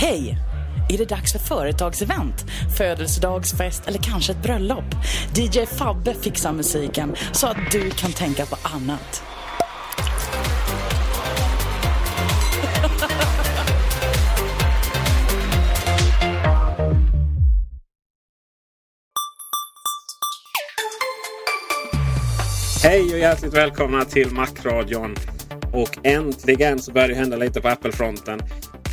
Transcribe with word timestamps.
Hej! 0.00 0.38
Är 0.88 0.98
det 0.98 1.08
dags 1.08 1.32
för 1.32 1.38
företagsevent, 1.38 2.44
födelsedagsfest 2.78 3.88
eller 3.88 3.98
kanske 3.98 4.32
ett 4.32 4.42
bröllop? 4.42 4.84
DJ 5.36 5.66
Fabbe 5.66 6.14
fixar 6.14 6.52
musiken 6.52 7.16
så 7.32 7.46
att 7.46 7.56
du 7.72 7.90
kan 7.90 8.12
tänka 8.12 8.46
på 8.46 8.56
annat. 8.62 9.22
Hej 22.86 23.12
och 23.12 23.18
hjärtligt 23.18 23.54
välkomna 23.54 24.04
till 24.04 24.30
Macradion. 24.30 25.14
Och 25.72 25.98
äntligen 26.02 26.78
så 26.78 26.92
börjar 26.92 27.08
det 27.08 27.14
hända 27.14 27.36
lite 27.36 27.60
på 27.60 27.68
Apple-fronten. 27.68 28.40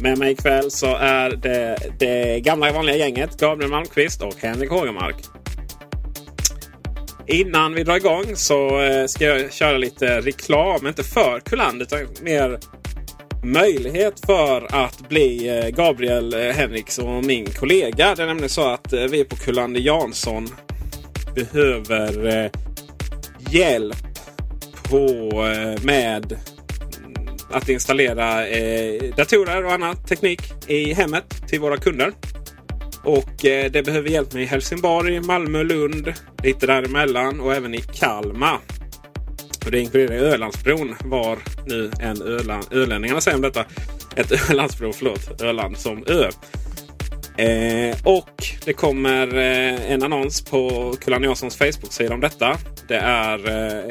Med 0.02 0.18
mig 0.18 0.32
ikväll 0.32 0.72
så 0.72 0.96
är 0.96 1.30
det 1.30 1.78
det 2.00 2.40
gamla 2.40 2.72
vanliga 2.72 2.96
gänget 2.96 3.40
Gabriel 3.40 3.72
Malmqvist 3.72 4.22
och 4.22 4.36
Henrik 4.38 4.70
Hågemark. 4.70 5.16
Innan 7.28 7.74
vi 7.74 7.84
drar 7.84 7.96
igång 7.96 8.36
så 8.36 8.82
eh, 8.82 9.06
ska 9.06 9.26
jag 9.26 9.54
köra 9.54 9.78
lite 9.78 10.22
reklam. 10.22 10.88
Inte 10.88 11.04
för 11.04 11.40
Kuland 11.40 11.82
utan 11.82 12.00
mer 12.22 12.60
möjlighet 13.44 14.26
för 14.26 14.76
att 14.76 15.10
bli 15.10 15.60
eh, 15.60 15.70
Gabriel, 15.70 16.34
Henrik 16.34 16.56
Henriks 16.56 16.98
och 16.98 17.26
min 17.26 17.46
kollega. 17.46 18.16
Det 18.16 18.24
är 18.24 18.28
nämligen 18.28 18.50
så 18.50 18.68
att 18.68 18.94
vi 18.94 19.24
på 19.24 19.36
Kullander 19.36 19.82
Jansson 19.82 20.48
behöver 21.36 22.52
hjälp 23.50 23.98
på, 24.84 24.98
eh, 25.46 25.84
med 25.84 26.38
att 27.52 27.70
installera 27.70 28.48
eh, 28.48 29.16
datorer 29.18 29.66
och 29.66 29.72
annan 29.72 29.96
teknik 29.96 30.42
i 30.68 30.94
hemmet 30.94 31.48
till 31.48 31.60
våra 31.60 31.78
kunder. 31.78 32.12
Och 33.04 33.46
eh, 33.46 33.72
det 33.72 33.84
behöver 33.84 34.10
hjälp 34.10 34.34
med 34.34 34.44
i 34.44 34.46
Helsingborg, 34.46 35.20
Malmö, 35.20 35.64
Lund, 35.64 36.14
lite 36.44 36.68
däremellan 36.68 37.40
och 37.40 37.56
även 37.56 37.76
i 37.76 37.82
Kalmar. 37.82 38.60
Och 39.66 39.72
det 39.72 39.80
inkluderar 39.80 40.16
Ölandsbron 40.16 40.96
var 41.04 41.38
nu 41.66 41.92
en 42.00 42.22
Öland, 42.22 42.66
ölänningarna 42.72 43.22
säger 43.22 43.36
om 43.36 43.42
detta. 43.42 43.66
Ett 44.16 44.50
Ölandsbro, 44.52 44.94
förlåt, 44.94 45.42
Öland 45.42 45.78
som 45.78 46.04
ö. 46.08 46.30
Eh, 47.38 47.98
och 48.04 48.46
det 48.66 48.74
kommer 48.74 49.36
eh, 49.36 49.92
en 49.92 50.04
annons 50.04 50.42
på 50.42 50.94
Kullan 51.02 51.24
Janssons 51.24 51.58
Facebook-sida 51.58 52.14
om 52.14 52.20
detta. 52.20 52.58
Det 52.88 52.98
är 52.98 53.40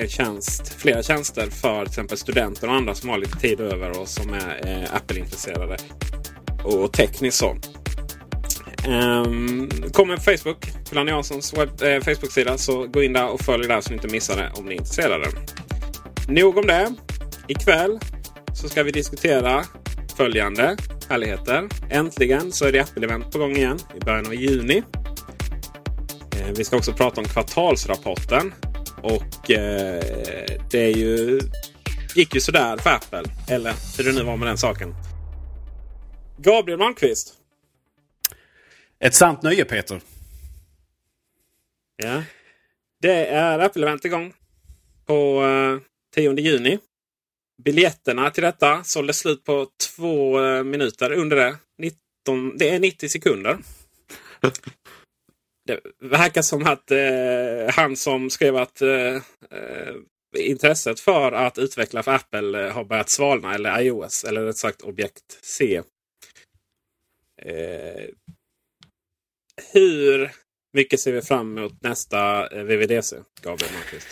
eh, 0.00 0.06
tjänst, 0.08 0.74
flera 0.78 1.02
tjänster 1.02 1.46
för 1.50 1.84
till 1.84 1.90
exempel 1.90 2.18
studenter 2.18 2.68
och 2.68 2.74
andra 2.74 2.94
som 2.94 3.08
har 3.08 3.18
lite 3.18 3.38
tid 3.38 3.60
över 3.60 4.00
och 4.00 4.08
som 4.08 4.34
är 4.34 4.60
eh, 4.66 4.94
Apple-intresserade. 4.96 5.76
Och 6.64 6.92
tekniskt 6.92 7.38
så. 7.38 7.56
Um, 8.88 8.90
ehm, 8.92 9.90
kommer 9.92 10.16
på 10.16 10.22
Facebook, 10.22 10.72
Kulan 10.88 11.06
Janssons 11.06 11.54
webb, 11.54 11.82
eh, 11.82 12.00
Facebook-sida. 12.00 12.58
Så 12.58 12.86
gå 12.86 13.02
in 13.02 13.12
där 13.12 13.28
och 13.28 13.40
följ 13.40 13.68
där 13.68 13.80
så 13.80 13.90
ni 13.90 13.96
inte 13.96 14.08
missar 14.08 14.36
det 14.36 14.50
om 14.54 14.64
ni 14.64 14.74
är 14.74 14.78
intresserade. 14.78 15.26
Nog 16.28 16.58
om 16.58 16.66
det. 16.66 16.94
Ikväll 17.48 17.98
så 18.54 18.68
ska 18.68 18.82
vi 18.82 18.90
diskutera 18.90 19.64
följande 20.16 20.76
härligheter. 21.08 21.68
Äntligen 21.90 22.52
så 22.52 22.64
är 22.64 22.72
det 22.72 22.80
Apple-event 22.80 23.32
på 23.32 23.38
gång 23.38 23.56
igen 23.56 23.78
i 23.96 24.04
början 24.04 24.26
av 24.26 24.34
juni. 24.34 24.82
Ehm, 26.40 26.54
vi 26.56 26.64
ska 26.64 26.76
också 26.76 26.92
prata 26.92 27.20
om 27.20 27.26
kvartalsrapporten. 27.26 28.52
Och 29.02 29.50
eh, 29.50 30.02
det 30.70 30.78
är 30.78 30.96
ju, 30.96 31.40
gick 32.14 32.34
ju 32.34 32.40
sådär 32.40 32.76
för 32.76 32.90
Apple. 32.90 33.24
Eller 33.48 33.74
hur 33.96 34.04
det 34.04 34.12
nu 34.12 34.24
var 34.24 34.36
med 34.36 34.48
den 34.48 34.58
saken. 34.58 34.94
Gabriel 36.38 36.78
Malmqvist. 36.78 37.34
Ett 39.00 39.14
sant 39.14 39.42
nöje 39.42 39.64
Peter. 39.64 40.00
Ja. 41.96 42.22
Det 43.00 43.26
är 43.26 43.58
Apple-event 43.58 44.06
igång. 44.06 44.34
På 45.06 45.44
eh, 45.44 45.78
10 46.14 46.40
juni. 46.40 46.78
Biljetterna 47.64 48.30
till 48.30 48.42
detta 48.42 48.84
sålde 48.84 49.12
slut 49.12 49.44
på 49.44 49.66
två 49.96 50.40
eh, 50.40 50.64
minuter 50.64 51.12
under 51.12 51.36
det. 51.36 51.56
19, 51.78 52.58
det 52.58 52.70
är 52.70 52.80
90 52.80 53.08
sekunder. 53.08 53.58
Det 55.66 55.80
verkar 56.00 56.42
som 56.42 56.66
att 56.66 56.90
eh, 56.90 57.74
han 57.74 57.96
som 57.96 58.30
skrev 58.30 58.56
att 58.56 58.82
eh, 58.82 59.14
eh 59.50 59.94
intresset 60.38 61.00
för 61.00 61.32
att 61.32 61.58
utveckla 61.58 62.02
för 62.02 62.12
Apple 62.12 62.66
eh, 62.66 62.72
har 62.72 62.84
börjat 62.84 63.10
svalna. 63.10 63.54
Eller 63.54 63.80
iOS, 63.80 64.24
eller 64.24 64.44
rätt 64.44 64.56
sagt 64.56 64.82
objekt 64.82 65.38
C. 65.42 65.82
Eh, 67.42 68.08
hur 69.72 70.30
mycket 70.72 71.00
ser 71.00 71.12
vi 71.12 71.22
fram 71.22 71.58
emot 71.58 71.82
nästa 71.82 72.48
eh, 72.48 72.64
VVDC, 72.64 73.16
Gabriel 73.42 73.72
Malmqvist? 73.72 74.08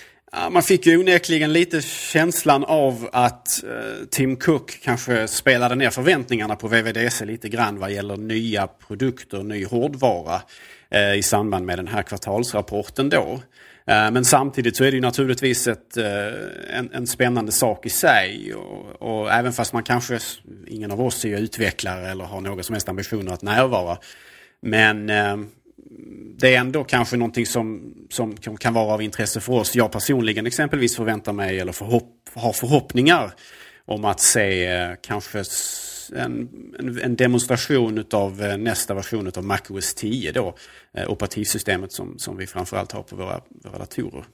Man 0.50 0.62
fick 0.62 0.86
ju 0.86 0.98
onekligen 0.98 1.52
lite 1.52 1.82
känslan 1.82 2.64
av 2.64 3.08
att 3.12 3.64
eh, 3.64 4.06
Tim 4.10 4.36
Cook 4.36 4.78
kanske 4.82 5.28
spelade 5.28 5.74
ner 5.74 5.90
förväntningarna 5.90 6.56
på 6.56 6.68
VVDC 6.68 7.24
lite 7.24 7.48
grann 7.48 7.78
vad 7.78 7.92
gäller 7.92 8.16
nya 8.16 8.66
produkter, 8.66 9.42
ny 9.42 9.64
hårdvara 9.64 10.42
eh, 10.90 11.14
i 11.14 11.22
samband 11.22 11.66
med 11.66 11.78
den 11.78 11.88
här 11.88 12.02
kvartalsrapporten 12.02 13.08
då. 13.08 13.40
Eh, 13.86 14.10
men 14.10 14.24
samtidigt 14.24 14.76
så 14.76 14.84
är 14.84 14.90
det 14.90 14.94
ju 14.94 15.00
naturligtvis 15.00 15.66
ett, 15.66 15.96
en, 16.70 16.90
en 16.92 17.06
spännande 17.06 17.52
sak 17.52 17.86
i 17.86 17.90
sig. 17.90 18.54
Och, 18.54 19.02
och 19.02 19.32
även 19.32 19.52
fast 19.52 19.72
man 19.72 19.82
kanske, 19.82 20.18
ingen 20.66 20.90
av 20.90 21.00
oss 21.00 21.24
är 21.24 21.28
ju 21.28 21.38
utvecklare 21.38 22.10
eller 22.10 22.24
har 22.24 22.40
några 22.40 22.62
som 22.62 22.72
helst 22.72 22.88
ambitioner 22.88 23.32
att 23.32 23.42
närvara. 23.42 23.98
Men 24.62 25.10
eh, 25.10 25.36
det 26.38 26.54
är 26.54 26.60
ändå 26.60 26.84
kanske 26.84 27.16
någonting 27.16 27.46
som, 27.46 27.94
som 28.10 28.36
kan 28.36 28.74
vara 28.74 28.94
av 28.94 29.02
intresse 29.02 29.40
för 29.40 29.52
oss. 29.52 29.74
Jag 29.74 29.92
personligen 29.92 30.46
exempelvis 30.46 30.96
förväntar 30.96 31.32
mig 31.32 31.60
eller 31.60 31.72
förhopp, 31.72 32.28
har 32.34 32.52
förhoppningar 32.52 33.32
om 33.84 34.04
att 34.04 34.20
se 34.20 34.66
eh, 34.66 34.90
kanske 35.02 35.44
en, 36.16 36.48
en, 36.78 37.00
en 37.00 37.16
demonstration 37.16 38.04
av 38.12 38.38
nästa 38.58 38.94
version 38.94 39.32
av 39.36 39.44
MacOS 39.44 39.94
10 39.94 40.32
då. 40.32 40.54
Eh, 40.94 41.10
operativsystemet 41.10 41.92
som, 41.92 42.18
som 42.18 42.36
vi 42.36 42.46
framförallt 42.46 42.92
har 42.92 43.02
på 43.02 43.16
våra, 43.16 43.40
våra 43.64 43.78
datorer. 43.78 44.24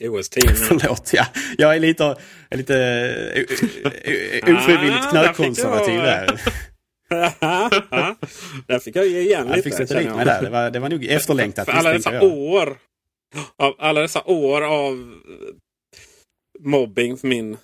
OS 0.00 0.28
10. 0.28 0.48
Förlåt, 0.54 1.10
ja. 1.12 1.26
Jag 1.58 1.76
är 1.76 1.80
lite, 1.80 2.16
är 2.50 2.56
lite 2.56 2.74
uh, 4.46 4.56
ofrivilligt 4.56 5.04
Ah, 5.06 5.10
knökkonservativ 5.10 6.00
där 6.00 6.40
där. 7.08 8.14
där 8.66 8.78
fick 8.78 8.96
jag 8.96 9.06
ge 9.06 9.20
igen 9.20 9.46
Jag 9.48 9.56
lite. 9.56 9.62
fick 9.70 9.74
sätta 9.78 9.94
dit 9.98 10.06
jag. 10.06 10.16
mig 10.16 10.24
där. 10.24 10.42
Det 10.42 10.50
var, 10.50 10.70
det 10.70 10.78
var 10.78 10.88
nog 10.88 11.04
efterlängtat. 11.04 11.64
För 11.66 11.72
alla 11.72 11.92
dessa 11.92 12.14
jag. 12.14 12.22
år. 12.24 12.78
Av 13.58 13.74
alla 13.78 14.00
dessa 14.00 14.22
år 14.24 14.62
av 14.62 14.92
eh, 14.94 15.54
mobbing 16.64 17.16
för 17.16 17.26
min, 17.28 17.56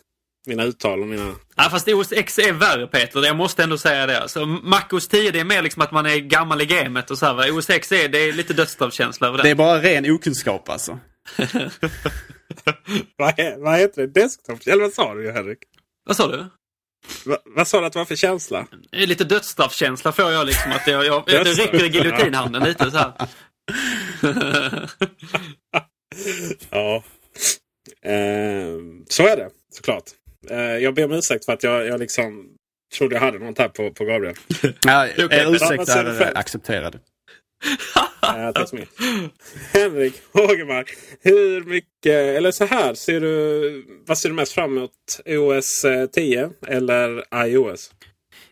mina 0.47 0.65
uttal 0.65 1.01
och 1.01 1.07
mina... 1.07 1.35
Ja, 1.57 1.63
fast 1.71 1.89
OS 1.89 2.13
X 2.13 2.39
är 2.39 2.53
värre 2.53 2.87
Peter, 2.87 3.23
jag 3.25 3.37
måste 3.37 3.63
ändå 3.63 3.79
säga 3.79 4.07
det. 4.07 4.21
Alltså, 4.21 4.47
Macos 4.47 5.09
10 5.09 5.31
det 5.31 5.41
är 5.41 5.45
mer 5.45 5.63
liksom 5.63 5.83
att 5.83 5.93
man 5.93 6.07
är 6.07 6.17
gammal 6.17 6.61
i 6.61 6.67
gamet 6.67 7.11
och 7.11 7.19
så 7.19 7.27
här. 7.27 7.35
va. 7.35 7.45
OS 7.51 7.71
X 7.71 7.93
är, 7.93 8.09
det 8.09 8.19
är 8.19 8.33
lite 8.33 8.55
dödsstraffkänsla 8.55 9.27
över 9.29 9.39
det. 9.39 9.43
Det 9.45 9.51
är 9.51 9.55
bara 9.55 9.83
ren 9.83 10.11
okunskap 10.11 10.69
alltså. 10.69 10.99
Vad, 13.17 13.39
är, 13.39 13.59
vad 13.59 13.79
heter 13.79 14.03
det? 14.03 14.21
Desktop? 14.21 14.59
Eller 14.67 14.83
vad 14.83 14.93
sa 14.93 15.15
du 15.15 15.33
Henrik? 15.33 15.59
Vad 16.07 16.17
sa 16.17 16.29
du? 16.29 16.47
Va, 17.25 17.39
vad 17.45 17.69
sa 17.69 17.81
du 17.81 17.87
att 17.87 17.93
det 17.93 17.99
var 17.99 18.07
för 18.07 18.17
känsla? 18.17 18.67
Lite 18.93 19.25
dödsstraffkänsla 19.25 20.13
får 20.13 20.33
jag 20.33 20.47
liksom. 20.47 20.73
Att 20.73 20.87
jag, 20.87 21.07
jag, 21.07 21.27
Dödsstraff. 21.27 21.73
räcker 21.73 21.85
i 21.85 21.89
giljotinhanden 21.89 22.63
lite 22.63 22.91
så 22.91 22.97
här. 22.97 23.13
Ja. 26.71 27.03
Eh, 28.03 28.79
så 29.09 29.27
är 29.27 29.37
det 29.37 29.51
såklart. 29.75 30.05
Eh, 30.51 30.59
jag 30.59 30.95
ber 30.95 31.05
om 31.05 31.13
ursäkt 31.13 31.45
för 31.45 31.53
att 31.53 31.63
jag, 31.63 31.87
jag 31.87 32.01
liksom 32.01 32.47
trodde 32.99 33.15
jag 33.15 33.21
hade 33.21 33.39
något 33.39 33.59
här 33.59 33.69
på, 33.69 33.91
på 33.91 34.05
Gabriel. 34.05 34.35
Ja, 34.87 35.07
eh, 35.07 35.53
ursäkt 35.53 35.89
är 35.89 36.39
accepterad. 36.39 36.99
Eh, 38.23 38.53
tack 38.53 38.69
så 38.69 38.77
mycket. 38.77 38.95
Henrik 39.73 40.15
Hågemark. 40.33 40.91
Hur 41.21 41.65
mycket, 41.65 42.37
eller 42.37 42.51
så 42.51 42.65
här, 42.65 42.95
ser 42.95 43.21
du, 43.21 44.03
vad 44.07 44.19
ser 44.19 44.29
du 44.29 44.35
mest 44.35 44.53
fram 44.53 44.77
emot? 44.77 44.91
OS 45.27 45.85
10 46.13 46.43
eh, 46.43 46.51
eller 46.69 47.25
iOS? 47.47 47.91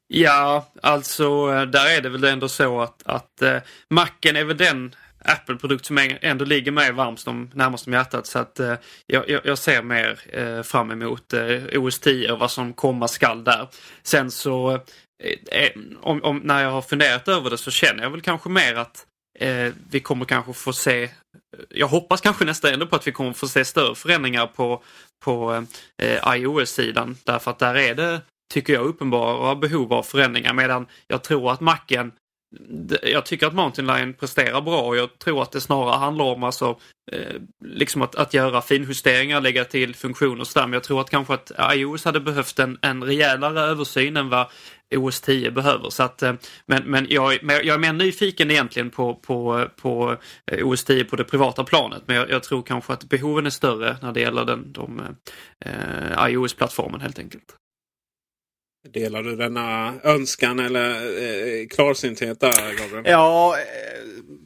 Ja, 0.09 0.73
alltså 0.83 1.25
eh, 1.25 1.63
där 1.63 1.97
är 1.97 2.01
det 2.01 2.09
väl 2.09 2.25
ändå 2.25 2.49
så 2.49 2.81
att, 2.81 3.03
att 3.05 3.43
eh, 3.43 3.57
Macen 3.91 4.37
är 4.37 4.45
väl 4.45 4.57
den 4.57 4.95
Apple-produkt 5.25 5.87
som 5.87 5.99
ändå 6.21 6.45
ligger 6.45 6.73
mig 6.73 6.93
varmast 6.93 7.29
om, 7.29 7.51
närmast 7.55 7.87
om 7.87 7.93
hjärtat. 7.93 8.27
Så 8.27 8.39
att 8.39 8.61
eh, 8.61 8.75
jag, 9.07 9.41
jag, 9.45 9.59
ser 9.59 9.83
mer 9.83 10.21
eh, 10.33 10.63
fram 10.63 10.91
emot 10.91 11.33
eh, 11.33 11.63
OS 11.75 12.01
10 12.01 12.33
och 12.33 12.39
vad 12.39 12.51
som 12.51 12.73
komma 12.73 13.09
skall 13.09 13.45
där. 13.45 13.69
Sen 14.03 14.31
så, 14.31 14.81
Eh, 15.23 15.63
eh, 15.63 15.71
om, 16.01 16.23
om, 16.23 16.39
när 16.39 16.63
jag 16.63 16.71
har 16.71 16.83
funderat 16.83 17.29
över 17.29 17.51
det 17.51 17.59
så 17.59 17.71
känner 17.71 18.03
jag 18.03 18.11
väl 18.11 18.21
kanske 18.21 18.49
mer 18.49 18.75
att 18.75 19.07
eh, 19.39 19.73
vi 19.91 20.01
kommer 20.01 20.25
kanske 20.25 20.53
få 20.53 20.73
se 20.73 21.11
jag 21.69 21.89
hoppas 21.89 22.21
kanske 22.21 22.45
nästan 22.45 22.73
ändå 22.73 22.87
på 22.87 22.97
att 22.97 23.07
vi 23.07 23.13
kommer 23.13 23.33
få 23.33 23.49
se 23.49 23.65
större 23.65 23.95
förändringar 23.95 24.47
på, 24.47 24.83
på 25.25 25.67
eh, 26.03 26.35
iOS-sidan. 26.37 27.17
Därför 27.25 27.51
att 27.51 27.59
där 27.59 27.75
är 27.75 27.95
det, 27.95 28.21
tycker 28.53 28.73
jag, 28.73 28.87
uppenbara 28.87 29.55
behov 29.55 29.93
av 29.93 30.03
förändringar. 30.03 30.53
Medan 30.53 30.87
jag 31.07 31.23
tror 31.23 31.53
att 31.53 31.61
Macen 31.61 32.13
jag 33.03 33.27
tycker 33.27 33.47
att 33.47 33.55
Mountain 33.55 33.87
Lion 33.87 34.15
presterar 34.15 34.61
bra 34.61 34.83
och 34.83 34.97
jag 34.97 35.19
tror 35.19 35.43
att 35.43 35.53
det 35.53 35.61
snarare 35.61 35.99
handlar 35.99 36.25
om 36.25 36.43
alltså, 36.43 36.79
eh, 37.13 37.41
liksom 37.65 38.03
att, 38.03 38.15
att 38.15 38.35
göra 38.35 38.63
finjusteringar, 38.63 39.41
lägga 39.41 39.65
till 39.65 39.95
funktioner 39.95 40.41
och 40.41 40.47
sådär. 40.47 40.67
Men 40.67 40.73
jag 40.73 40.83
tror 40.83 41.01
att 41.01 41.11
kanske 41.11 41.35
att 41.35 41.53
iOS 41.75 42.05
hade 42.05 42.21
behövt 42.21 42.59
en, 42.59 42.79
en 42.83 43.05
rejälare 43.05 43.61
översyn 43.61 44.17
än 44.17 44.29
vad 44.29 44.47
OS 44.97 45.21
10 45.21 45.51
behöver. 45.51 45.91
Så 45.91 46.03
att, 46.03 46.23
eh, 46.23 46.35
men 46.67 46.83
men 46.83 47.07
jag, 47.11 47.39
jag 47.43 47.67
är 47.67 47.79
mer 47.79 47.93
nyfiken 47.93 48.51
egentligen 48.51 48.91
på, 48.91 49.15
på, 49.15 49.69
på 49.77 50.17
eh, 50.53 50.67
OS 50.69 50.85
10 50.85 51.05
på 51.05 51.17
det 51.17 51.25
privata 51.25 51.65
planet. 51.65 52.03
Men 52.07 52.17
jag, 52.17 52.31
jag 52.31 52.43
tror 52.43 52.63
kanske 52.63 52.93
att 52.93 53.05
behoven 53.05 53.47
är 53.47 53.51
större 53.51 53.97
när 54.03 54.13
det 54.13 54.21
gäller 54.21 54.45
den, 54.45 54.73
de, 54.73 55.01
eh, 55.65 56.29
iOS-plattformen 56.29 57.01
helt 57.01 57.19
enkelt. 57.19 57.57
Delar 58.89 59.23
du 59.23 59.37
denna 59.37 59.95
önskan 60.05 60.59
eller 60.59 60.91
eh, 60.91 61.67
klarsynthet 61.71 62.41
där 62.41 62.79
Gabriel? 62.79 63.05
Ja, 63.07 63.57
eh, 63.57 63.63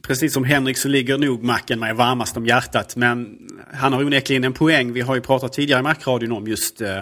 precis 0.07 0.33
som 0.33 0.43
Henrik 0.43 0.77
så 0.77 0.87
ligger 0.87 1.17
nog 1.17 1.43
Macken 1.43 1.79
mig 1.79 1.93
varmast 1.93 2.37
om 2.37 2.45
hjärtat. 2.45 2.95
Men 2.95 3.37
han 3.73 3.93
har 3.93 4.03
onekligen 4.03 4.43
en 4.43 4.53
poäng. 4.53 4.93
Vi 4.93 5.01
har 5.01 5.15
ju 5.15 5.21
pratat 5.21 5.53
tidigare 5.53 5.79
i 5.79 5.83
Macradion 5.83 6.31
om 6.31 6.47
just 6.47 6.81
eh, 6.81 6.99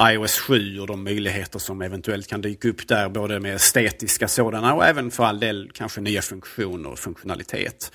iOS 0.00 0.38
7 0.38 0.80
och 0.80 0.86
de 0.86 1.04
möjligheter 1.04 1.58
som 1.58 1.82
eventuellt 1.82 2.26
kan 2.26 2.40
dyka 2.40 2.68
upp 2.68 2.88
där. 2.88 3.08
Både 3.08 3.40
med 3.40 3.54
estetiska 3.54 4.28
sådana 4.28 4.74
och 4.74 4.86
även 4.86 5.10
för 5.10 5.24
all 5.24 5.40
del 5.40 5.70
kanske 5.74 6.00
nya 6.00 6.22
funktioner 6.22 6.90
och 6.90 6.98
funktionalitet. 6.98 7.92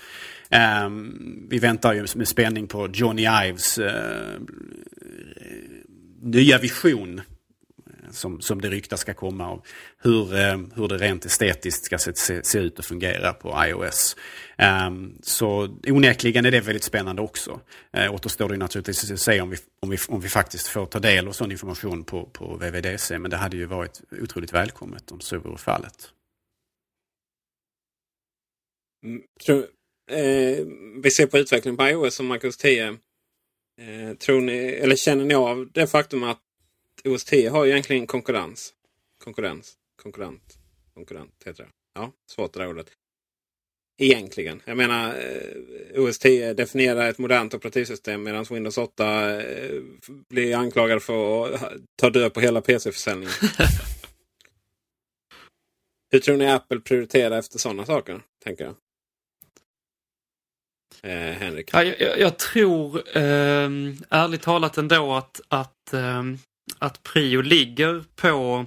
Um, 0.84 1.46
vi 1.50 1.58
väntar 1.58 1.92
ju 1.92 2.06
med 2.14 2.28
spänning 2.28 2.66
på 2.66 2.88
Johnny 2.92 3.22
Ives 3.22 3.78
uh, 3.78 3.86
nya 6.22 6.58
vision 6.58 7.20
som, 8.10 8.40
som 8.40 8.60
det 8.60 8.68
ryktas 8.68 9.00
ska 9.00 9.14
komma 9.14 9.50
om 9.50 9.62
hur, 10.02 10.34
eh, 10.34 10.58
hur 10.74 10.88
det 10.88 10.98
rent 10.98 11.24
estetiskt 11.24 11.84
ska 11.84 11.98
se, 11.98 12.14
se, 12.14 12.44
se 12.44 12.58
ut 12.58 12.78
och 12.78 12.84
fungera 12.84 13.32
på 13.32 13.64
iOS. 13.66 14.16
Um, 14.86 15.18
så 15.22 15.78
onekligen 15.88 16.46
är 16.46 16.50
det 16.50 16.60
väldigt 16.60 16.84
spännande 16.84 17.22
också. 17.22 17.60
Uh, 17.96 18.14
återstår 18.14 18.48
det 18.48 18.56
naturligtvis 18.56 19.10
att 19.10 19.20
se 19.20 19.40
om 19.40 19.50
vi, 19.50 19.56
om, 19.80 19.90
vi, 19.90 19.98
om 20.08 20.20
vi 20.20 20.28
faktiskt 20.28 20.66
får 20.66 20.86
ta 20.86 20.98
del 20.98 21.28
av 21.28 21.32
sån 21.32 21.52
information 21.52 22.04
på, 22.04 22.24
på 22.24 22.56
VVDC. 22.56 23.18
Men 23.18 23.30
det 23.30 23.36
hade 23.36 23.56
ju 23.56 23.66
varit 23.66 24.00
otroligt 24.22 24.52
välkommet 24.52 25.12
om 25.12 25.20
så 25.20 25.38
vore 25.38 25.58
fallet. 25.58 26.10
Mm, 29.04 29.22
tror, 29.46 29.66
eh, 30.10 30.66
vi 31.02 31.10
ser 31.10 31.26
på 31.26 31.38
utvecklingen 31.38 31.76
på 31.76 31.88
iOS 31.88 32.18
och 32.18 32.24
Marcus 32.24 32.56
10. 32.56 32.98
Eh, 33.80 34.16
tror 34.18 34.40
ni, 34.40 34.56
eller 34.56 34.96
känner 34.96 35.24
ni 35.24 35.34
av 35.34 35.68
det 35.72 35.86
faktum 35.86 36.22
att 36.22 36.40
OS 37.08 37.24
10 37.24 37.48
har 37.48 37.64
ju 37.64 37.70
egentligen 37.70 38.06
konkurrens? 38.06 38.74
Konkurrens? 39.24 39.74
Konkurrent? 40.02 40.58
Konkurrent 40.94 41.42
heter 41.44 41.62
det. 41.64 41.70
Ja, 41.94 42.12
svårt 42.30 42.52
det 42.52 42.58
där 42.60 42.68
ordet. 42.68 42.86
Egentligen. 43.98 44.62
Jag 44.64 44.76
menar 44.76 45.14
eh, 45.18 46.02
OS 46.02 46.18
10 46.18 46.54
definierar 46.54 47.08
ett 47.08 47.18
modernt 47.18 47.54
operativsystem 47.54 48.22
medan 48.22 48.44
Windows 48.50 48.78
8 48.78 49.40
eh, 49.40 49.82
blir 50.28 50.56
anklagad 50.56 51.02
för 51.02 51.52
att 51.54 51.72
ta 51.96 52.10
död 52.10 52.34
på 52.34 52.40
hela 52.40 52.60
PC-försäljningen. 52.60 53.32
Hur 56.12 56.18
tror 56.20 56.36
ni 56.36 56.50
Apple 56.50 56.80
prioriterar 56.80 57.38
efter 57.38 57.58
sådana 57.58 57.86
saker? 57.86 58.22
Tänker 58.44 58.64
jag. 58.64 58.74
Eh, 61.02 61.32
Henrik. 61.34 61.70
Ja, 61.72 61.84
jag, 61.84 62.00
jag- 62.00 62.18
jag 62.18 62.38
tror 62.38 62.96
eh, 63.18 63.68
ärligt 64.10 64.42
talat 64.42 64.78
ändå 64.78 65.14
att, 65.14 65.40
att, 65.48 65.92
eh, 65.92 66.22
att 66.78 67.02
prio 67.02 67.40
ligger 67.40 68.04
på, 68.16 68.66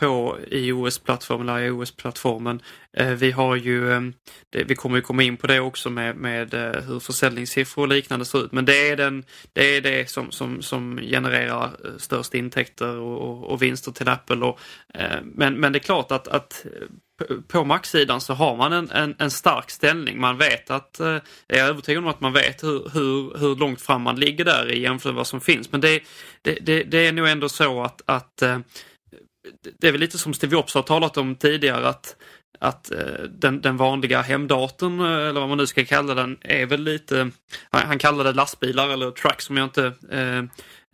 på 0.00 0.38
iOS-plattformen, 0.50 1.48
eller 1.48 1.60
eh, 1.60 1.66
iOS-plattformen. 1.66 2.62
Vi 3.16 3.30
har 3.30 3.56
ju, 3.56 3.92
eh, 3.92 4.00
vi 4.50 4.74
kommer 4.74 4.96
ju 4.96 5.02
komma 5.02 5.22
in 5.22 5.36
på 5.36 5.46
det 5.46 5.60
också 5.60 5.90
med, 5.90 6.16
med 6.16 6.54
eh, 6.54 6.82
hur 6.82 7.00
försäljningssiffror 7.00 7.82
och 7.82 7.88
liknande 7.88 8.24
ser 8.24 8.44
ut. 8.44 8.52
Men 8.52 8.64
det 8.64 8.88
är, 8.88 8.96
den, 8.96 9.24
det, 9.52 9.76
är 9.76 9.80
det 9.80 10.10
som, 10.10 10.30
som, 10.30 10.62
som 10.62 10.98
genererar 10.98 11.70
störst 11.98 12.34
intäkter 12.34 12.96
och, 12.96 13.18
och, 13.18 13.44
och 13.44 13.62
vinster 13.62 13.92
till 13.92 14.08
Apple. 14.08 14.44
Och, 14.44 14.60
men, 15.22 15.60
men 15.60 15.72
det 15.72 15.78
är 15.78 15.80
klart 15.80 16.12
att, 16.12 16.28
att 16.28 16.66
på- 17.48 17.64
Mac-sidan 17.64 18.20
så 18.20 18.34
har 18.34 18.56
man 18.56 18.72
en, 18.72 18.90
en, 18.90 19.14
en 19.18 19.30
stark 19.30 19.70
ställning. 19.70 20.20
Man 20.20 20.38
vet 20.38 20.70
att, 20.70 21.00
eh, 21.00 21.18
jag 21.46 21.58
är 21.58 21.64
övertygad 21.64 22.02
om 22.04 22.10
att 22.10 22.20
man 22.20 22.32
vet 22.32 22.62
hur, 22.62 22.90
hur, 22.92 23.38
hur 23.38 23.56
långt 23.56 23.80
fram 23.80 24.02
man 24.02 24.20
ligger 24.20 24.44
där 24.44 24.72
i 24.72 24.80
jämfört 24.82 25.04
med 25.04 25.14
vad 25.14 25.26
som 25.26 25.40
finns. 25.40 25.72
Men 25.72 25.80
det, 25.80 26.02
det, 26.42 26.58
det, 26.62 26.82
det 26.82 27.06
är 27.06 27.12
nog 27.12 27.28
ändå 27.28 27.48
så 27.48 27.82
att, 27.82 28.02
att 28.06 28.42
eh, 28.42 28.58
det 29.80 29.88
är 29.88 29.92
väl 29.92 30.00
lite 30.00 30.18
som 30.18 30.34
Steve 30.34 30.52
Jobs 30.52 30.74
har 30.74 30.82
talat 30.82 31.16
om 31.16 31.34
tidigare 31.34 31.88
att, 31.88 32.16
att 32.58 32.90
eh, 32.90 33.22
den, 33.30 33.60
den 33.60 33.76
vanliga 33.76 34.22
hemdatorn, 34.22 35.00
eh, 35.00 35.06
eller 35.28 35.40
vad 35.40 35.48
man 35.48 35.58
nu 35.58 35.66
ska 35.66 35.84
kalla 35.84 36.14
den, 36.14 36.38
är 36.40 36.66
väl 36.66 36.82
lite, 36.82 37.30
han, 37.70 37.86
han 37.86 37.98
kallar 37.98 38.24
det 38.24 38.32
lastbilar 38.32 38.88
eller 38.88 39.10
trucks 39.10 39.44
som 39.44 39.56
jag 39.56 39.64
inte 39.66 39.86
eh, 40.10 40.42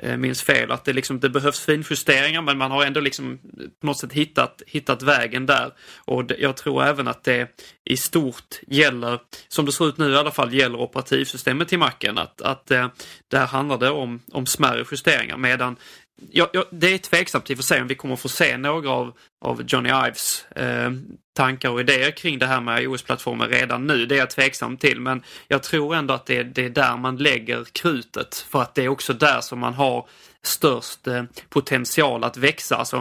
Eh, 0.03 0.17
minns 0.17 0.43
fel. 0.43 0.71
Att 0.71 0.85
det, 0.85 0.93
liksom, 0.93 1.21
det 1.21 1.29
behövs 1.29 1.61
finjusteringar 1.61 2.43
men 2.43 2.59
man 2.59 2.71
har 2.71 2.85
ändå 2.85 3.01
liksom 3.01 3.33
eh, 3.33 3.67
på 3.81 3.87
något 3.87 3.99
sätt 3.99 4.13
hittat, 4.13 4.63
hittat 4.67 5.03
vägen 5.03 5.47
där. 5.47 5.73
Och 5.97 6.25
det, 6.25 6.37
jag 6.39 6.57
tror 6.57 6.85
även 6.85 7.09
att 7.09 7.25
det 7.25 7.49
i 7.85 7.97
stort 7.97 8.61
gäller, 8.67 9.21
som 9.49 9.67
det 9.67 9.73
ser 9.73 9.89
ut 9.89 9.99
nu 9.99 10.11
i 10.11 10.17
alla 10.17 10.31
fall, 10.31 10.55
gäller 10.55 10.81
operativsystemet 10.81 11.69
till 11.69 11.79
Macen. 11.79 12.19
Att, 12.19 12.41
att 12.41 12.71
eh, 12.71 12.89
där 13.29 13.47
handlar 13.47 13.79
det 13.79 13.91
om, 13.91 14.23
om 14.33 14.47
smärre 14.47 14.85
justeringar 14.91 15.37
medan 15.37 15.77
Ja, 16.31 16.51
ja, 16.53 16.65
det 16.71 16.95
är 16.95 16.99
tveksamt 16.99 17.51
i 17.51 17.55
och 17.55 17.59
för 17.59 17.65
sig 17.65 17.81
om 17.81 17.87
vi 17.87 17.95
kommer 17.95 18.17
få 18.17 18.29
se 18.29 18.57
några 18.57 18.91
av, 18.91 19.13
av 19.45 19.63
Johnny 19.67 19.89
Ives 19.89 20.47
eh, 20.57 20.91
tankar 21.37 21.71
och 21.71 21.81
idéer 21.81 22.11
kring 22.11 22.39
det 22.39 22.47
här 22.47 22.61
med 22.61 22.83
iOS-plattformen 22.83 23.49
redan 23.49 23.87
nu. 23.87 24.07
Det 24.07 24.15
är 24.15 24.19
jag 24.19 24.31
tveksam 24.31 24.77
till 24.77 25.01
men 25.01 25.23
jag 25.49 25.63
tror 25.63 25.95
ändå 25.95 26.15
att 26.15 26.27
det 26.27 26.39
är, 26.39 26.45
det 26.45 26.65
är 26.65 26.71
där 26.71 26.97
man 26.97 27.17
lägger 27.17 27.65
krutet 27.65 28.35
för 28.35 28.63
att 28.63 28.75
det 28.75 28.85
är 28.85 28.89
också 28.89 29.13
där 29.13 29.41
som 29.41 29.59
man 29.59 29.75
har 29.75 30.09
störst 30.47 31.07
eh, 31.07 31.23
potential 31.49 32.25
att 32.25 32.37
växa. 32.37 32.77
Alltså, 32.77 32.97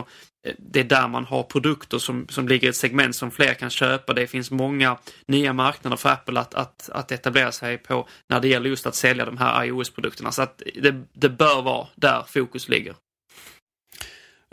eh, 0.47 0.53
det 0.57 0.79
är 0.79 0.83
där 0.83 1.07
man 1.07 1.25
har 1.25 1.43
produkter 1.43 1.97
som, 1.97 2.27
som 2.29 2.47
ligger 2.47 2.67
i 2.67 2.69
ett 2.69 2.75
segment 2.75 3.15
som 3.15 3.31
fler 3.31 3.53
kan 3.53 3.69
köpa. 3.69 4.13
Det 4.13 4.27
finns 4.27 4.51
många 4.51 4.97
nya 5.27 5.53
marknader 5.53 5.97
för 5.97 6.09
Apple 6.09 6.39
att, 6.39 6.53
att, 6.53 6.89
att 6.89 7.11
etablera 7.11 7.51
sig 7.51 7.77
på 7.77 8.07
när 8.29 8.39
det 8.39 8.47
gäller 8.47 8.69
just 8.69 8.85
att 8.85 8.95
sälja 8.95 9.25
de 9.25 9.37
här 9.37 9.65
iOS-produkterna. 9.65 10.31
Så 10.31 10.41
att 10.41 10.61
det, 10.81 11.03
det 11.13 11.29
bör 11.29 11.61
vara 11.61 11.87
där 11.95 12.23
fokus 12.27 12.69
ligger. 12.69 12.95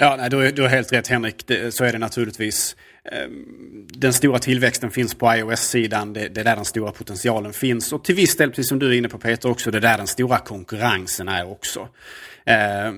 Ja, 0.02 0.16
nej, 0.16 0.30
du, 0.30 0.62
har 0.62 0.68
helt 0.68 0.92
rätt 0.92 1.08
Henrik. 1.08 1.46
Det, 1.46 1.74
så 1.74 1.84
är 1.84 1.92
det 1.92 1.98
naturligtvis. 1.98 2.76
Ehm, 3.12 3.86
den 3.88 4.12
stora 4.12 4.38
tillväxten 4.38 4.90
finns 4.90 5.14
på 5.14 5.34
iOS-sidan. 5.34 6.12
Det, 6.12 6.28
det 6.28 6.40
är 6.40 6.44
där 6.44 6.56
den 6.56 6.64
stora 6.64 6.92
potentialen 6.92 7.52
finns. 7.52 7.92
Och 7.92 8.04
till 8.04 8.14
viss 8.14 8.36
del, 8.36 8.50
precis 8.50 8.68
som 8.68 8.78
du 8.78 8.88
är 8.88 8.92
inne 8.92 9.08
på 9.08 9.18
Peter, 9.18 9.50
också 9.50 9.70
det 9.70 9.78
är 9.78 9.82
där 9.82 9.96
den 9.96 10.06
stora 10.06 10.38
konkurrensen 10.38 11.28
är 11.28 11.50
också 11.50 11.88
eh, 12.44 12.92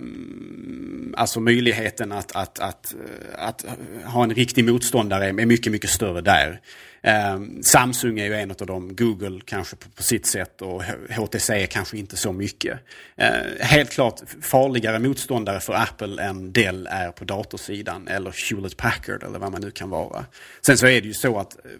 alltså 1.16 1.40
möjligheten 1.40 2.12
att, 2.12 2.36
att, 2.36 2.58
att, 2.58 2.94
eh, 2.94 3.46
att, 3.46 3.64
ha 4.04 4.22
en 4.22 4.34
riktig 4.34 4.64
motståndare 4.64 5.26
är 5.26 5.32
mycket, 5.32 5.72
mycket 5.72 5.90
större 5.90 6.20
där. 6.20 6.60
Eh, 7.02 7.40
Samsung 7.62 8.18
är 8.18 8.24
ju 8.24 8.34
en 8.34 8.50
av 8.50 8.66
dem, 8.66 8.96
Google 8.96 9.40
kanske 9.44 9.76
på, 9.76 9.90
på 9.90 10.02
sitt 10.02 10.26
sätt 10.26 10.62
och 10.62 10.82
HTC 11.16 11.66
kanske 11.66 11.98
inte 11.98 12.16
så 12.16 12.32
mycket. 12.32 12.78
Eh, 13.16 13.66
helt 13.66 13.90
klart 13.90 14.20
farligare 14.42 14.98
motståndare 14.98 15.60
för 15.60 15.72
Apple 15.72 16.22
än 16.22 16.52
Dell 16.52 16.88
är 16.90 17.10
på 17.10 17.24
datorsidan 17.24 18.08
eller 18.08 18.50
Hewlett 18.50 18.76
Packard 18.76 19.22
eller 19.22 19.38
vad 19.38 19.52
man 19.52 19.60
nu 19.60 19.70
kan 19.70 19.90
vara. 19.90 20.24
Sen 20.66 20.78
så 20.78 20.86
är 20.86 21.00
det 21.00 21.06
ju 21.06 21.14
så 21.14 21.38
att 21.38 21.56
eh, 21.56 21.70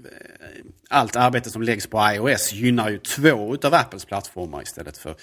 allt 0.89 1.17
arbete 1.17 1.51
som 1.51 1.63
läggs 1.63 1.87
på 1.87 2.11
iOS 2.15 2.53
gynnar 2.53 2.91
ju 2.91 2.99
två 2.99 3.55
utav 3.55 3.75
Apples 3.75 4.05
plattformar 4.05 4.63
istället 4.63 4.99
för, 4.99 5.15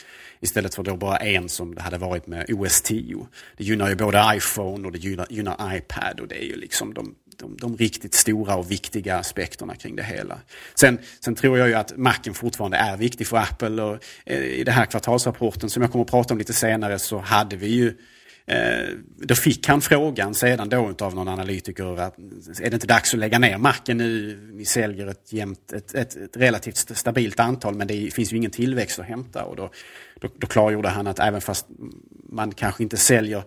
istället 0.42 0.76
för 0.76 0.84
då 0.84 0.96
bara 0.96 1.18
en 1.18 1.50
som 1.50 1.76
det 1.76 1.82
hade 1.82 1.98
varit 1.98 2.28
med 2.28 2.46
OS 2.50 2.82
10. 2.82 3.28
Det 3.58 3.64
gynnar 3.64 3.90
ju 3.90 3.96
både 3.96 4.32
iPhone 4.36 4.88
och 4.88 4.92
det 4.92 4.98
gynnar, 4.98 5.28
gynnar 5.30 5.78
iPad 5.78 6.20
och 6.20 6.28
det 6.28 6.44
är 6.44 6.46
ju 6.46 6.56
liksom 6.56 6.94
de, 6.94 7.16
de, 7.38 7.58
de, 7.58 7.78
riktigt 7.78 8.14
stora 8.14 8.56
och 8.56 8.72
viktiga 8.72 9.18
aspekterna 9.18 9.76
kring 9.76 9.96
det 9.96 10.04
hela. 10.04 10.40
Sen, 10.76 11.00
sen 11.20 11.36
tror 11.36 11.58
jag 11.58 11.68
ju 11.68 11.74
att 11.74 11.98
Macen 11.98 12.34
fortfarande 12.34 12.78
är 12.78 12.98
viktig 12.98 13.28
för 13.28 13.38
Apple 13.38 13.84
och 13.84 14.04
eh, 14.26 14.44
i 14.44 14.64
den 14.64 14.74
här 14.74 14.86
kvartalsrapporten 14.86 15.70
som 15.70 15.82
jag 15.82 15.92
kommer 15.92 16.06
att 16.06 16.12
prata 16.12 16.34
om 16.34 16.38
lite 16.38 16.54
senare 16.54 17.00
så 17.00 17.18
hade 17.18 17.56
vi 17.56 17.68
ju 17.68 17.94
Eh, 18.50 18.90
då 19.18 19.36
fick 19.36 19.68
han 19.68 19.82
frågan 19.82 20.36
sedan 20.36 20.70
då 20.70 20.96
av 21.00 21.16
någon 21.16 21.28
analytiker 21.28 22.00
att 22.00 22.18
är 22.62 22.70
det 22.70 22.74
inte 22.74 22.88
dags 22.88 23.14
att 23.14 23.20
lägga 23.20 23.40
ner 23.40 23.58
macken 23.58 23.98
nu? 23.98 24.40
Ni 24.54 24.66
säljer 24.66 25.08
ett, 25.08 25.34
jämnt, 25.34 25.74
ett, 25.74 25.96
ett, 25.96 26.16
ett 26.16 26.38
relativt 26.38 26.98
stabilt 26.98 27.40
antal 27.40 27.76
men 27.76 27.88
det 27.88 28.14
finns 28.14 28.34
ju 28.34 28.38
ingen 28.38 28.52
tillväxt 28.52 29.00
att 29.00 29.06
hämta. 29.06 29.44
Och 29.44 29.56
då, 29.56 29.72
då, 30.20 30.28
då 30.38 30.48
klargjorde 30.48 30.90
han 30.90 31.08
att 31.08 31.20
även 31.20 31.42
fast 31.42 31.68
man 32.30 32.52
kanske 32.52 32.84
inte 32.84 32.98
säljer 32.98 33.44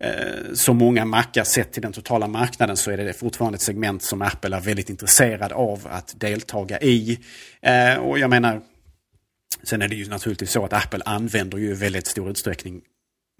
eh, 0.00 0.52
så 0.54 0.74
många 0.74 1.04
mackar 1.04 1.44
sett 1.44 1.72
till 1.72 1.82
den 1.82 1.92
totala 1.92 2.26
marknaden 2.26 2.76
så 2.76 2.90
är 2.90 2.96
det 2.96 3.12
fortfarande 3.12 3.56
ett 3.56 3.62
segment 3.62 4.02
som 4.02 4.22
Apple 4.22 4.56
är 4.56 4.60
väldigt 4.60 4.90
intresserad 4.90 5.52
av 5.52 5.86
att 5.90 6.20
deltaga 6.20 6.80
i. 6.80 7.18
Eh, 7.62 7.94
och 7.94 8.18
jag 8.18 8.30
menar, 8.30 8.60
sen 9.62 9.82
är 9.82 9.88
det 9.88 9.96
ju 9.96 10.08
naturligtvis 10.08 10.50
så 10.50 10.64
att 10.64 10.72
Apple 10.72 11.02
använder 11.04 11.58
ju 11.58 11.70
i 11.70 11.74
väldigt 11.74 12.06
stor 12.06 12.30
utsträckning 12.30 12.80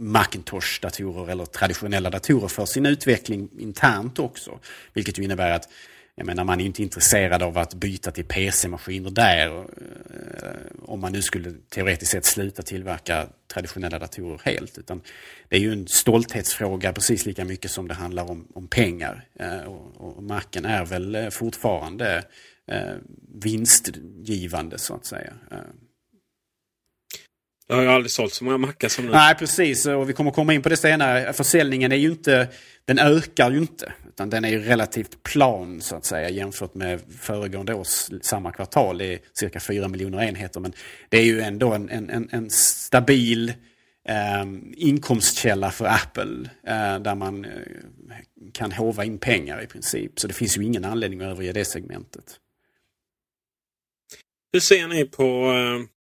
Macintosh-datorer 0.00 1.30
eller 1.30 1.44
traditionella 1.44 2.10
datorer 2.10 2.48
för 2.48 2.66
sin 2.66 2.86
utveckling 2.86 3.48
internt 3.58 4.18
också. 4.18 4.58
Vilket 4.92 5.18
ju 5.18 5.22
innebär 5.24 5.50
att 5.50 5.68
jag 6.14 6.26
menar, 6.26 6.44
man 6.44 6.60
är 6.60 6.64
inte 6.64 6.82
intresserad 6.82 7.42
av 7.42 7.58
att 7.58 7.74
byta 7.74 8.10
till 8.10 8.24
PC-maskiner 8.24 9.10
där. 9.10 9.58
Eh, 9.58 9.64
om 10.82 11.00
man 11.00 11.12
nu 11.12 11.22
skulle 11.22 11.54
teoretiskt 11.68 12.12
sett 12.12 12.24
sluta 12.24 12.62
tillverka 12.62 13.26
traditionella 13.52 13.98
datorer 13.98 14.40
helt. 14.44 14.78
Utan 14.78 15.00
det 15.48 15.56
är 15.56 15.60
ju 15.60 15.72
en 15.72 15.86
stolthetsfråga 15.86 16.92
precis 16.92 17.26
lika 17.26 17.44
mycket 17.44 17.70
som 17.70 17.88
det 17.88 17.94
handlar 17.94 18.30
om, 18.30 18.48
om 18.54 18.68
pengar. 18.68 19.24
Eh, 19.34 19.62
och, 19.62 20.16
och 20.16 20.22
Macen 20.22 20.64
är 20.64 20.84
väl 20.84 21.14
eh, 21.14 21.28
fortfarande 21.28 22.24
vinstgivande 23.34 24.78
så 24.78 24.94
att 24.94 25.06
säga. 25.06 25.32
Jag 27.70 27.76
har 27.76 27.82
ju 27.82 27.88
aldrig 27.88 28.10
sålt 28.10 28.34
så 28.34 28.44
många 28.44 28.58
mackar 28.58 28.88
som 28.88 29.06
nu. 29.06 29.12
Nej, 29.12 29.34
precis. 29.34 29.86
Och 29.86 30.08
vi 30.08 30.12
kommer 30.12 30.30
komma 30.30 30.54
in 30.54 30.62
på 30.62 30.68
det 30.68 30.76
senare. 30.76 31.32
Försäljningen 31.32 31.92
är 31.92 31.96
ju 31.96 32.10
inte, 32.10 32.48
den 32.84 32.98
ökar 32.98 33.50
ju 33.50 33.58
inte. 33.58 33.92
Utan 34.08 34.30
den 34.30 34.44
är 34.44 34.48
ju 34.48 34.58
relativt 34.62 35.22
plan 35.22 35.80
så 35.80 35.96
att 35.96 36.04
säga 36.04 36.28
jämfört 36.28 36.74
med 36.74 37.00
föregående 37.20 37.74
års 37.74 38.08
samma 38.22 38.52
kvartal. 38.52 38.98
Det 38.98 39.14
är 39.14 39.18
cirka 39.32 39.60
4 39.60 39.88
miljoner 39.88 40.22
enheter. 40.22 40.60
Men 40.60 40.72
det 41.08 41.18
är 41.18 41.24
ju 41.24 41.40
ändå 41.40 41.72
en, 41.72 41.90
en, 41.90 42.28
en 42.32 42.50
stabil 42.50 43.52
eh, 44.08 44.44
inkomstkälla 44.76 45.70
för 45.70 45.84
Apple. 45.84 46.50
Eh, 46.66 46.98
där 46.98 47.14
man 47.14 47.44
eh, 47.44 47.50
kan 48.52 48.72
hova 48.72 49.04
in 49.04 49.18
pengar 49.18 49.62
i 49.62 49.66
princip. 49.66 50.20
Så 50.20 50.26
det 50.26 50.34
finns 50.34 50.58
ju 50.58 50.64
ingen 50.64 50.84
anledning 50.84 51.20
att 51.20 51.26
överge 51.26 51.52
det 51.52 51.64
segmentet. 51.64 52.36
Hur 54.52 54.60
ser 54.60 54.88
ni 54.88 55.04
på 55.04 55.52
eh, 55.52 55.99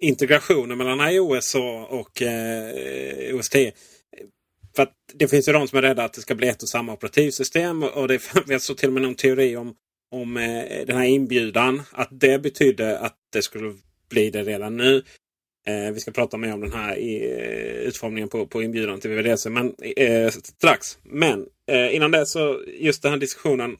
integrationen 0.00 0.78
mellan 0.78 1.12
iOS 1.12 1.54
och, 1.54 2.00
och 2.00 2.22
eh, 2.22 3.36
OS 3.36 3.48
10. 3.48 3.72
För 4.76 4.82
att 4.82 4.94
det 5.14 5.28
finns 5.28 5.48
ju 5.48 5.52
de 5.52 5.68
som 5.68 5.78
är 5.78 5.82
rädda 5.82 6.04
att 6.04 6.12
det 6.12 6.20
ska 6.20 6.34
bli 6.34 6.48
ett 6.48 6.62
och 6.62 6.68
samma 6.68 6.92
operativsystem. 6.92 7.82
Och 7.82 8.08
det 8.08 8.18
finns 8.48 8.64
så 8.64 8.74
till 8.74 8.88
och 8.88 8.92
med 8.92 9.02
någon 9.02 9.14
teori 9.14 9.56
om, 9.56 9.74
om 10.12 10.36
eh, 10.36 10.86
den 10.86 10.96
här 10.96 11.04
inbjudan. 11.04 11.82
Att 11.92 12.08
det 12.10 12.42
betydde 12.42 12.98
att 12.98 13.16
det 13.32 13.42
skulle 13.42 13.74
bli 14.10 14.30
det 14.30 14.42
redan 14.42 14.76
nu. 14.76 15.02
Eh, 15.66 15.92
vi 15.92 16.00
ska 16.00 16.10
prata 16.10 16.36
mer 16.36 16.54
om 16.54 16.60
den 16.60 16.72
här 16.72 16.96
i, 16.96 17.24
utformningen 17.84 18.28
på, 18.28 18.46
på 18.46 18.62
inbjudan 18.62 19.00
till 19.00 19.10
VVDC 19.10 19.50
men, 19.50 19.74
eh, 19.96 20.30
strax. 20.30 20.98
Men 21.02 21.46
eh, 21.66 21.94
innan 21.94 22.10
det 22.10 22.26
så 22.26 22.62
just 22.78 23.02
den 23.02 23.12
här 23.12 23.18
diskussionen. 23.18 23.76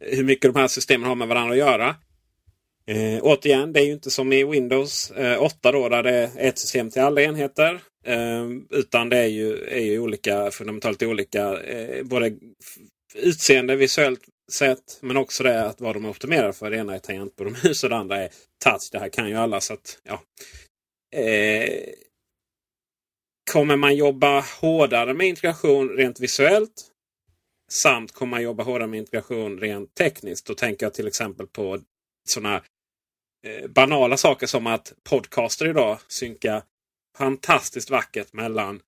Hur 0.00 0.24
mycket 0.24 0.54
de 0.54 0.60
här 0.60 0.68
systemen 0.68 1.08
har 1.08 1.14
med 1.14 1.28
varandra 1.28 1.52
att 1.52 1.58
göra. 1.58 1.96
Eh, 2.90 3.20
återigen, 3.22 3.72
det 3.72 3.80
är 3.80 3.84
ju 3.84 3.92
inte 3.92 4.10
som 4.10 4.32
i 4.32 4.44
Windows 4.44 5.10
eh, 5.10 5.42
8 5.42 5.72
då, 5.72 5.88
där 5.88 6.02
det 6.02 6.10
är 6.10 6.30
ett 6.36 6.58
system 6.58 6.90
till 6.90 7.02
alla 7.02 7.22
enheter. 7.22 7.80
Eh, 8.04 8.46
utan 8.70 9.08
det 9.08 9.18
är 9.18 9.26
ju, 9.26 9.64
är 9.64 9.80
ju 9.80 9.98
olika, 10.00 10.50
fundamentalt 10.50 11.02
olika. 11.02 11.62
Eh, 11.62 12.04
både 12.04 12.32
utseende 13.14 13.76
visuellt 13.76 14.20
sett, 14.52 14.98
men 15.00 15.16
också 15.16 15.42
det 15.42 15.64
att 15.64 15.80
vad 15.80 15.96
de 15.96 16.04
är 16.04 16.08
optimerade 16.08 16.52
för. 16.52 16.70
Det 16.70 16.76
ena 16.76 16.94
är 16.94 16.98
tangentbord 16.98 17.46
och 17.46 17.52
mus 17.64 17.84
och 17.84 17.90
det 17.90 17.96
andra 17.96 18.16
är 18.16 18.30
touch. 18.64 18.88
Det 18.92 18.98
här 18.98 19.08
kan 19.08 19.28
ju 19.28 19.34
alla. 19.34 19.60
så 19.60 19.72
att 19.74 19.98
ja. 20.02 20.22
Eh, 21.20 21.70
kommer 23.52 23.76
man 23.76 23.96
jobba 23.96 24.44
hårdare 24.60 25.14
med 25.14 25.26
integration 25.26 25.88
rent 25.88 26.20
visuellt? 26.20 26.90
Samt 27.72 28.12
kommer 28.12 28.30
man 28.30 28.42
jobba 28.42 28.62
hårdare 28.62 28.88
med 28.88 28.98
integration 28.98 29.58
rent 29.58 29.94
tekniskt. 29.94 30.46
Då 30.46 30.54
tänker 30.54 30.86
jag 30.86 30.94
till 30.94 31.06
exempel 31.06 31.46
på 31.46 31.78
sådana 32.28 32.62
Eh, 33.46 33.68
banala 33.68 34.16
saker 34.16 34.46
som 34.46 34.66
att 34.66 34.92
podcaster 35.04 35.68
idag 35.68 35.98
synkar 36.08 36.62
fantastiskt 37.18 37.90
vackert 37.90 38.32
mellan 38.32 38.80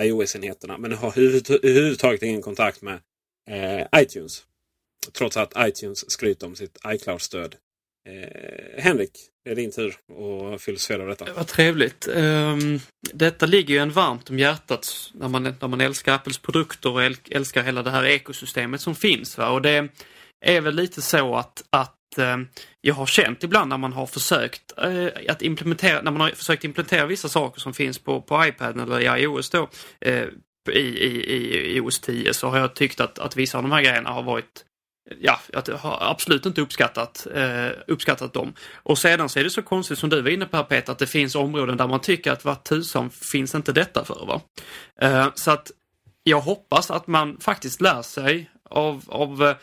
iOS-enheterna. 0.00 0.78
Men 0.78 0.92
har 0.92 1.18
överhuvudtaget 1.18 2.22
ingen 2.22 2.42
kontakt 2.42 2.82
med 2.82 3.00
eh, 3.50 3.86
iTunes. 3.96 4.44
Trots 5.12 5.36
att 5.36 5.52
iTunes 5.56 6.10
skryter 6.10 6.46
om 6.46 6.56
sitt 6.56 6.78
iCloud-stöd. 6.86 7.56
Eh, 8.08 8.82
Henrik, 8.82 9.10
det 9.44 9.50
är 9.50 9.54
din 9.54 9.72
tur 9.72 9.96
att 10.54 10.62
filosofera 10.62 11.04
detta. 11.04 11.32
Vad 11.32 11.46
trevligt. 11.46 12.08
Um, 12.08 12.80
detta 13.12 13.46
ligger 13.46 13.74
ju 13.74 13.80
en 13.80 13.90
varmt 13.90 14.30
om 14.30 14.38
hjärtat 14.38 15.10
när 15.14 15.28
man, 15.28 15.42
när 15.42 15.68
man 15.68 15.80
älskar 15.80 16.14
Apples 16.14 16.38
produkter 16.38 16.90
och 16.90 17.02
älskar 17.30 17.62
hela 17.62 17.82
det 17.82 17.90
här 17.90 18.04
ekosystemet 18.04 18.80
som 18.80 18.94
finns. 18.94 19.38
Va? 19.38 19.50
Och 19.50 19.62
det 19.62 19.88
är 20.40 20.60
väl 20.60 20.74
lite 20.74 21.02
så 21.02 21.36
att, 21.36 21.64
att 21.70 21.94
Eh, 22.18 22.36
jag 22.80 22.94
har 22.94 23.06
känt 23.06 23.44
ibland 23.44 23.68
när 23.68 23.78
man 23.78 23.92
har 23.92 24.06
försökt 24.06 24.72
eh, 24.78 25.06
att 25.28 25.42
implementera, 25.42 26.02
när 26.02 26.10
man 26.10 26.20
har 26.20 26.28
försökt 26.28 26.64
implementera 26.64 27.06
vissa 27.06 27.28
saker 27.28 27.60
som 27.60 27.74
finns 27.74 27.98
på, 27.98 28.20
på 28.20 28.46
iPad 28.46 28.80
eller 28.80 29.00
i 29.00 29.22
iOS 29.22 29.50
då, 29.50 29.68
eh, 30.00 30.24
i, 30.70 30.80
i, 30.80 31.32
i 31.32 31.76
iOS 31.76 32.00
10 32.00 32.34
så 32.34 32.48
har 32.48 32.58
jag 32.58 32.74
tyckt 32.74 33.00
att, 33.00 33.18
att 33.18 33.36
vissa 33.36 33.58
av 33.58 33.62
de 33.64 33.72
här 33.72 33.82
grejerna 33.82 34.10
har 34.10 34.22
varit 34.22 34.64
Ja, 35.20 35.40
jag 35.52 35.76
har 35.76 35.98
absolut 36.00 36.46
inte 36.46 36.60
uppskattat, 36.60 37.26
eh, 37.34 37.68
uppskattat 37.86 38.32
dem. 38.32 38.54
Och 38.74 38.98
sedan 38.98 39.28
så 39.28 39.38
är 39.38 39.44
det 39.44 39.50
så 39.50 39.62
konstigt 39.62 39.98
som 39.98 40.10
du 40.10 40.22
var 40.22 40.30
inne 40.30 40.46
på 40.46 40.56
här 40.56 40.64
Peter, 40.64 40.92
att 40.92 40.98
det 40.98 41.06
finns 41.06 41.34
områden 41.34 41.76
där 41.76 41.86
man 41.86 42.00
tycker 42.00 42.32
att 42.32 42.44
vad 42.44 42.64
tusan 42.64 43.10
finns 43.10 43.54
inte 43.54 43.72
detta 43.72 44.04
för? 44.04 44.26
Va? 44.26 44.40
Eh, 45.00 45.28
så 45.34 45.50
att 45.50 45.70
jag 46.22 46.40
hoppas 46.40 46.90
att 46.90 47.06
man 47.06 47.40
faktiskt 47.40 47.80
lär 47.80 48.02
sig 48.02 48.50
av, 48.72 49.04
av 49.08 49.42
eh, 49.42 49.56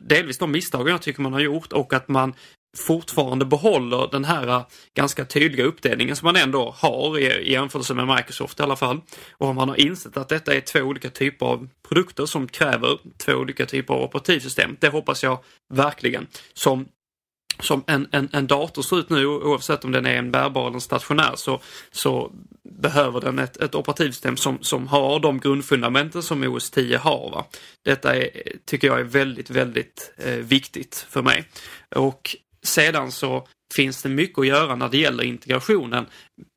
delvis 0.00 0.38
de 0.38 0.50
misstagen 0.50 0.86
jag 0.86 1.02
tycker 1.02 1.22
man 1.22 1.32
har 1.32 1.40
gjort 1.40 1.72
och 1.72 1.94
att 1.94 2.08
man 2.08 2.34
fortfarande 2.76 3.44
behåller 3.44 4.08
den 4.12 4.24
här 4.24 4.48
eh, 4.48 4.66
ganska 4.96 5.24
tydliga 5.24 5.66
uppdelningen 5.66 6.16
som 6.16 6.26
man 6.26 6.36
ändå 6.36 6.74
har 6.78 7.18
i, 7.18 7.52
jämförelse 7.52 7.94
med 7.94 8.16
Microsoft 8.16 8.60
i 8.60 8.62
alla 8.62 8.76
fall. 8.76 9.00
Och 9.32 9.48
om 9.48 9.56
man 9.56 9.68
har 9.68 9.80
insett 9.80 10.16
att 10.16 10.28
detta 10.28 10.54
är 10.54 10.60
två 10.60 10.80
olika 10.80 11.10
typer 11.10 11.46
av 11.46 11.68
produkter 11.88 12.26
som 12.26 12.48
kräver 12.48 12.98
två 13.24 13.32
olika 13.32 13.66
typer 13.66 13.94
av 13.94 14.02
operativsystem. 14.02 14.76
Det 14.80 14.88
hoppas 14.88 15.22
jag 15.22 15.38
verkligen. 15.74 16.26
Som 16.54 16.86
som 17.60 17.84
en, 17.86 18.08
en, 18.10 18.28
en 18.32 18.46
dator 18.46 18.82
ser 18.82 18.98
ut 18.98 19.10
nu, 19.10 19.26
oavsett 19.26 19.84
om 19.84 19.92
den 19.92 20.06
är 20.06 20.16
en 20.16 20.30
bärbar 20.30 20.66
eller 20.66 20.74
en 20.74 20.80
stationär, 20.80 21.32
så, 21.36 21.60
så 21.92 22.32
behöver 22.62 23.20
den 23.20 23.38
ett, 23.38 23.56
ett 23.56 23.74
operativsystem 23.74 24.36
som, 24.36 24.58
som 24.60 24.88
har 24.88 25.20
de 25.20 25.40
grundfundamenten 25.40 26.22
som 26.22 26.42
OS 26.42 26.70
10 26.70 26.98
har. 26.98 27.30
Va? 27.30 27.46
Detta 27.84 28.16
är, 28.16 28.30
tycker 28.64 28.86
jag 28.86 29.00
är 29.00 29.04
väldigt, 29.04 29.50
väldigt 29.50 30.12
eh, 30.16 30.32
viktigt 30.32 31.06
för 31.10 31.22
mig. 31.22 31.44
Och 31.94 32.36
sedan 32.62 33.12
så 33.12 33.48
finns 33.74 34.02
det 34.02 34.08
mycket 34.08 34.38
att 34.38 34.46
göra 34.46 34.76
när 34.76 34.88
det 34.88 34.98
gäller 34.98 35.24
integrationen, 35.24 36.06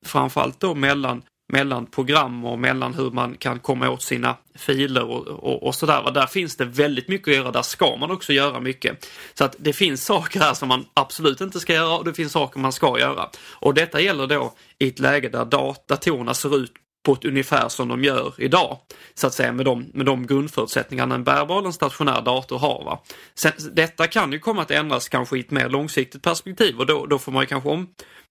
framförallt 0.05 0.59
då 0.59 0.75
mellan 0.75 1.21
mellan 1.47 1.85
program 1.85 2.45
och 2.45 2.59
mellan 2.59 2.93
hur 2.93 3.11
man 3.11 3.35
kan 3.37 3.59
komma 3.59 3.89
åt 3.89 4.01
sina 4.01 4.35
filer 4.55 5.03
och, 5.03 5.27
och, 5.27 5.63
och 5.63 5.75
sådär. 5.75 6.11
Där 6.11 6.27
finns 6.27 6.55
det 6.55 6.65
väldigt 6.65 7.07
mycket 7.07 7.27
att 7.27 7.35
göra. 7.35 7.51
Där 7.51 7.61
ska 7.61 7.95
man 7.95 8.11
också 8.11 8.33
göra 8.33 8.59
mycket. 8.59 9.07
Så 9.33 9.43
att 9.43 9.55
det 9.59 9.73
finns 9.73 10.05
saker 10.05 10.39
här 10.39 10.53
som 10.53 10.67
man 10.67 10.85
absolut 10.93 11.41
inte 11.41 11.59
ska 11.59 11.73
göra 11.73 11.97
och 11.97 12.05
det 12.05 12.13
finns 12.13 12.31
saker 12.31 12.59
man 12.59 12.73
ska 12.73 12.99
göra. 12.99 13.29
Och 13.51 13.73
detta 13.73 14.01
gäller 14.01 14.27
då 14.27 14.53
i 14.79 14.87
ett 14.87 14.99
läge 14.99 15.29
där 15.29 15.45
datorerna 15.87 16.33
ser 16.33 16.57
ut 16.57 16.71
på 17.05 17.13
ett 17.13 17.25
ungefär 17.25 17.69
som 17.69 17.87
de 17.87 18.03
gör 18.03 18.33
idag. 18.37 18.77
Så 19.13 19.27
att 19.27 19.33
säga 19.33 19.51
med 19.51 19.65
de, 19.65 19.91
med 19.93 20.05
de 20.05 20.27
grundförutsättningarna 20.27 21.15
en 21.15 21.23
bärbar 21.23 21.57
eller 21.57 21.67
en 21.67 21.73
stationär 21.73 22.21
dator 22.21 22.59
har. 22.59 22.83
Va? 22.83 23.01
Sen, 23.35 23.51
detta 23.71 24.07
kan 24.07 24.31
ju 24.31 24.39
komma 24.39 24.61
att 24.61 24.71
ändras 24.71 25.09
kanske 25.09 25.37
i 25.37 25.39
ett 25.39 25.51
mer 25.51 25.69
långsiktigt 25.69 26.21
perspektiv 26.21 26.79
och 26.79 26.85
då, 26.85 27.05
då 27.05 27.19
får 27.19 27.31
man 27.31 27.43
ju 27.43 27.47
kanske 27.47 27.69
om, 27.69 27.87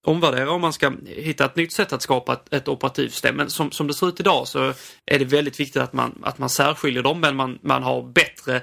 omvärdera 0.07 0.51
om 0.51 0.61
man 0.61 0.73
ska 0.73 0.93
hitta 1.07 1.45
ett 1.45 1.57
nytt 1.57 1.73
sätt 1.73 1.93
att 1.93 2.03
skapa 2.03 2.33
ett, 2.33 2.53
ett 2.53 2.69
operativsystem. 2.69 3.37
Men 3.37 3.51
som, 3.51 3.71
som 3.71 3.87
det 3.87 3.95
ser 3.95 4.09
ut 4.09 4.21
idag 4.21 4.49
så 4.49 4.73
är 5.07 5.19
det 5.19 5.25
väldigt 5.25 5.61
viktigt 5.61 5.83
att 5.83 5.93
man, 5.93 6.23
att 6.23 6.39
man 6.39 6.49
särskiljer 6.49 7.03
dem 7.03 7.21
men 7.21 7.37
man, 7.37 7.59
man 7.63 7.83
har 7.83 8.03
bättre 8.03 8.63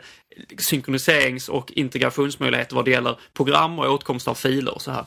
synkroniserings 0.57 1.50
och 1.50 1.72
integrationsmöjligheter 1.72 2.75
vad 2.75 2.86
det 2.86 2.91
gäller 2.91 3.19
program 3.33 3.79
och 3.79 3.93
åtkomst 3.93 4.27
av 4.27 4.33
filer 4.33 4.74
och 4.74 4.81
så 4.81 4.91
här. 4.91 5.05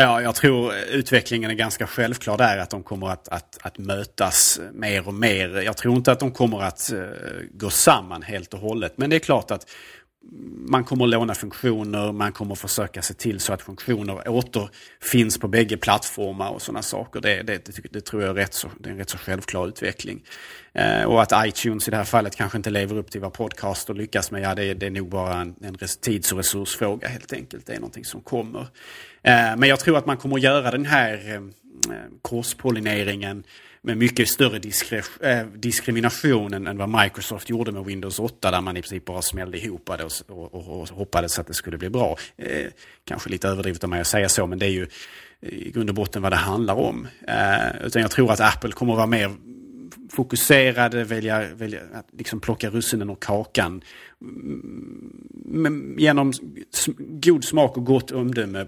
Ja, 0.00 0.22
jag 0.22 0.34
tror 0.34 0.74
utvecklingen 0.90 1.50
är 1.50 1.54
ganska 1.54 1.86
självklar 1.86 2.38
där 2.38 2.58
att 2.58 2.70
de 2.70 2.82
kommer 2.82 3.08
att, 3.08 3.28
att, 3.28 3.58
att 3.62 3.78
mötas 3.78 4.60
mer 4.72 5.08
och 5.08 5.14
mer. 5.14 5.62
Jag 5.62 5.76
tror 5.76 5.96
inte 5.96 6.12
att 6.12 6.20
de 6.20 6.32
kommer 6.32 6.62
att 6.62 6.92
eh, 6.92 7.00
gå 7.52 7.70
samman 7.70 8.22
helt 8.22 8.54
och 8.54 8.60
hållet. 8.60 8.92
Men 8.96 9.10
det 9.10 9.16
är 9.16 9.20
klart 9.20 9.50
att 9.50 9.70
man 10.68 10.84
kommer 10.84 11.04
att 11.04 11.10
låna 11.10 11.34
funktioner, 11.34 12.12
man 12.12 12.32
kommer 12.32 12.52
att 12.52 12.58
försöka 12.58 13.02
se 13.02 13.14
till 13.14 13.40
så 13.40 13.52
att 13.52 13.62
funktioner 13.62 14.28
återfinns 14.28 15.38
på 15.38 15.48
bägge 15.48 15.76
plattformar 15.76 16.50
och 16.50 16.62
sådana 16.62 16.82
saker. 16.82 17.20
Det, 17.20 17.42
det, 17.42 17.64
det, 17.64 17.92
det, 17.92 18.00
tror 18.00 18.22
jag 18.22 18.30
är, 18.30 18.34
rätt 18.34 18.54
så, 18.54 18.68
det 18.78 18.88
är 18.88 18.92
en 18.92 18.98
rätt 18.98 19.10
så 19.10 19.18
självklar 19.18 19.68
utveckling. 19.68 20.24
Eh, 20.72 21.02
och 21.02 21.22
att 21.22 21.32
iTunes 21.46 21.88
i 21.88 21.90
det 21.90 21.96
här 21.96 22.04
fallet 22.04 22.36
kanske 22.36 22.58
inte 22.58 22.70
lever 22.70 22.96
upp 22.96 23.10
till 23.10 23.20
vad 23.20 23.32
Podcaster 23.32 23.94
lyckas 23.94 24.30
med, 24.30 24.42
ja 24.42 24.54
det, 24.54 24.74
det 24.74 24.86
är 24.86 24.90
nog 24.90 25.08
bara 25.08 25.40
en, 25.40 25.54
en 25.60 25.76
tids 26.00 26.32
och 26.32 26.38
resursfråga 26.38 27.08
helt 27.08 27.32
enkelt. 27.32 27.66
Det 27.66 27.72
är 27.72 27.80
någonting 27.80 28.04
som 28.04 28.20
kommer. 28.20 28.66
Eh, 29.22 29.56
men 29.56 29.68
jag 29.68 29.80
tror 29.80 29.98
att 29.98 30.06
man 30.06 30.16
kommer 30.16 30.36
att 30.36 30.42
göra 30.42 30.70
den 30.70 30.84
här 30.84 31.34
eh, 31.34 31.40
korspollineringen 32.22 33.44
med 33.82 33.96
mycket 33.96 34.28
större 34.28 34.60
eh, 35.20 35.46
diskrimination 35.46 36.54
än, 36.54 36.78
vad 36.78 37.02
Microsoft 37.02 37.50
gjorde 37.50 37.72
med 37.72 37.84
Windows 37.84 38.18
8 38.18 38.50
där 38.50 38.60
man 38.60 38.76
i 38.76 38.82
princip 38.82 39.04
bara 39.04 39.22
smällde 39.22 39.58
ihop 39.58 39.90
det 39.98 40.04
och, 40.04 40.54
och, 40.54 40.80
och 40.80 40.88
hoppades 40.88 41.38
att 41.38 41.46
det 41.46 41.54
skulle 41.54 41.78
bli 41.78 41.90
bra. 41.90 42.16
Kanske 43.04 43.30
lite 43.30 43.48
överdrivet 43.48 43.84
av 43.84 43.90
mig 43.90 44.00
att 44.00 44.06
säga 44.06 44.28
så 44.28 44.46
men 44.46 44.58
det 44.58 44.66
är 44.66 44.70
ju 44.70 44.86
i 45.40 45.70
grund 45.70 45.88
och 45.88 45.94
botten 45.94 46.22
vad 46.22 46.32
det 46.32 46.36
handlar 46.36 46.74
om. 46.74 47.06
Utan 47.84 48.02
jag 48.02 48.10
tror 48.10 48.32
att 48.32 48.40
Apple 48.40 48.72
kommer 48.72 48.92
att 48.92 48.96
vara 48.96 49.06
mer 49.06 49.30
fokuserade, 50.10 51.04
välja, 51.04 51.54
välja 51.54 51.80
att 51.92 52.06
liksom 52.18 52.40
plocka 52.40 52.70
russinen 52.70 53.10
ur 53.10 53.16
kakan. 53.20 53.82
Men 55.44 55.94
genom 55.98 56.32
god 56.98 57.44
smak 57.44 57.76
och 57.76 57.84
gott 57.84 58.10
omdöme 58.10 58.66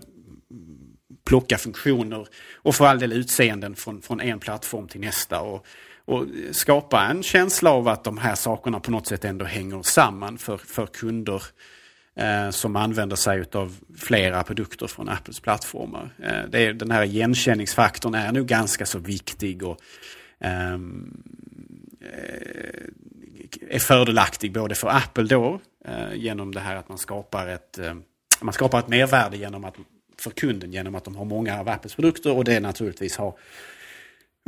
plocka 1.31 1.59
funktioner 1.59 2.27
och 2.55 2.75
för 2.75 2.87
all 2.87 2.99
del 2.99 3.13
utseenden 3.13 3.77
från, 3.77 4.03
från 4.03 4.21
en 4.21 4.39
plattform 4.39 4.89
till 4.89 5.01
nästa. 5.01 5.41
Och, 5.41 5.67
och 6.05 6.27
skapa 6.51 7.03
en 7.03 7.23
känsla 7.23 7.71
av 7.71 7.89
att 7.89 8.05
de 8.05 8.19
här 8.19 8.35
sakerna 8.35 8.81
på 8.81 8.91
något 8.91 9.07
sätt 9.07 9.25
ändå 9.25 9.45
hänger 9.45 9.83
samman 9.83 10.39
för, 10.39 10.57
för 10.57 10.87
kunder 10.87 11.43
eh, 12.17 12.51
som 12.51 12.77
använder 12.77 13.17
sig 13.17 13.45
av 13.53 13.77
flera 13.99 14.43
produkter 14.43 14.87
från 14.87 15.09
Apples 15.09 15.41
plattformar. 15.41 16.11
Eh, 16.23 16.51
det 16.51 16.67
är, 16.67 16.73
den 16.73 16.91
här 16.91 17.03
igenkänningsfaktorn 17.03 18.15
är 18.15 18.33
nog 18.33 18.47
ganska 18.47 18.87
så 18.87 18.99
viktig 18.99 19.63
och 19.63 19.81
ehm, 20.41 21.23
eh, 22.01 23.75
är 23.77 23.79
fördelaktig 23.79 24.53
både 24.53 24.75
för 24.75 24.89
Apple 24.89 25.25
då 25.25 25.61
eh, 25.85 26.15
genom 26.15 26.55
det 26.55 26.61
här 26.61 26.77
att 26.77 26.89
man 26.89 26.99
skapar 26.99 27.47
ett 27.47 27.79
eh, 27.79 27.95
man 28.41 28.55
skapar 28.55 28.79
ett 28.79 28.89
mervärde 28.89 29.37
genom 29.37 29.65
att 29.65 29.77
för 30.21 30.31
kunden 30.31 30.73
genom 30.73 30.95
att 30.95 31.05
de 31.05 31.17
har 31.17 31.25
många 31.25 31.61
av 31.61 31.69
Apples 31.69 31.95
produkter 31.95 32.37
och 32.37 32.45
det 32.45 32.61
naturligtvis 32.61 33.17
har 33.17 33.39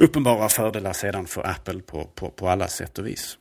uppenbara 0.03 0.49
fördelar 0.49 0.93
sedan 0.93 1.27
för 1.27 1.47
Apple 1.47 1.81
på, 1.81 2.05
på, 2.05 2.31
på 2.31 2.49
alla 2.49 2.69
sätt 2.69 2.99
och 2.99 3.07
vis. 3.07 3.39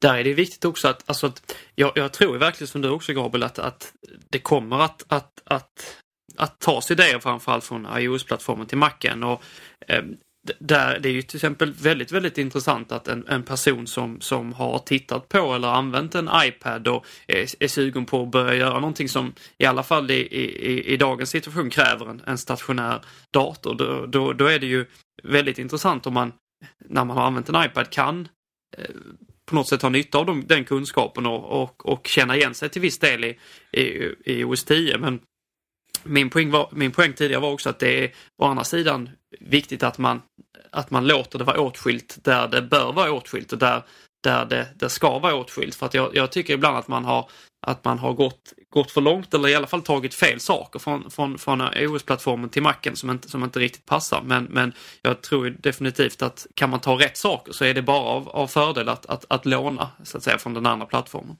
Där 0.00 0.14
är 0.14 0.24
det 0.24 0.34
viktigt 0.34 0.64
också 0.64 0.88
att, 0.88 1.02
alltså 1.06 1.26
att 1.26 1.54
jag, 1.74 1.92
jag 1.94 2.12
tror 2.12 2.38
verkligen 2.38 2.68
som 2.68 2.80
du 2.80 2.90
också 2.90 3.12
Gabriel 3.12 3.42
att, 3.42 3.58
att 3.58 3.92
det 4.28 4.38
kommer 4.38 4.80
att, 4.80 5.04
att, 5.08 5.42
att, 5.44 5.96
att 6.36 6.60
tas 6.60 6.90
idéer 6.90 7.18
framförallt 7.18 7.64
från 7.64 7.86
iOS-plattformen 7.98 8.66
till 8.66 8.78
Macen. 8.78 9.24
Och, 9.24 9.42
eh, 9.80 10.02
där, 10.58 10.98
det 10.98 11.08
är 11.08 11.12
ju 11.12 11.22
till 11.22 11.36
exempel 11.36 11.72
väldigt, 11.72 12.12
väldigt 12.12 12.38
intressant 12.38 12.92
att 12.92 13.08
en, 13.08 13.26
en, 13.28 13.42
person 13.42 13.86
som, 13.86 14.20
som 14.20 14.52
har 14.52 14.78
tittat 14.78 15.28
på 15.28 15.54
eller 15.54 15.68
använt 15.68 16.14
en 16.14 16.30
iPad 16.34 16.88
och 16.88 17.06
är, 17.26 17.46
är 17.64 17.68
sugen 17.68 18.06
på 18.06 18.22
att 18.22 18.30
börja 18.30 18.54
göra 18.54 18.74
någonting 18.74 19.08
som 19.08 19.32
i 19.58 19.64
alla 19.64 19.82
fall 19.82 20.10
i, 20.10 20.14
i, 20.14 20.92
i 20.92 20.96
dagens 20.96 21.30
situation 21.30 21.70
kräver 21.70 22.06
en, 22.06 22.22
en 22.26 22.38
stationär 22.38 23.00
dator. 23.30 23.74
Då, 23.74 24.06
då, 24.06 24.32
då, 24.32 24.46
är 24.46 24.58
det 24.58 24.66
ju 24.66 24.86
väldigt 25.22 25.58
intressant 25.58 26.06
om 26.06 26.14
man, 26.14 26.32
när 26.88 27.04
man 27.04 27.16
har 27.16 27.24
använt 27.24 27.48
en 27.48 27.64
iPad, 27.64 27.90
kan 27.90 28.28
eh, 28.78 28.84
på 29.46 29.54
något 29.54 29.68
sätt 29.68 29.82
ha 29.82 29.88
nytta 29.88 30.18
av 30.18 30.26
dem, 30.26 30.44
den 30.46 30.64
kunskapen 30.64 31.26
och, 31.26 31.62
och, 31.62 31.86
och 31.86 32.06
känna 32.06 32.36
igen 32.36 32.54
sig 32.54 32.68
till 32.68 32.82
viss 32.82 32.98
del 32.98 33.24
i, 33.24 33.38
i, 33.72 34.14
i 34.24 34.44
OS 34.44 34.64
10. 34.64 34.98
Men 34.98 35.20
min 36.04 36.30
poäng, 36.30 36.50
var, 36.50 36.68
min 36.72 36.92
poäng 36.92 37.12
tidigare 37.12 37.42
var 37.42 37.50
också 37.52 37.70
att 37.70 37.78
det 37.78 38.04
är 38.04 38.12
å 38.38 38.44
andra 38.44 38.64
sidan 38.64 39.10
viktigt 39.40 39.82
att 39.82 39.98
man, 39.98 40.22
att 40.70 40.90
man 40.90 41.06
låter 41.06 41.38
det 41.38 41.44
vara 41.44 41.60
åtskilt 41.60 42.18
där 42.24 42.48
det 42.48 42.62
bör 42.62 42.92
vara 42.92 43.12
åtskilt 43.12 43.52
och 43.52 43.58
där, 43.58 43.82
där 44.22 44.44
det, 44.44 44.68
det 44.76 44.88
ska 44.88 45.18
vara 45.18 45.34
åtskilt. 45.34 45.74
För 45.74 45.86
att 45.86 45.94
jag, 45.94 46.16
jag 46.16 46.32
tycker 46.32 46.54
ibland 46.54 46.76
att 46.76 46.88
man 46.88 47.04
har, 47.04 47.30
att 47.66 47.84
man 47.84 47.98
har 47.98 48.12
gått, 48.12 48.52
gått 48.70 48.90
för 48.90 49.00
långt 49.00 49.34
eller 49.34 49.48
i 49.48 49.54
alla 49.54 49.66
fall 49.66 49.82
tagit 49.82 50.14
fel 50.14 50.40
saker 50.40 50.78
från, 50.78 51.10
från, 51.10 51.38
från 51.38 51.60
OS-plattformen 51.60 52.48
till 52.48 52.62
macken 52.62 52.96
som 52.96 53.10
inte, 53.10 53.28
som 53.28 53.44
inte 53.44 53.58
riktigt 53.58 53.86
passar. 53.86 54.22
Men, 54.24 54.44
men 54.44 54.72
jag 55.02 55.20
tror 55.20 55.56
definitivt 55.60 56.22
att 56.22 56.46
kan 56.54 56.70
man 56.70 56.80
ta 56.80 56.98
rätt 56.98 57.16
saker 57.16 57.52
så 57.52 57.64
är 57.64 57.74
det 57.74 57.82
bara 57.82 58.02
av, 58.02 58.28
av 58.28 58.46
fördel 58.46 58.88
att, 58.88 59.06
att, 59.06 59.24
att 59.28 59.46
låna 59.46 59.90
så 60.02 60.16
att 60.16 60.22
säga 60.22 60.38
från 60.38 60.54
den 60.54 60.66
andra 60.66 60.86
plattformen. 60.86 61.36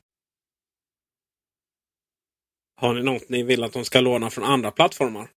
Har 2.76 2.94
ni 2.94 3.02
något 3.02 3.28
ni 3.28 3.42
vill 3.42 3.64
att 3.64 3.72
de 3.72 3.84
ska 3.84 4.00
låna 4.00 4.30
från 4.30 4.44
andra 4.44 4.70
plattformar? 4.70 5.30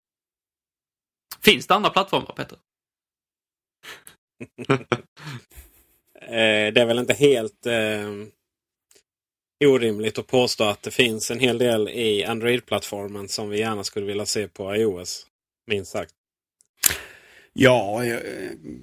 Finns 1.41 1.67
det 1.67 1.75
andra 1.75 1.91
plattformar 1.91 2.33
Peter? 2.37 2.59
Eh, 6.27 6.73
det 6.73 6.81
är 6.81 6.87
väl 6.87 6.99
inte 6.99 7.15
helt 7.15 7.67
eh, 7.67 8.11
orimligt 9.65 10.19
att 10.19 10.27
påstå 10.27 10.65
att 10.65 10.83
det 10.83 10.91
finns 10.91 11.31
en 11.31 11.41
hel 11.41 11.59
del 11.59 11.89
i 11.89 12.25
Android-plattformen 12.25 13.29
som 13.29 13.49
vi 13.49 13.59
gärna 13.59 13.85
skulle 13.85 14.07
vilja 14.07 14.27
se 14.27 14.49
på 14.49 14.77
iOS. 14.77 15.27
Minst 15.67 15.91
sagt. 15.91 16.15
Ja, 17.53 18.05
eh, 18.05 18.19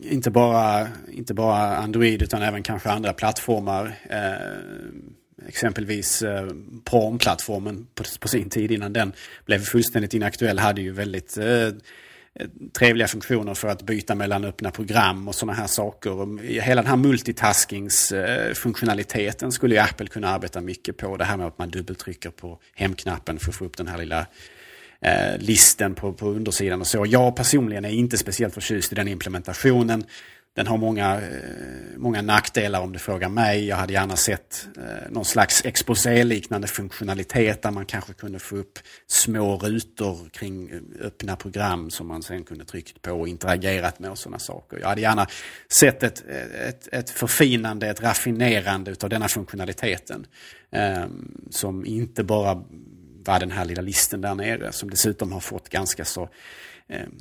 inte 0.02 0.32
bara, 0.32 0.88
inte 1.12 1.34
bara 1.34 1.78
Android 1.78 2.22
utan 2.22 2.42
även 2.42 2.64
kanske 2.64 2.90
andra 2.90 3.14
plattformar. 3.14 4.00
Eh, 4.10 5.12
exempelvis 5.48 6.22
eh, 6.22 6.48
Prom-plattformen 6.84 7.88
på, 7.96 8.04
på, 8.20 8.28
sin 8.28 8.50
tid 8.50 8.72
innan 8.72 8.94
den 8.94 9.14
blev 9.46 9.60
fullständigt 9.60 10.14
inaktuell 10.14 10.60
hade 10.60 10.82
ju 10.82 10.92
väldigt 10.92 11.38
eh, 11.38 11.70
trevliga 12.80 13.08
funktioner 13.08 13.54
för 13.54 13.68
att 13.68 13.84
byta 13.84 14.16
mellan 14.16 14.46
öppna 14.46 14.72
program 14.72 15.28
och 15.28 15.36
sådana 15.36 15.54
här 15.54 15.68
saker. 15.68 16.42
Hela 16.62 16.82
den 16.82 16.90
här 16.90 16.98
multitaskingsfunktionaliteten 16.98 19.48
eh, 19.48 19.52
skulle 19.52 19.76
ju 19.76 19.82
Apple 19.82 20.08
kunna 20.08 20.30
arbeta 20.30 20.62
mycket 20.62 20.98
på. 20.98 21.18
Det 21.18 21.26
här 21.26 21.38
med 21.38 21.48
att 21.48 21.58
man 21.58 21.70
dubbeltrycker 21.70 22.30
på 22.30 22.60
hemknappen 22.76 23.40
för 23.40 23.50
att 23.50 23.56
få 23.56 23.66
upp 23.66 23.78
den 23.78 23.88
här 23.88 23.98
lilla 23.98 24.26
eh, 25.02 25.38
listen 25.38 25.96
på, 25.96 26.14
på 26.14 26.30
undersidan 26.30 26.82
och 26.82 26.88
så. 26.88 27.06
Jag 27.08 27.36
personligen 27.36 27.86
är 27.86 27.90
inte 27.90 28.18
speciellt 28.18 28.54
förtjust 28.54 28.92
i 28.92 28.96
den 28.96 29.08
implementationen 29.08 30.04
den 30.54 30.68
har 30.68 30.78
många, 30.78 31.22
eh, 31.22 31.98
många 31.98 32.22
nackdelar 32.22 32.82
om 32.82 32.94
du 32.94 33.00
frågar 33.00 33.30
mig. 33.30 33.68
Jag 33.68 33.76
hade 33.76 33.94
gärna 33.94 34.16
sett 34.16 34.68
eh, 34.78 35.12
någon 35.12 35.26
slags 35.26 35.66
exposé-liknande 35.66 36.68
funktionalitet 36.68 37.62
där 37.62 37.72
man 37.72 37.86
kanske 37.86 38.14
kunde 38.14 38.40
få 38.40 38.56
upp 38.56 38.80
små 39.08 39.58
rutor 39.58 40.30
kring 40.30 40.70
eh, 40.70 41.06
öppna 41.06 41.36
program 41.36 41.90
som 41.90 42.08
man 42.08 42.24
sen 42.24 42.44
kunde 42.44 42.66
tryckt 42.66 43.02
på 43.02 43.12
och 43.12 43.28
interagerat 43.28 44.00
med 44.00 44.12
och 44.12 44.18
sådana 44.18 44.40
saker. 44.40 44.80
Jag 44.80 44.88
hade 44.88 45.02
gärna 45.02 45.28
sett 45.70 46.04
ett, 46.04 46.24
ett, 46.68 46.88
ett 46.92 47.10
förfinande, 47.10 47.88
ett 47.88 48.02
raffinerande 48.02 48.92
utav 48.92 49.10
denna 49.10 49.28
funktionaliteten. 49.28 50.26
Ehm, 50.72 51.48
som 51.50 51.86
inte 51.86 52.24
bara 52.24 52.64
var 53.26 53.40
den 53.40 53.52
här 53.52 53.66
lilla 53.66 53.82
listen 53.82 54.22
där 54.22 54.36
nere 54.36 54.72
som 54.72 54.90
dessutom 54.90 55.32
har 55.32 55.40
fått 55.40 55.70
ganska 55.70 56.06
så 56.06 56.30
ehm, 56.88 57.18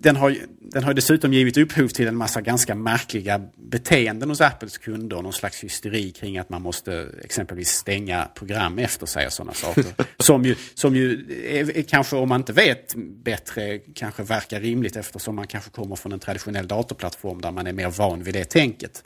den, 0.00 0.16
har, 0.16 0.36
den 0.60 0.84
har 0.84 0.94
dessutom 0.94 1.32
givit 1.32 1.56
upphov 1.56 1.88
till 1.88 2.08
en 2.08 2.16
massa 2.16 2.40
ganska 2.40 2.74
märkliga 2.74 3.40
beteenden 3.56 4.28
hos 4.28 4.40
Apples 4.40 4.78
kunder. 4.78 5.22
Någon 5.22 5.32
slags 5.32 5.64
hysteri 5.64 6.10
kring 6.10 6.38
att 6.38 6.50
man 6.50 6.62
måste 6.62 7.08
exempelvis 7.24 7.68
stänga 7.68 8.28
program 8.34 8.78
efter 8.78 9.06
sig 9.06 9.26
och 9.26 9.32
sådana 9.32 9.54
saker. 9.54 9.84
som 10.18 10.44
ju, 10.44 10.56
som 10.74 10.96
ju 10.96 11.26
är, 11.44 11.82
kanske 11.82 12.16
om 12.16 12.28
man 12.28 12.40
inte 12.40 12.52
vet 12.52 12.94
bättre 12.96 13.78
kanske 13.78 14.22
verkar 14.22 14.60
rimligt 14.60 14.96
eftersom 14.96 15.36
man 15.36 15.46
kanske 15.46 15.70
kommer 15.70 15.96
från 15.96 16.12
en 16.12 16.20
traditionell 16.20 16.68
datorplattform 16.68 17.40
där 17.40 17.50
man 17.50 17.66
är 17.66 17.72
mer 17.72 17.90
van 17.90 18.22
vid 18.22 18.34
det 18.34 18.44
tänket. 18.44 19.04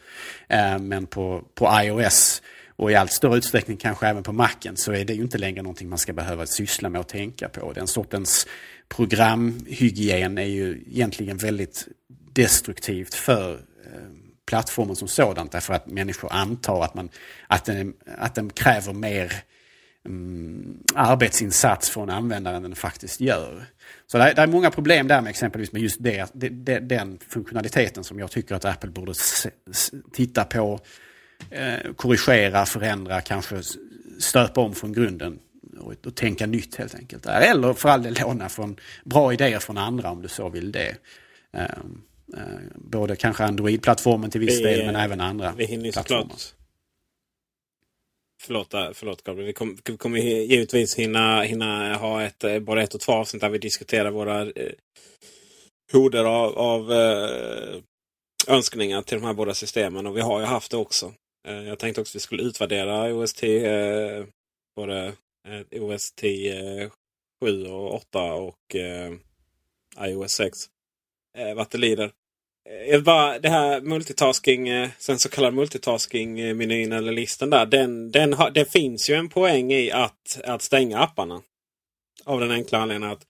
Eh, 0.48 0.78
men 0.78 1.06
på, 1.06 1.44
på 1.54 1.70
iOS 1.82 2.42
och 2.76 2.90
i 2.90 2.94
allt 2.94 3.12
större 3.12 3.36
utsträckning 3.36 3.76
kanske 3.76 4.06
även 4.06 4.22
på 4.22 4.32
Macen 4.32 4.76
så 4.76 4.92
är 4.92 5.04
det 5.04 5.14
ju 5.14 5.22
inte 5.22 5.38
längre 5.38 5.62
någonting 5.62 5.88
man 5.88 5.98
ska 5.98 6.12
behöva 6.12 6.46
syssla 6.46 6.88
med 6.88 7.00
och 7.00 7.08
tänka 7.08 7.48
på. 7.48 7.72
Den 7.72 7.86
sortens 7.86 8.46
programhygien 8.88 10.38
är 10.38 10.46
ju 10.46 10.84
egentligen 10.86 11.36
väldigt 11.36 11.88
destruktivt 12.32 13.14
för 13.14 13.52
eh, 13.52 14.24
plattformen 14.46 14.96
som 14.96 15.08
sådant 15.08 15.52
därför 15.52 15.74
att 15.74 15.86
människor 15.86 16.32
antar 16.32 16.84
att, 16.84 16.94
man, 16.94 17.08
att, 17.46 17.64
den, 17.64 17.94
att 18.18 18.34
den 18.34 18.50
kräver 18.50 18.92
mer 18.92 19.32
um, 20.04 20.82
arbetsinsats 20.94 21.90
från 21.90 22.10
användaren 22.10 22.56
än 22.56 22.62
den 22.62 22.74
faktiskt 22.74 23.20
gör. 23.20 23.66
Så 24.06 24.18
det 24.18 24.24
är, 24.24 24.34
det 24.34 24.42
är, 24.42 24.46
många 24.46 24.70
problem 24.70 25.08
där 25.08 25.20
med 25.20 25.30
exempelvis 25.30 25.72
med 25.72 25.82
just 25.82 26.02
det, 26.02 26.30
det, 26.32 26.48
det, 26.48 26.78
den 26.78 27.18
funktionaliteten 27.28 28.04
som 28.04 28.18
jag 28.18 28.30
tycker 28.30 28.54
att 28.54 28.64
Apple 28.64 28.90
borde 28.90 29.14
se, 29.14 29.50
titta 30.12 30.44
på, 30.44 30.80
eh, 31.50 31.92
korrigera, 31.96 32.66
förändra, 32.66 33.20
kanske 33.20 33.62
stöpa 34.18 34.60
om 34.60 34.74
från 34.74 34.92
grunden 34.92 35.38
och, 35.78 35.94
och 36.06 36.14
tänka 36.14 36.46
nytt 36.46 36.76
helt 36.76 36.94
enkelt. 36.94 37.26
Eller 37.26 37.72
för 37.72 37.88
all 37.88 38.02
del 38.02 38.16
låna 38.20 38.48
från 38.48 38.76
bra 39.04 39.32
idéer 39.32 39.58
från 39.58 39.78
andra 39.78 40.10
om 40.10 40.22
du 40.22 40.28
så 40.28 40.48
vill 40.48 40.72
det. 40.72 40.96
Um, 41.52 42.02
uh, 42.36 42.40
både 42.74 43.16
kanske 43.16 43.44
Android-plattformen 43.44 44.30
till 44.30 44.40
viss 44.40 44.60
vi, 44.60 44.64
del 44.64 44.86
men 44.86 44.96
även 44.96 45.20
andra 45.20 45.54
vi 45.56 45.64
hinner. 45.64 45.92
Såklart. 45.92 46.54
Förlåt, 48.42 48.74
äh, 48.74 48.88
förlåt 48.92 49.24
Gabriel. 49.24 49.46
Vi 49.46 49.52
kommer, 49.52 49.76
vi 49.84 49.96
kommer 49.96 50.18
givetvis 50.18 50.94
hinna, 50.94 51.42
hinna 51.42 51.94
ha 51.94 52.22
ett, 52.22 52.44
eh, 52.44 52.58
både 52.58 52.82
ett 52.82 52.94
och 52.94 53.00
två 53.00 53.12
avsnitt 53.12 53.40
där 53.40 53.48
vi 53.48 53.58
diskuterar 53.58 54.10
våra 54.10 54.42
eh, 54.42 54.72
horder 55.92 56.24
av, 56.24 56.58
av 56.58 56.92
eh, 56.92 57.80
önskningar 58.48 59.02
till 59.02 59.20
de 59.20 59.26
här 59.26 59.34
båda 59.34 59.54
systemen. 59.54 60.06
Och 60.06 60.16
vi 60.16 60.20
har 60.20 60.40
ju 60.40 60.46
haft 60.46 60.70
det 60.70 60.76
också. 60.76 61.12
Eh, 61.48 61.62
jag 61.62 61.78
tänkte 61.78 62.00
också 62.00 62.10
att 62.10 62.14
vi 62.16 62.20
skulle 62.20 62.42
utvärdera 62.42 63.14
OST 63.14 63.42
eh, 63.42 64.24
både 64.76 65.12
eh, 65.48 65.82
OS 65.82 66.12
10 66.12 66.90
7 67.40 67.66
och 67.66 67.94
8 67.94 68.34
och 68.34 68.74
eh, 68.74 69.12
iOS 70.00 70.32
6. 70.32 70.58
Eh, 71.38 71.54
vad 71.54 71.66
det 71.70 71.78
lider. 71.78 72.10
Eh, 72.90 73.02
bara, 73.02 73.38
det 73.38 73.48
här 73.48 73.80
multitasking, 73.80 74.68
eh, 74.68 74.88
sen 74.98 75.18
så 75.18 75.28
kallad 75.28 75.54
multitasking-menyn 75.54 76.92
eh, 76.92 76.98
eller 76.98 77.12
listan 77.12 77.50
där. 77.50 77.66
Den, 77.66 78.10
den 78.10 78.32
har, 78.32 78.50
det 78.50 78.72
finns 78.72 79.10
ju 79.10 79.14
en 79.14 79.28
poäng 79.28 79.72
i 79.72 79.90
att, 79.90 80.40
att 80.44 80.62
stänga 80.62 80.98
apparna. 80.98 81.42
Av 82.24 82.40
den 82.40 82.50
enkla 82.50 82.78
anledningen 82.78 83.12
att 83.12 83.26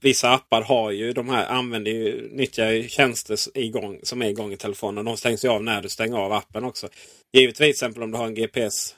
vissa 0.00 0.30
appar 0.30 0.62
har 0.62 0.90
ju 0.90 1.12
de 1.12 1.28
här 1.28 1.46
använder 1.46 1.90
ju, 1.90 2.28
nyttjar 2.32 2.70
ju 2.70 2.88
tjänster 2.88 3.38
igång, 3.54 4.00
som 4.02 4.22
är 4.22 4.28
igång 4.28 4.52
i 4.52 4.56
telefonen. 4.56 5.04
De 5.04 5.16
stängs 5.16 5.44
ju 5.44 5.48
av 5.48 5.64
när 5.64 5.82
du 5.82 5.88
stänger 5.88 6.16
av 6.16 6.32
appen 6.32 6.64
också. 6.64 6.88
Givetvis 7.32 7.58
till 7.58 7.70
exempel 7.70 8.02
om 8.02 8.10
du 8.10 8.18
har 8.18 8.26
en 8.26 8.34
GPS 8.34 8.94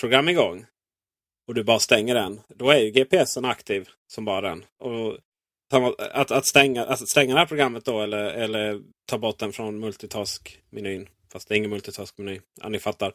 program 0.00 0.28
igång 0.28 0.66
och 1.48 1.54
du 1.54 1.64
bara 1.64 1.78
stänger 1.78 2.14
den. 2.14 2.40
Då 2.48 2.70
är 2.70 2.78
ju 2.78 2.90
GPSen 2.90 3.44
aktiv 3.44 3.88
som 4.06 4.24
bara 4.24 4.40
den. 4.40 4.64
Och 4.78 5.18
att, 6.12 6.30
att, 6.30 6.46
stänga, 6.46 6.84
att 6.84 7.08
stänga 7.08 7.34
det 7.34 7.40
här 7.40 7.46
programmet 7.46 7.84
då 7.84 8.00
eller, 8.00 8.24
eller 8.24 8.80
ta 9.06 9.18
bort 9.18 9.38
den 9.38 9.52
från 9.52 9.78
multitask-menyn. 9.80 11.08
Fast 11.32 11.48
det 11.48 11.54
är 11.54 11.56
ingen 11.56 11.70
multitask-meny. 11.70 12.40
Ja, 12.60 12.68
ni 12.68 12.78
fattar. 12.78 13.12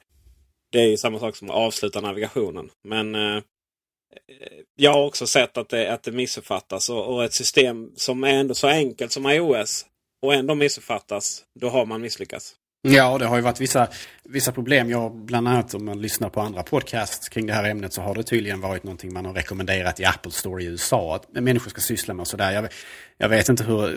Det 0.72 0.80
är 0.80 0.88
ju 0.88 0.98
samma 0.98 1.20
sak 1.20 1.36
som 1.36 1.50
att 1.50 1.56
avsluta 1.56 2.02
navigationen. 2.02 2.70
Men 2.84 3.16
eh, 3.16 3.36
eh 3.36 3.42
jag 4.76 4.94
har 4.94 5.06
också 5.06 5.28
sett 5.28 5.58
att 5.58 5.70
det, 5.70 5.94
att 5.94 6.04
det 6.04 6.12
missuppfattas. 6.12 6.90
Och, 6.90 7.14
och 7.14 7.24
ett 7.24 7.34
system 7.34 7.92
som 7.96 8.24
är 8.24 8.34
ändå 8.34 8.54
så 8.54 8.68
enkelt 8.68 9.12
som 9.12 9.30
iOS 9.30 9.86
och 10.22 10.34
ändå 10.34 10.56
missuppfattas. 10.56 11.46
Då 11.60 11.70
har 11.70 11.86
man 11.86 12.02
misslyckats. 12.02 12.56
Ja, 12.82 13.18
det 13.18 13.26
har 13.26 13.36
ju 13.36 13.42
varit 13.42 13.62
vissa, 13.62 13.88
vissa 14.24 14.52
problem. 14.52 14.90
Jag, 14.90 15.16
bland 15.16 15.48
annat 15.48 15.74
om 15.74 15.86
man 15.86 16.02
lyssnar 16.02 16.30
på 16.30 16.42
andra 16.42 16.64
podcasts 16.64 17.30
kring 17.30 17.48
det 17.48 17.54
här 17.54 17.64
ämnet 17.64 17.94
så 17.94 18.02
har 18.02 18.16
det 18.16 18.24
tydligen 18.24 18.62
varit 18.62 18.84
någonting 18.84 19.14
man 19.14 19.26
har 19.26 19.34
rekommenderat 19.34 20.00
i 20.00 20.06
Apple 20.06 20.32
Store 20.32 20.64
i 20.64 20.66
USA. 20.66 21.16
Att 21.16 21.42
människor 21.44 21.70
ska 21.70 21.82
syssla 21.82 22.14
med 22.14 22.22
och 22.22 22.28
sådär. 22.28 22.52
Jag, 22.52 22.68
jag 23.18 23.30
vet 23.30 23.50
inte 23.50 23.64
hur 23.64 23.84
eh, 23.84 23.94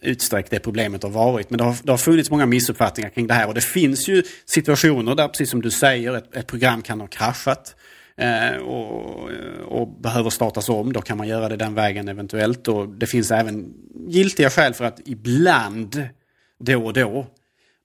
utsträckt 0.00 0.50
det 0.50 0.60
problemet 0.60 1.02
har 1.02 1.10
varit. 1.10 1.50
Men 1.50 1.58
det 1.58 1.64
har, 1.64 1.76
det 1.82 1.90
har 1.90 1.98
funnits 1.98 2.30
många 2.30 2.46
missuppfattningar 2.46 3.10
kring 3.10 3.26
det 3.26 3.34
här. 3.34 3.48
Och 3.48 3.54
det 3.54 3.64
finns 3.64 4.08
ju 4.08 4.22
situationer 4.46 5.14
där, 5.14 5.28
precis 5.28 5.50
som 5.50 5.62
du 5.62 5.70
säger, 5.70 6.16
ett, 6.16 6.36
ett 6.36 6.46
program 6.46 6.82
kan 6.82 7.00
ha 7.00 7.06
kraschat. 7.06 7.76
Eh, 8.16 8.56
och, 8.56 9.30
och, 9.64 10.00
behöver 10.00 10.30
startas 10.30 10.68
om, 10.68 10.92
då 10.92 11.00
kan 11.00 11.18
man 11.18 11.28
göra 11.28 11.48
det 11.48 11.56
den 11.56 11.74
vägen 11.74 12.08
eventuellt. 12.08 12.68
Och 12.68 12.88
det 12.88 13.06
finns 13.06 13.30
även 13.30 13.74
giltiga 14.08 14.50
skäl 14.50 14.74
för 14.74 14.84
att 14.84 15.00
ibland, 15.04 16.08
då 16.58 16.84
och 16.84 16.92
då, 16.92 17.26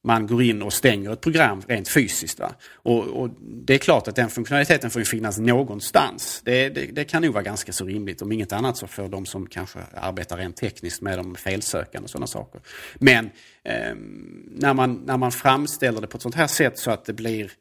man 0.03 0.27
går 0.27 0.43
in 0.43 0.61
och 0.61 0.73
stänger 0.73 1.13
ett 1.13 1.21
program 1.21 1.61
rent 1.67 1.89
fysiskt. 1.89 2.39
Och, 2.73 3.07
och, 3.07 3.29
Det 3.39 3.73
är 3.73 3.77
klart 3.77 4.07
att 4.07 4.15
den 4.15 4.29
funktionaliteten 4.29 4.89
får 4.89 5.03
finnas 5.03 5.37
någonstans. 5.37 6.41
Det, 6.45 6.69
det, 6.69 6.85
det, 6.85 7.03
kan 7.03 7.21
nog 7.21 7.33
vara 7.33 7.43
ganska 7.43 7.73
så 7.73 7.85
rimligt. 7.85 8.21
Om 8.21 8.31
inget 8.31 8.53
annat 8.53 8.77
så 8.77 8.87
för 8.87 9.07
de 9.07 9.25
som 9.25 9.47
kanske 9.47 9.79
arbetar 9.93 10.37
rent 10.37 10.55
tekniskt 10.55 11.01
med 11.01 11.17
de 11.17 11.35
felsökande 11.35 12.03
och 12.03 12.09
sådana 12.09 12.27
saker. 12.27 12.61
Men 12.95 13.25
eh, 13.63 13.95
när, 14.51 14.73
man, 14.73 14.93
när 15.05 15.17
man 15.17 15.31
framställer 15.31 16.01
det 16.01 16.07
på 16.07 16.17
ett 16.17 16.23
sånt 16.23 16.35
här 16.35 16.47
sätt 16.47 16.79
så 16.79 16.91
att 16.91 17.05
det 17.05 17.13
blir 17.13 17.51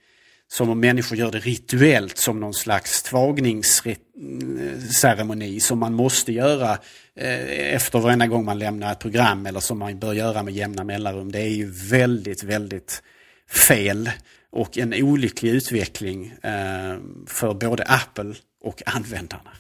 som 0.49 0.71
om 0.71 0.81
människor 0.81 1.19
gör 1.19 1.31
det 1.31 1.39
rituellt 1.39 2.19
som 2.19 2.41
någon 2.41 2.55
slags 2.55 3.03
tvagningsceremoni 3.03 5.61
som 5.61 5.79
man 5.79 5.95
måste 5.95 6.33
göra 6.33 6.79
eh, 7.15 7.75
efter 7.75 7.99
varenda 7.99 8.27
gång 8.27 8.45
man 8.45 8.59
lämnar 8.59 8.93
ett 8.93 8.99
program 8.99 9.47
eller 9.47 9.61
som 9.61 9.79
man 9.79 9.99
bör 9.99 10.13
göra 10.13 10.43
med 10.43 10.55
jämna 10.55 10.85
mellanrum. 10.85 11.33
Det 11.33 11.41
är 11.41 11.49
ju 11.49 11.71
väldigt, 11.71 12.43
väldigt 12.43 13.03
fel 13.69 14.11
och 14.51 14.79
en 14.79 14.95
olycklig 14.95 15.51
utveckling 15.51 16.35
eh, 16.43 16.97
för 17.27 17.55
både 17.55 17.85
Apple 17.85 18.35
och 18.65 18.83
användarna. 18.87 19.51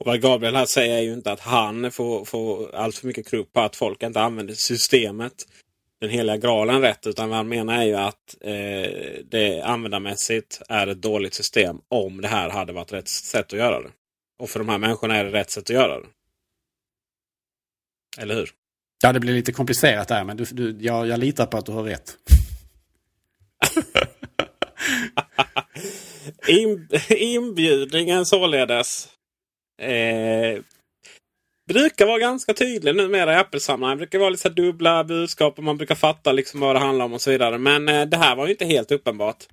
Och 0.00 0.06
vad 0.06 0.20
Gabriel 0.20 0.56
här 0.56 0.66
säger 0.66 0.96
är 0.96 1.02
ju 1.02 1.12
inte 1.12 1.32
att 1.32 1.40
han 1.40 1.90
får, 1.90 2.24
får 2.24 2.74
allt 2.74 2.96
för 2.96 3.06
mycket 3.06 3.28
krupp 3.28 3.52
på 3.52 3.60
att 3.60 3.76
folk 3.76 4.02
inte 4.02 4.20
använder 4.20 4.54
systemet 4.54 5.32
den 6.04 6.12
heliga 6.12 6.36
graalen 6.36 6.80
rätt. 6.80 7.06
Utan 7.06 7.28
vad 7.28 7.36
han 7.36 7.48
menar 7.48 7.74
är 7.74 7.84
ju 7.84 7.94
att 7.94 8.36
eh, 8.40 8.90
det 9.30 9.62
användarmässigt 9.64 10.62
är 10.68 10.86
ett 10.86 11.02
dåligt 11.02 11.34
system 11.34 11.80
om 11.88 12.20
det 12.20 12.28
här 12.28 12.50
hade 12.50 12.72
varit 12.72 12.92
rätt 12.92 13.08
sätt 13.08 13.46
att 13.46 13.58
göra 13.58 13.80
det. 13.80 13.90
Och 14.38 14.50
för 14.50 14.58
de 14.58 14.68
här 14.68 14.78
människorna 14.78 15.16
är 15.16 15.24
det 15.24 15.30
rätt 15.30 15.50
sätt 15.50 15.62
att 15.62 15.70
göra 15.70 16.00
det. 16.00 16.06
Eller 18.18 18.34
hur? 18.34 18.50
Ja, 19.02 19.12
det 19.12 19.20
blir 19.20 19.34
lite 19.34 19.52
komplicerat 19.52 20.08
där, 20.08 20.24
men 20.24 20.36
du, 20.36 20.44
du, 20.44 20.76
jag, 20.80 21.06
jag 21.06 21.20
litar 21.20 21.46
på 21.46 21.56
att 21.56 21.66
du 21.66 21.72
har 21.72 21.82
rätt. 21.82 22.16
In, 26.48 26.88
inbjudningen 27.08 28.26
således. 28.26 29.08
Eh, 29.78 30.60
brukar 31.68 32.06
vara 32.06 32.18
ganska 32.18 32.54
tydlig 32.54 32.96
numera 32.96 33.32
i 33.32 33.36
Apple-sammanhang. 33.36 33.96
Det 33.96 34.00
brukar 34.00 34.18
vara 34.18 34.30
lite 34.30 34.48
dubbla 34.48 35.04
budskap 35.04 35.58
och 35.58 35.64
man 35.64 35.76
brukar 35.76 35.94
fatta 35.94 36.32
liksom 36.32 36.60
vad 36.60 36.76
det 36.76 36.80
handlar 36.80 37.04
om 37.04 37.12
och 37.12 37.20
så 37.20 37.30
vidare. 37.30 37.58
Men 37.58 37.88
eh, 37.88 38.06
det 38.06 38.16
här 38.16 38.36
var 38.36 38.46
ju 38.46 38.52
inte 38.52 38.64
helt 38.64 38.92
uppenbart. 38.92 39.44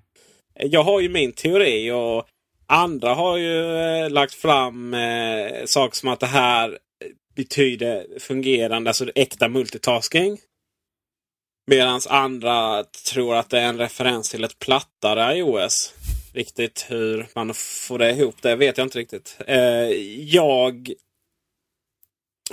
Eh, 0.60 0.68
jag 0.68 0.84
har 0.84 1.00
ju 1.00 1.10
min 1.10 1.32
teori 1.32 1.92
och 1.92 2.28
andra 2.68 3.14
har 3.14 3.38
ju 3.38 3.78
eh, 3.78 4.10
lagt 4.10 4.34
fram 4.34 4.94
eh, 4.94 5.66
saker 5.66 5.98
som 5.98 6.10
att 6.10 6.20
det 6.20 6.26
här 6.26 6.78
betyder 7.36 8.20
fungerande, 8.20 8.90
alltså 8.90 9.12
äkta 9.16 9.48
multitasking. 9.48 10.38
Medan 11.68 12.02
andra 12.10 12.84
tror 13.14 13.36
att 13.36 13.50
det 13.50 13.60
är 13.60 13.70
en 13.70 13.78
referens 13.78 14.30
till 14.30 14.44
ett 14.44 14.60
plattare 14.60 15.38
iOS. 15.38 15.94
Riktigt 16.34 16.86
hur 16.90 17.28
man 17.36 17.54
får 17.54 18.00
det 18.00 18.12
ihop 18.12 18.36
det 18.42 18.56
vet 18.56 18.78
jag 18.78 18.86
inte 18.86 19.00
riktigt. 19.00 19.38
Eh, 19.48 19.90
jag 20.20 20.94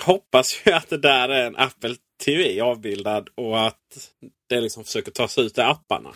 hoppas 0.01 0.61
ju 0.67 0.73
att 0.73 0.89
det 0.89 0.99
där 0.99 1.29
är 1.29 1.47
en 1.47 1.57
Apple 1.57 1.97
TV 2.25 2.61
avbildad 2.61 3.29
och 3.35 3.67
att 3.67 4.11
det 4.49 4.61
liksom 4.61 4.85
försöker 4.85 5.11
ta 5.11 5.29
sig 5.29 5.45
ut 5.45 5.59
i 5.59 5.61
apparna. 5.61 6.15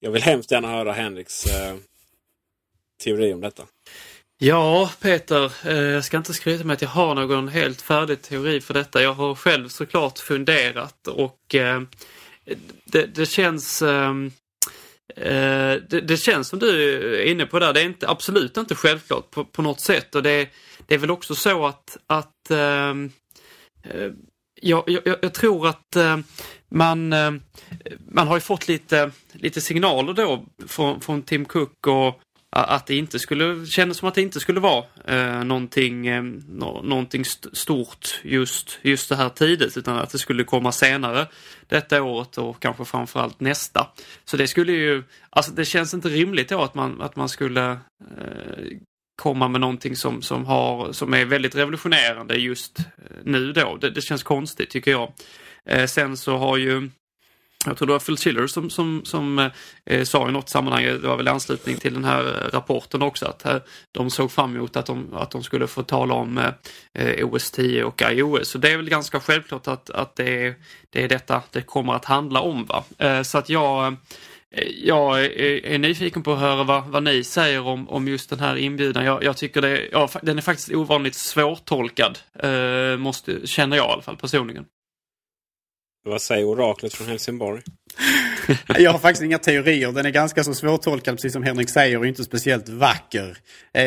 Jag 0.00 0.10
vill 0.10 0.22
hemskt 0.22 0.50
gärna 0.50 0.68
höra 0.68 0.92
Henriks 0.92 1.46
eh, 1.46 1.76
teori 3.04 3.32
om 3.34 3.40
detta. 3.40 3.66
Ja, 4.38 4.90
Peter, 5.00 5.52
eh, 5.64 5.76
jag 5.76 6.04
ska 6.04 6.16
inte 6.16 6.34
skryta 6.34 6.64
med 6.64 6.74
att 6.74 6.82
jag 6.82 6.88
har 6.88 7.14
någon 7.14 7.48
helt 7.48 7.82
färdig 7.82 8.22
teori 8.22 8.60
för 8.60 8.74
detta. 8.74 9.02
Jag 9.02 9.14
har 9.14 9.34
själv 9.34 9.68
såklart 9.68 10.18
funderat 10.18 11.06
och 11.06 11.54
eh, 11.54 11.82
det, 12.84 13.06
det 13.06 13.26
känns 13.26 13.82
eh, 13.82 14.14
eh, 15.16 15.76
det, 15.88 16.00
det, 16.00 16.16
känns 16.16 16.48
som 16.48 16.58
du 16.58 16.94
är 17.20 17.24
inne 17.24 17.46
på 17.46 17.58
där. 17.58 17.72
Det 17.72 17.80
är 17.80 17.84
inte, 17.84 18.08
absolut 18.08 18.56
inte 18.56 18.74
självklart 18.74 19.30
på, 19.30 19.44
på 19.44 19.62
något 19.62 19.80
sätt 19.80 20.14
och 20.14 20.22
det, 20.22 20.48
det 20.86 20.94
är 20.94 20.98
väl 20.98 21.10
också 21.10 21.34
så 21.34 21.66
att, 21.66 21.96
att 22.06 22.37
ehm, 22.50 23.10
eh, 23.82 24.10
jag, 24.60 24.84
jag, 24.86 25.02
jag, 25.22 25.34
tror 25.34 25.68
att 25.68 25.96
eh, 25.96 26.16
man, 26.68 27.12
eh, 27.12 27.32
man 28.10 28.28
har 28.28 28.36
ju 28.36 28.40
fått 28.40 28.68
lite, 28.68 29.10
lite 29.32 29.60
signaler 29.60 30.12
då 30.12 30.44
från, 30.66 31.00
från 31.00 31.22
Tim 31.22 31.44
Cook 31.44 31.86
och 31.86 32.20
att 32.50 32.86
det 32.86 32.96
inte 32.96 33.18
skulle 33.18 33.66
kännas 33.66 33.96
som 33.96 34.08
att 34.08 34.14
det 34.14 34.22
inte 34.22 34.40
skulle 34.40 34.60
vara 34.60 34.84
eh, 35.04 35.44
någonting, 35.44 36.06
eh, 36.06 36.22
någonting 36.82 37.22
st 37.22 37.48
stort 37.52 38.20
just, 38.22 38.78
just 38.82 39.08
det 39.08 39.16
här 39.16 39.28
tidigt 39.28 39.76
utan 39.76 39.96
att 39.96 40.10
det 40.10 40.18
skulle 40.18 40.44
komma 40.44 40.72
senare 40.72 41.26
detta 41.66 42.02
året 42.02 42.38
och 42.38 42.60
kanske 42.60 42.84
framförallt 42.84 43.40
nästa. 43.40 43.86
Så 44.24 44.36
det 44.36 44.48
skulle 44.48 44.72
ju, 44.72 45.02
alltså 45.30 45.52
det 45.52 45.64
känns 45.64 45.94
inte 45.94 46.08
rimligt 46.08 46.48
då 46.48 46.62
att 46.62 46.74
man, 46.74 47.02
att 47.02 47.16
man 47.16 47.28
skulle 47.28 47.70
eh, 47.70 48.78
komma 49.18 49.48
med 49.48 49.60
någonting 49.60 49.96
som, 49.96 50.22
som, 50.22 50.44
har, 50.44 50.92
som 50.92 51.14
är 51.14 51.24
väldigt 51.24 51.56
revolutionerande 51.56 52.34
just 52.34 52.78
eh, 52.78 52.84
nu 53.24 53.52
då. 53.52 53.76
Det, 53.76 53.90
det 53.90 54.00
känns 54.00 54.22
konstigt 54.22 54.70
tycker 54.70 54.90
jag. 54.90 55.12
Eh, 55.66 55.86
sen 55.86 56.16
så 56.16 56.36
har 56.36 56.56
ju 56.56 56.90
jag 57.66 57.76
tror 57.76 57.86
det 57.86 57.92
var 57.92 58.00
Phil 58.00 58.16
Schiller 58.16 58.46
som, 58.46 58.70
som, 58.70 59.04
som 59.04 59.38
eh, 59.38 59.50
eh 59.86 60.04
sa 60.04 60.28
i 60.28 60.32
något 60.32 60.48
sammanhang, 60.48 60.84
det 60.84 60.98
var 60.98 61.16
väl 61.16 61.26
i 61.26 61.30
anslutning 61.30 61.76
till 61.76 61.94
den 61.94 62.04
här 62.04 62.24
eh, 62.24 62.54
rapporten 62.54 63.02
också, 63.02 63.26
att 63.26 63.44
eh, 63.44 63.56
de 63.92 64.10
såg 64.10 64.32
fram 64.32 64.56
emot 64.56 64.76
att 64.76 64.86
de, 64.86 65.14
att 65.14 65.30
de 65.30 65.42
skulle 65.42 65.66
få 65.66 65.82
tala 65.82 66.14
om 66.14 66.38
eh, 66.94 67.26
OS 67.26 67.50
10 67.50 67.84
och 67.84 68.02
iOS. 68.02 68.48
Så 68.48 68.58
det 68.58 68.72
är 68.72 68.76
väl 68.76 68.88
ganska 68.88 69.20
självklart 69.20 69.68
att, 69.68 69.90
att 69.90 70.16
det, 70.16 70.46
är, 70.46 70.54
det 70.90 71.04
är 71.04 71.08
detta 71.08 71.42
det 71.50 71.62
kommer 71.62 71.92
att 71.92 72.04
handla 72.04 72.40
om. 72.40 72.64
Va? 72.64 72.84
Eh, 72.98 73.22
så 73.22 73.38
att 73.38 73.48
jag 73.48 73.86
eh, 73.86 73.92
jag 74.84 75.24
är 75.24 75.78
nyfiken 75.78 76.22
på 76.22 76.32
att 76.32 76.38
höra 76.38 76.64
vad, 76.64 76.86
vad 76.86 77.02
ni 77.02 77.24
säger 77.24 77.60
om, 77.60 77.88
om 77.88 78.08
just 78.08 78.30
den 78.30 78.40
här 78.40 78.56
inbjudan. 78.56 79.04
Jag, 79.04 79.24
jag 79.24 79.36
tycker 79.36 79.62
det, 79.62 79.88
ja, 79.92 80.08
den 80.22 80.38
är 80.38 80.42
faktiskt 80.42 80.72
ovanligt 80.72 81.14
svårtolkad, 81.14 82.18
eh, 82.42 82.96
måste, 82.98 83.46
känner 83.46 83.76
jag 83.76 83.86
i 83.88 83.92
alla 83.92 84.02
fall 84.02 84.16
personligen. 84.16 84.64
Vad 86.04 86.22
säger 86.22 86.44
oraklet 86.44 86.94
från 86.94 87.08
Helsingborg? 87.08 87.62
jag 88.78 88.92
har 88.92 88.98
faktiskt 88.98 89.22
inga 89.22 89.38
teorier. 89.38 89.92
Den 89.92 90.06
är 90.06 90.10
ganska 90.10 90.44
så 90.44 90.54
svårtolkad 90.54 91.16
precis 91.16 91.32
som 91.32 91.42
Henrik 91.42 91.70
säger 91.70 91.98
och 91.98 92.06
inte 92.06 92.24
speciellt 92.24 92.68
vacker. 92.68 93.36
Eh, 93.72 93.84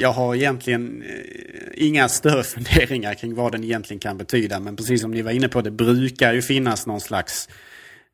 jag 0.00 0.12
har 0.12 0.34
egentligen 0.34 1.02
eh, 1.02 1.86
inga 1.86 2.08
större 2.08 2.42
funderingar 2.42 3.14
kring 3.14 3.34
vad 3.34 3.52
den 3.52 3.64
egentligen 3.64 4.00
kan 4.00 4.18
betyda. 4.18 4.60
Men 4.60 4.76
precis 4.76 5.00
som 5.00 5.10
ni 5.10 5.22
var 5.22 5.30
inne 5.30 5.48
på, 5.48 5.60
det 5.60 5.70
brukar 5.70 6.32
ju 6.32 6.42
finnas 6.42 6.86
någon 6.86 7.00
slags 7.00 7.48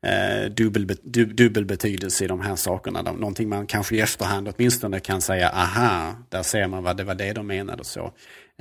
eh, 0.05 0.49
dubbel, 0.49 0.97
du, 1.03 1.25
dubbelbetydelse 1.25 2.25
i 2.25 2.27
de 2.27 2.41
här 2.41 2.55
sakerna. 2.55 3.01
Någonting 3.01 3.49
man 3.49 3.67
kanske 3.67 3.95
i 3.95 3.99
efterhand 3.99 4.53
åtminstone 4.55 4.99
kan 4.99 5.21
säga, 5.21 5.49
aha, 5.49 6.15
där 6.29 6.43
ser 6.43 6.67
man 6.67 6.83
vad 6.83 6.97
det 6.97 7.03
var 7.03 7.15
det 7.15 7.33
de 7.33 7.47
menade 7.47 7.79
och 7.79 7.85
så 7.85 8.11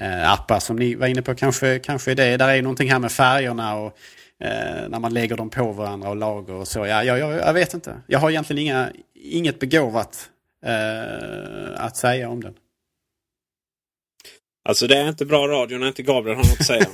eh, 0.00 0.32
appar 0.32 0.60
som 0.60 0.76
ni 0.76 0.94
var 0.94 1.06
inne 1.06 1.22
på 1.22 1.34
kanske, 1.34 1.78
kanske 1.78 2.10
är 2.10 2.14
det. 2.14 2.36
Där 2.36 2.48
är 2.48 2.62
någonting 2.62 2.90
här 2.90 2.98
med 2.98 3.12
färgerna 3.12 3.76
och 3.76 3.98
eh, 4.40 4.88
när 4.88 4.98
man 4.98 5.14
lägger 5.14 5.36
dem 5.36 5.50
på 5.50 5.72
varandra 5.72 6.08
och 6.08 6.16
lager 6.16 6.54
och 6.54 6.68
så. 6.68 6.78
Ja, 6.78 7.04
jag, 7.04 7.18
jag, 7.18 7.32
jag 7.32 7.52
vet 7.52 7.74
inte. 7.74 8.00
Jag 8.06 8.18
har 8.18 8.30
egentligen 8.30 8.62
inga, 8.62 8.90
inget 9.14 9.60
begåvat 9.60 10.30
eh, 10.66 11.84
att 11.84 11.96
säga 11.96 12.28
om 12.28 12.42
den. 12.42 12.54
Alltså 14.68 14.86
det 14.86 14.96
är 14.96 15.08
inte 15.08 15.26
bra 15.26 15.48
radio 15.48 15.78
när 15.78 15.86
inte 15.86 16.02
Gabriel 16.02 16.36
har 16.36 16.44
något 16.44 16.60
att 16.60 16.66
säga. 16.66 16.86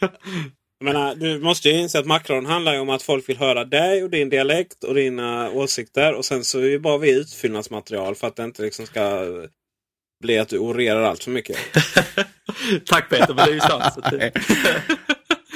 Menar, 0.84 1.14
du 1.14 1.40
måste 1.40 1.68
ju 1.68 1.78
inse 1.78 1.98
att 1.98 2.06
makron 2.06 2.46
handlar 2.46 2.74
ju 2.74 2.78
om 2.78 2.90
att 2.90 3.02
folk 3.02 3.28
vill 3.28 3.38
höra 3.38 3.64
dig 3.64 4.04
och 4.04 4.10
din 4.10 4.28
dialekt 4.28 4.84
och 4.84 4.94
dina 4.94 5.50
åsikter. 5.50 6.14
Och 6.14 6.24
sen 6.24 6.44
så 6.44 6.58
är 6.58 6.64
ju 6.64 6.78
bara 6.78 6.98
vi 6.98 7.20
utfyllnadsmaterial 7.20 8.14
för 8.14 8.26
att 8.26 8.36
det 8.36 8.44
inte 8.44 8.62
liksom 8.62 8.86
ska 8.86 9.26
bli 10.20 10.38
att 10.38 10.48
du 10.48 10.58
orerar 10.58 11.02
allt 11.02 11.24
för 11.24 11.30
mycket. 11.30 11.56
Tack 12.86 13.10
Peter, 13.10 13.34
men 13.34 13.36
det 13.36 13.50
är 13.50 13.54
ju 13.54 13.60
sant. 13.60 13.94
det... 14.10 14.32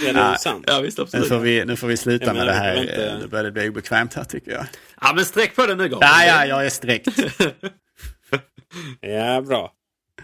Ja, 0.06 0.12
det 0.12 0.20
är 0.20 0.34
sant. 0.34 0.64
Ja, 0.66 0.80
visst, 0.80 0.98
absolut. 0.98 1.24
Nu 1.24 1.36
får 1.36 1.42
vi, 1.42 1.64
nu 1.64 1.76
får 1.76 1.86
vi 1.86 1.96
sluta 1.96 2.26
ja, 2.26 2.32
med 2.32 2.46
det 2.46 2.52
här. 2.52 2.80
Inte... 2.80 3.18
Nu 3.20 3.26
börjar 3.26 3.44
det 3.44 3.52
bli 3.52 3.68
obekvämt 3.68 4.14
här 4.14 4.24
tycker 4.24 4.50
jag. 4.50 4.64
Ja, 5.00 5.12
men 5.14 5.24
sträck 5.24 5.56
på 5.56 5.66
den 5.66 5.78
nu 5.78 5.88
Gabriel. 5.88 6.12
Ja, 6.12 6.24
ja, 6.26 6.46
jag 6.46 6.66
är 6.66 6.70
sträckt. 6.70 7.08
ja, 9.00 9.40
bra. 9.40 9.72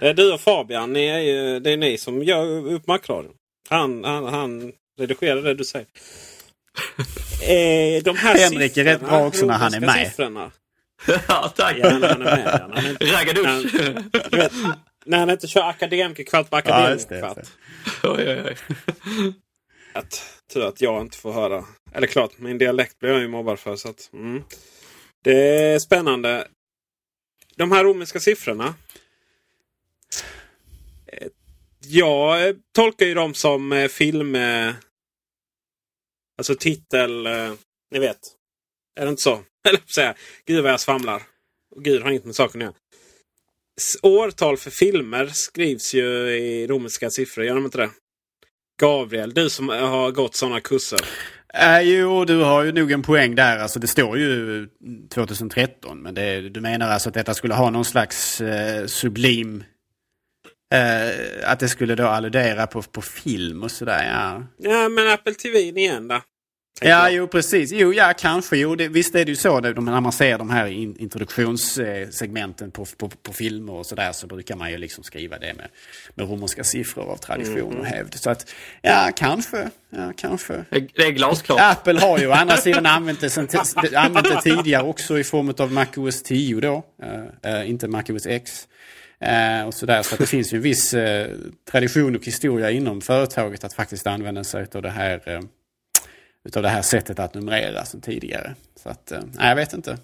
Det 0.00 0.08
är 0.08 0.14
du 0.14 0.32
och 0.32 0.40
Fabian, 0.40 0.92
ni 0.92 1.06
är 1.06 1.18
ju, 1.18 1.60
det 1.60 1.70
är 1.70 1.76
ni 1.76 1.98
som 1.98 2.22
gör 2.22 2.72
upp 2.72 2.86
Macradion. 2.86 3.32
Han, 3.68 4.04
han, 4.04 4.24
han 4.24 4.72
redigerar 4.98 5.42
det 5.42 5.54
du 5.54 5.64
säger. 5.64 5.86
eh, 7.42 8.02
de 8.02 8.16
här 8.16 8.38
Henrik 8.38 8.76
är 8.76 8.84
rätt 8.84 9.00
bra 9.00 9.26
också 9.26 9.46
när 9.46 9.54
han 9.54 9.74
är 9.74 9.80
med. 9.80 10.06
Siffrorna, 10.06 10.52
ja, 11.28 11.52
tack. 11.56 11.76
Ja, 11.78 11.98
när 11.98 12.08
han 12.08 12.22
är 12.22 12.36
med. 12.36 12.68
När 12.68 12.82
han, 12.82 12.96
Raggadusch. 13.00 13.74
när 15.04 15.18
han 15.18 15.30
inte 15.30 15.46
kör 15.46 15.62
akademikerkvart 15.68 16.50
på 16.50 16.56
akademikerkvart. 16.56 17.38
Ja, 18.02 18.14
oj, 18.16 18.24
oj, 18.28 18.42
oj. 18.44 18.56
Att, 19.92 20.22
tur 20.52 20.68
att 20.68 20.80
jag 20.80 21.00
inte 21.00 21.18
får 21.18 21.32
höra. 21.32 21.64
Eller 21.92 22.06
klart, 22.06 22.38
min 22.38 22.58
dialekt 22.58 22.98
blir 22.98 23.10
jag 23.10 23.20
ju 23.20 23.28
mobbad 23.28 23.58
för. 23.58 23.76
Så 23.76 23.88
att, 23.88 24.10
mm. 24.12 24.42
Det 25.24 25.58
är 25.58 25.78
spännande. 25.78 26.48
De 27.56 27.72
här 27.72 27.84
romerska 27.84 28.20
siffrorna. 28.20 28.74
Jag 31.86 32.48
eh, 32.48 32.54
tolkar 32.74 33.06
ju 33.06 33.14
dem 33.14 33.34
som 33.34 33.72
eh, 33.72 33.88
film... 33.88 34.34
Eh, 34.34 34.74
alltså 36.38 36.54
titel... 36.54 37.28
Ni 37.90 37.98
vet. 37.98 38.18
Är 39.00 39.04
det 39.04 39.10
inte 39.10 39.22
så? 39.22 39.42
Eller 39.68 39.80
säga, 39.86 40.14
Gud 40.46 40.62
vad 40.62 40.72
jag 40.72 40.80
svamlar. 40.80 41.22
Och 41.76 41.84
Gud 41.84 42.02
har 42.02 42.10
inget 42.10 42.24
med 42.24 42.34
saken 42.34 42.62
att 42.62 42.64
göra. 42.64 42.74
Årtal 44.02 44.56
för 44.56 44.70
filmer 44.70 45.26
skrivs 45.26 45.94
ju 45.94 46.06
i 46.30 46.66
romerska 46.66 47.10
siffror, 47.10 47.44
gör 47.44 47.54
de 47.54 47.64
inte 47.64 47.78
det? 47.78 47.90
Gabriel, 48.80 49.34
du 49.34 49.50
som 49.50 49.68
har 49.68 50.10
gått 50.10 50.34
sådana 50.34 50.60
kurser. 50.60 51.00
Äh, 51.54 51.80
jo, 51.80 52.24
du 52.24 52.36
har 52.36 52.62
ju 52.62 52.72
nog 52.72 52.92
en 52.92 53.02
poäng 53.02 53.34
där. 53.34 53.58
Alltså, 53.58 53.78
det 53.78 53.86
står 53.86 54.18
ju 54.18 54.68
2013. 55.14 56.02
Men 56.02 56.14
det, 56.14 56.48
du 56.48 56.60
menar 56.60 56.88
alltså 56.88 57.08
att 57.08 57.14
detta 57.14 57.34
skulle 57.34 57.54
ha 57.54 57.70
någon 57.70 57.84
slags 57.84 58.40
eh, 58.40 58.86
sublim... 58.86 59.64
Eh, 60.74 61.50
att 61.50 61.60
det 61.60 61.68
skulle 61.68 61.94
då 61.94 62.06
alludera 62.06 62.66
på, 62.66 62.82
på 62.82 63.02
film 63.02 63.62
och 63.62 63.70
sådär. 63.70 64.04
Ja. 64.04 64.42
ja, 64.70 64.88
men 64.88 65.08
Apple 65.08 65.34
TV 65.34 65.58
igen 65.58 66.08
då? 66.08 66.20
Ja, 66.80 66.88
jag. 66.88 67.12
jo 67.12 67.26
precis. 67.26 67.72
Jo, 67.72 67.92
ja 67.92 68.12
kanske. 68.18 68.56
Jo, 68.56 68.76
det, 68.76 68.88
visst 68.88 69.14
är 69.14 69.24
det 69.24 69.30
ju 69.30 69.36
så 69.36 69.60
det, 69.60 69.80
när 69.80 70.00
man 70.00 70.12
ser 70.12 70.38
de 70.38 70.50
här 70.50 70.66
in, 70.66 70.96
introduktionssegmenten 70.98 72.70
på, 72.70 72.84
på, 72.84 73.08
på 73.08 73.32
filmer 73.32 73.72
och 73.72 73.86
sådär 73.86 74.12
så 74.12 74.26
brukar 74.26 74.56
man 74.56 74.70
ju 74.70 74.78
liksom 74.78 75.04
skriva 75.04 75.38
det 75.38 75.54
med, 75.54 75.68
med 76.14 76.30
romerska 76.30 76.64
siffror 76.64 77.12
av 77.12 77.16
tradition 77.16 77.72
mm. 77.72 77.80
och 77.80 77.86
hävd. 77.86 78.14
Så 78.14 78.30
att, 78.30 78.54
ja, 78.82 79.10
kanske. 79.16 79.70
Ja, 79.90 80.12
kanske. 80.16 80.64
Det 80.70 81.02
är 81.02 81.10
glasklart. 81.10 81.60
Apple 81.60 82.00
har 82.00 82.18
ju 82.18 82.26
å 82.26 82.32
andra 82.32 82.56
sidan 82.56 82.86
använt 82.96 83.20
det, 83.20 83.30
sen, 83.30 83.48
använt 83.96 84.28
det 84.28 84.40
tidigare 84.42 84.82
också 84.82 85.18
i 85.18 85.24
form 85.24 85.54
av 85.58 85.72
MacOS 85.72 86.22
10 86.22 86.60
då. 86.60 86.84
Uh, 87.02 87.52
uh, 87.52 87.70
inte 87.70 87.88
MacOS 87.88 88.26
X. 88.26 88.68
Eh, 89.20 89.66
och 89.66 89.74
sådär. 89.74 90.02
Så 90.02 90.14
att 90.14 90.20
det 90.20 90.26
finns 90.26 90.52
ju 90.52 90.56
en 90.56 90.62
viss 90.62 90.94
eh, 90.94 91.30
tradition 91.70 92.16
och 92.16 92.24
historia 92.24 92.70
inom 92.70 93.00
företaget 93.00 93.64
att 93.64 93.74
faktiskt 93.74 94.06
använda 94.06 94.44
sig 94.44 94.66
av 94.74 94.82
det 94.82 94.90
här 94.90 95.22
eh, 95.26 95.40
utav 96.44 96.62
det 96.62 96.68
här 96.68 96.82
sättet 96.82 97.18
att 97.18 97.34
numrera 97.34 97.84
som 97.84 98.00
tidigare. 98.00 98.54
Så 98.82 98.88
att, 98.88 99.12
eh, 99.12 99.20
nej, 99.32 99.48
jag 99.48 99.56
vet 99.56 99.72
inte. 99.72 99.98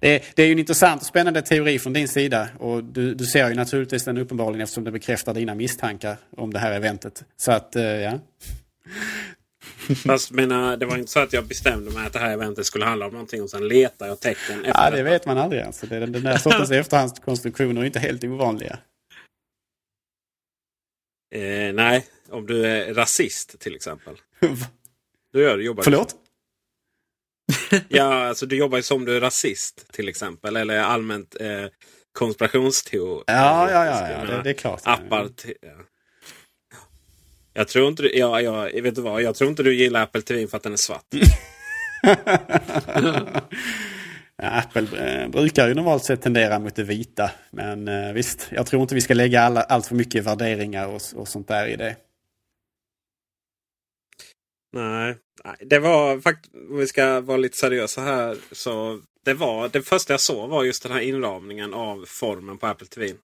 Det, 0.00 0.22
det 0.34 0.42
är 0.42 0.46
ju 0.46 0.52
en 0.52 0.58
intressant 0.58 1.00
och 1.00 1.06
spännande 1.06 1.42
teori 1.42 1.78
från 1.78 1.92
din 1.92 2.08
sida 2.08 2.48
och 2.58 2.84
du, 2.84 3.14
du 3.14 3.24
ser 3.24 3.48
ju 3.48 3.54
naturligtvis 3.54 4.04
den 4.04 4.18
uppenbarligen 4.18 4.60
eftersom 4.60 4.84
den 4.84 4.92
bekräftar 4.92 5.34
dina 5.34 5.54
misstankar 5.54 6.16
om 6.36 6.52
det 6.52 6.58
här 6.58 6.72
eventet. 6.72 7.24
Så 7.36 7.52
att, 7.52 7.76
eh, 7.76 7.82
ja. 7.84 8.18
Fast 9.94 10.30
menar, 10.30 10.76
det 10.76 10.86
var 10.86 10.96
inte 10.96 11.12
så 11.12 11.20
att 11.20 11.32
jag 11.32 11.46
bestämde 11.46 11.90
mig 11.90 12.06
att 12.06 12.12
det 12.12 12.18
här 12.18 12.32
eventet 12.32 12.66
skulle 12.66 12.84
handla 12.84 13.06
om 13.06 13.12
någonting 13.12 13.42
och 13.42 13.50
sen 13.50 13.68
letar 13.68 14.06
jag 14.06 14.20
tecken 14.20 14.64
efter 14.64 14.84
Ja, 14.84 14.90
det 14.90 15.02
vet 15.02 15.26
man 15.26 15.38
aldrig. 15.38 15.62
Alltså. 15.62 15.86
Det, 15.86 15.98
den 15.98 16.22
där 16.22 16.36
sortens 16.36 16.70
efterhandskonstruktioner 16.70 17.80
är 17.80 17.84
inte 17.84 17.98
helt 17.98 18.24
ovanliga. 18.24 18.78
Eh, 21.34 21.74
nej, 21.74 22.06
om 22.30 22.46
du 22.46 22.66
är 22.66 22.94
rasist 22.94 23.60
till 23.60 23.74
exempel. 23.74 24.16
Du 25.32 25.42
gör, 25.42 25.58
jobbar 25.58 25.82
Förlåt? 25.82 26.14
ja, 27.88 28.26
alltså 28.28 28.46
du 28.46 28.56
jobbar 28.56 28.78
ju 28.78 28.82
som 28.82 29.04
du 29.04 29.16
är 29.16 29.20
rasist 29.20 29.92
till 29.92 30.08
exempel. 30.08 30.56
Eller 30.56 30.78
allmänt 30.78 31.36
eh, 31.40 31.66
konspirationsteori. 32.12 33.24
Ja, 33.26 33.70
ja, 33.70 33.86
ja, 33.86 34.10
ja. 34.10 34.24
Det, 34.24 34.42
det 34.42 34.50
är 34.50 34.54
klart. 34.54 34.80
Appar. 34.84 35.28
Ja. 35.60 35.68
Jag 37.58 37.68
tror 37.68 37.88
inte 37.88 38.02
du, 38.02 38.10
ja, 38.14 38.40
ja, 38.40 38.68
vet 38.82 38.94
du 38.94 39.00
vad? 39.02 39.22
Jag 39.22 39.34
tror 39.34 39.50
inte 39.50 39.62
du 39.62 39.74
gillar 39.74 40.02
Apple 40.02 40.22
TV 40.22 40.46
för 40.46 40.56
att 40.56 40.62
den 40.62 40.72
är 40.72 40.76
svart. 40.76 41.06
Ja, 44.42 44.48
Apple 44.48 45.22
eh, 45.22 45.28
brukar 45.28 45.68
ju 45.68 45.74
normalt 45.74 46.04
sett 46.04 46.22
tendera 46.22 46.58
mot 46.58 46.74
det 46.74 46.82
vita. 46.82 47.30
Men 47.50 47.88
eh, 47.88 48.12
visst, 48.12 48.48
jag 48.50 48.66
tror 48.66 48.82
inte 48.82 48.94
vi 48.94 49.00
ska 49.00 49.14
lägga 49.14 49.40
alla, 49.40 49.62
allt 49.62 49.86
för 49.86 49.94
mycket 49.94 50.24
värderingar 50.24 50.86
och, 50.86 51.00
och 51.14 51.28
sånt 51.28 51.48
där 51.48 51.66
i 51.66 51.76
det. 51.76 51.96
Nej, 54.72 55.16
nej, 55.44 55.56
det 55.60 55.78
var 55.78 56.20
faktiskt, 56.20 56.54
om 56.54 56.76
vi 56.76 56.86
ska 56.86 57.20
vara 57.20 57.36
lite 57.36 57.56
seriösa 57.56 58.00
här. 58.00 58.36
Så 58.52 59.00
det, 59.24 59.34
var, 59.34 59.68
det 59.68 59.82
första 59.82 60.12
jag 60.12 60.20
såg 60.20 60.50
var 60.50 60.64
just 60.64 60.82
den 60.82 60.92
här 60.92 61.00
inramningen 61.00 61.74
av 61.74 62.04
formen 62.06 62.58
på 62.58 62.66
Apple 62.66 62.86
TV. 62.86 63.14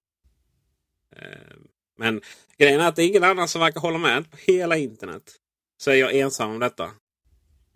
Men 1.98 2.20
grejen 2.58 2.80
är 2.80 2.88
att 2.88 2.96
det 2.96 3.02
är 3.02 3.06
ingen 3.06 3.24
annan 3.24 3.48
som 3.48 3.60
verkar 3.60 3.80
hålla 3.80 3.98
med 3.98 4.30
på 4.30 4.36
hela 4.40 4.76
internet. 4.76 5.22
Så 5.82 5.90
är 5.90 5.94
jag 5.94 6.14
ensam 6.14 6.50
om 6.50 6.58
detta. 6.58 6.90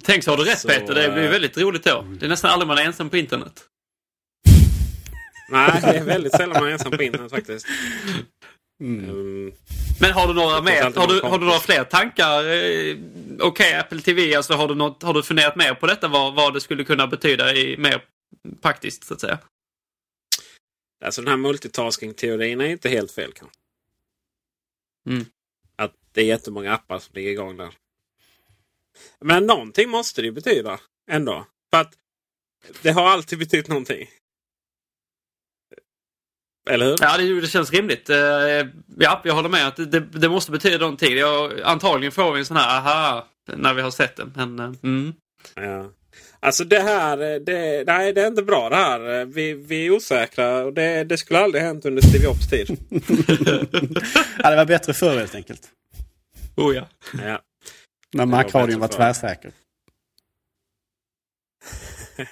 Tänk 0.05 0.25
så 0.25 0.31
har 0.31 0.37
du 0.37 0.45
rätt 0.45 0.59
Så, 0.59 0.69
Peter, 0.69 0.95
det 0.95 1.11
blir 1.11 1.25
eh, 1.25 1.31
väldigt 1.31 1.59
roligt 1.59 1.85
då. 1.85 2.07
Det 2.21 2.27
är 2.27 2.31
nästan 2.31 2.51
aldrig 2.51 2.69
man 2.69 2.79
är 2.79 2.83
ensam 2.83 3.11
på 3.11 3.17
internet. 3.17 3.65
Nej, 5.51 5.81
det 5.83 5.99
är 5.99 6.05
väldigt 6.05 6.33
sällan 6.33 6.63
man 6.63 6.69
är 6.69 6.73
ensam 6.73 6.93
på 6.93 7.03
internet 7.03 7.31
faktiskt. 7.31 7.67
Mm. 8.81 9.11
Um, 9.11 9.53
Men 10.01 10.13
har 10.13 10.29
du 10.29 10.35
några 10.35 10.63
mer? 10.63 10.83
Har 10.83 11.07
du, 11.07 11.21
har 11.21 11.39
du 11.39 11.45
några 11.45 11.59
fler 11.59 11.85
tankar? 11.85 12.45
Eh, 12.45 12.97
Okej, 13.41 13.75
Apple 13.75 14.01
TV, 14.01 14.35
alltså 14.35 14.55
har 14.55 14.69
du, 14.69 14.75
något, 14.75 15.03
har 15.03 15.15
du 15.15 15.23
funderat 15.23 15.57
mer 15.57 15.75
på 15.75 15.87
detta? 15.87 16.09
Vad, 16.09 16.35
vad 16.35 16.55
det 16.55 16.61
skulle 16.61 16.85
kunna 16.85 17.07
betyda 17.07 17.55
i 17.55 17.77
mer 17.77 18.03
praktiskt 18.63 19.05
så 19.05 19.15
att 19.15 19.21
säga? 19.21 19.39
alltså 21.05 21.23
den 21.23 21.31
här 21.31 21.37
multitasking-teorin 21.37 22.61
är 22.61 22.67
inte 22.69 22.89
helt 22.89 23.13
fel 23.13 23.33
kanske. 23.33 23.58
Mm. 25.09 25.25
Att 25.77 25.92
det 26.12 26.21
är 26.21 26.25
jättemånga 26.25 26.75
appar 26.75 26.99
som 26.99 27.14
ligger 27.14 27.31
igång 27.31 27.57
där. 27.57 27.75
Men 29.21 29.47
någonting 29.47 29.88
måste 29.88 30.21
det 30.21 30.27
ju 30.27 30.33
betyda 30.33 30.81
ändå. 31.11 31.47
För 31.71 31.81
att 31.81 31.94
det 32.83 32.90
har 32.90 33.09
alltid 33.09 33.38
betytt 33.38 33.68
någonting. 33.68 34.09
Eller 36.71 36.87
hur? 36.87 36.97
Ja, 37.01 37.16
det, 37.16 37.40
det 37.40 37.47
känns 37.47 37.73
rimligt. 37.73 38.11
Eh, 38.11 38.18
ja, 38.99 39.21
jag 39.25 39.35
håller 39.35 39.49
med 39.49 39.68
att 39.68 39.77
det, 39.77 40.01
det, 40.01 40.29
måste 40.29 40.53
betyda 40.53 40.79
någonting. 40.79 41.16
Jag, 41.16 41.61
antagligen 41.61 42.12
får 42.12 42.33
vi 42.33 42.38
en 42.38 42.47
sån 42.47 42.57
här 42.57 42.79
aha 42.79 43.27
när 43.47 43.75
vi 43.75 43.83
har 43.83 43.90
sett 43.90 44.16
det. 44.16 44.31
Men, 44.35 44.59
eh, 44.59 44.73
mm. 44.83 45.14
Ja. 45.55 45.90
Alltså 46.40 46.64
det 46.64 46.81
här, 46.81 47.35
eh, 47.35 47.40
det, 47.40 47.85
nej 47.87 48.12
det 48.12 48.22
är 48.22 48.27
inte 48.27 48.42
bra 48.42 48.68
det 48.68 48.77
här. 48.77 49.24
Vi, 49.24 49.53
vi 49.53 49.87
är 49.87 49.90
osäkra 49.90 50.64
och 50.64 50.72
det, 50.72 51.05
det 51.05 51.18
skulle 51.18 51.38
aldrig 51.38 51.64
hänt 51.64 51.85
under 51.85 52.03
Steve 52.03 52.24
Jobs 52.24 52.51
tid. 52.51 52.70
Ja, 54.42 54.51
det 54.51 54.57
var 54.57 54.64
bättre 54.64 54.94
förr 54.94 55.18
helt 55.18 55.35
enkelt. 55.35 55.68
Oh 56.57 56.77
ja. 56.77 56.88
Ja. 57.12 57.42
När 58.12 58.27
var 58.27 58.27
Mac-radion 58.27 58.81
var 58.81 58.88
förr. 58.88 58.96
tvärsäker. 58.96 59.53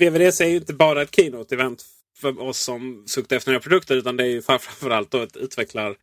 VVDC 0.00 0.44
är 0.44 0.48
ju 0.48 0.56
inte 0.56 0.74
bara 0.74 1.02
ett 1.02 1.16
keynote-event 1.16 1.84
för 2.16 2.40
oss 2.40 2.58
som 2.58 3.04
suktar 3.06 3.36
efter 3.36 3.50
nya 3.50 3.60
produkter. 3.60 3.94
Utan 3.94 4.16
det 4.16 4.24
är 4.24 4.28
ju 4.28 4.42
framförallt 4.42 5.10
då 5.10 5.22
ett 5.22 5.36
utvecklar, 5.36 5.96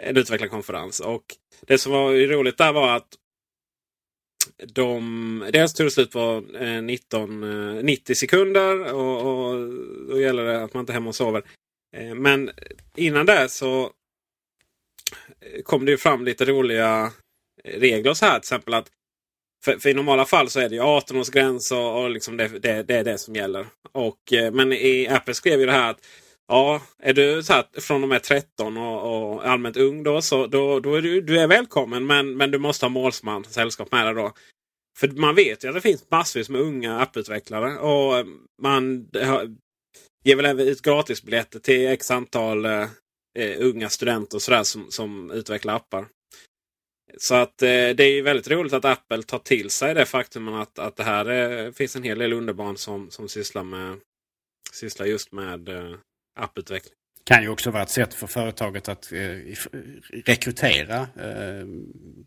en 0.00 0.16
utvecklarkonferens. 0.16 1.00
Och 1.00 1.24
det 1.60 1.78
som 1.78 1.92
var 1.92 2.10
ju 2.10 2.26
roligt 2.26 2.58
där 2.58 2.72
var 2.72 2.96
att 2.96 3.08
de, 4.66 5.50
deras 5.52 5.74
tog 5.74 5.92
slut 5.92 6.12
på 6.12 6.44
eh, 6.60 6.82
19, 6.82 7.42
eh, 7.78 7.84
90 7.84 8.14
sekunder. 8.14 8.92
Och, 8.94 9.22
och 9.22 9.68
då 10.08 10.20
gäller 10.20 10.44
det 10.44 10.62
att 10.62 10.74
man 10.74 10.80
inte 10.80 10.92
är 10.92 10.94
hemma 10.94 11.08
och 11.08 11.14
sover. 11.14 11.42
Eh, 11.96 12.14
men 12.14 12.50
innan 12.96 13.26
det 13.26 13.48
så 13.48 13.82
eh, 15.40 15.62
kom 15.62 15.84
det 15.84 15.90
ju 15.90 15.98
fram 15.98 16.24
lite 16.24 16.44
roliga 16.44 17.12
eh, 17.64 17.80
regler 17.80 18.14
så 18.14 18.26
här. 18.26 18.32
Till 18.32 18.38
exempel 18.38 18.74
att 18.74 18.90
för, 19.64 19.78
för 19.78 19.88
i 19.88 19.94
normala 19.94 20.24
fall 20.24 20.50
så 20.50 20.60
är 20.60 20.68
det 20.68 20.74
ju 20.74 20.82
18-årsgräns 20.82 21.72
och, 21.72 22.02
och 22.02 22.10
liksom 22.10 22.36
det, 22.36 22.48
det, 22.48 22.82
det 22.82 22.94
är 22.94 23.04
det 23.04 23.18
som 23.18 23.34
gäller. 23.34 23.66
Och, 23.92 24.32
eh, 24.32 24.52
men 24.52 24.72
i 24.72 25.08
Apple 25.10 25.34
skrev 25.34 25.60
ju 25.60 25.66
det 25.66 25.72
här 25.72 25.90
att 25.90 26.06
ja, 26.50 26.82
är 26.98 27.14
du 27.14 27.42
så 27.42 27.52
här, 27.52 27.80
från 27.80 28.02
och 28.02 28.08
med 28.08 28.22
13 28.22 28.76
och, 28.76 29.32
och 29.32 29.48
allmänt 29.48 29.76
ung 29.76 30.02
då 30.02 30.22
så 30.22 30.46
då, 30.46 30.80
då 30.80 30.94
är 30.94 31.02
du, 31.02 31.20
du 31.20 31.40
är 31.40 31.46
välkommen 31.46 32.06
men, 32.06 32.36
men 32.36 32.50
du 32.50 32.58
måste 32.58 32.84
ha 32.84 32.90
målsman, 32.90 33.44
sällskap 33.44 33.92
med 33.92 34.06
dig 34.06 34.14
då. 34.14 34.32
För 34.98 35.08
man 35.08 35.34
vet 35.34 35.64
ju 35.64 35.68
att 35.68 35.74
det 35.74 35.80
finns 35.80 36.10
massvis 36.10 36.48
med 36.48 36.60
unga 36.60 37.00
apputvecklare 37.00 37.78
och 37.78 38.26
man 38.62 39.08
har, 39.14 39.56
ger 40.24 40.36
väl 40.36 40.44
även 40.44 40.68
ut 40.68 40.82
gratisbiljetter 40.82 41.58
till 41.58 41.86
x 41.86 42.10
antal 42.10 42.64
eh, 42.64 42.88
eh, 43.38 43.56
unga 43.58 43.88
studenter 43.88 44.36
och 44.36 44.42
sådär 44.42 44.62
som, 44.62 44.90
som 44.90 45.30
utvecklar 45.30 45.76
appar. 45.76 46.06
Så 47.18 47.34
att 47.34 47.62
eh, 47.62 47.68
det 47.68 48.04
är 48.04 48.12
ju 48.12 48.22
väldigt 48.22 48.50
roligt 48.50 48.72
att 48.72 48.84
Apple 48.84 49.22
tar 49.22 49.38
till 49.38 49.70
sig 49.70 49.94
det 49.94 50.06
faktum 50.06 50.48
att, 50.48 50.78
att 50.78 50.96
det 50.96 51.04
här 51.04 51.26
eh, 51.28 51.72
finns 51.72 51.96
en 51.96 52.02
hel 52.02 52.18
del 52.18 52.32
underbarn 52.32 52.76
som, 52.76 53.10
som 53.10 53.28
sysslar, 53.28 53.64
med, 53.64 54.00
sysslar 54.72 55.06
just 55.06 55.32
med 55.32 55.68
eh, 55.68 55.96
apputveckling. 56.36 56.94
Kan 57.24 57.42
ju 57.42 57.48
också 57.48 57.70
vara 57.70 57.82
ett 57.82 57.90
sätt 57.90 58.14
för 58.14 58.26
företaget 58.26 58.88
att 58.88 59.12
eh, 59.12 59.18
rekrytera 60.26 60.96
eh, 60.96 61.66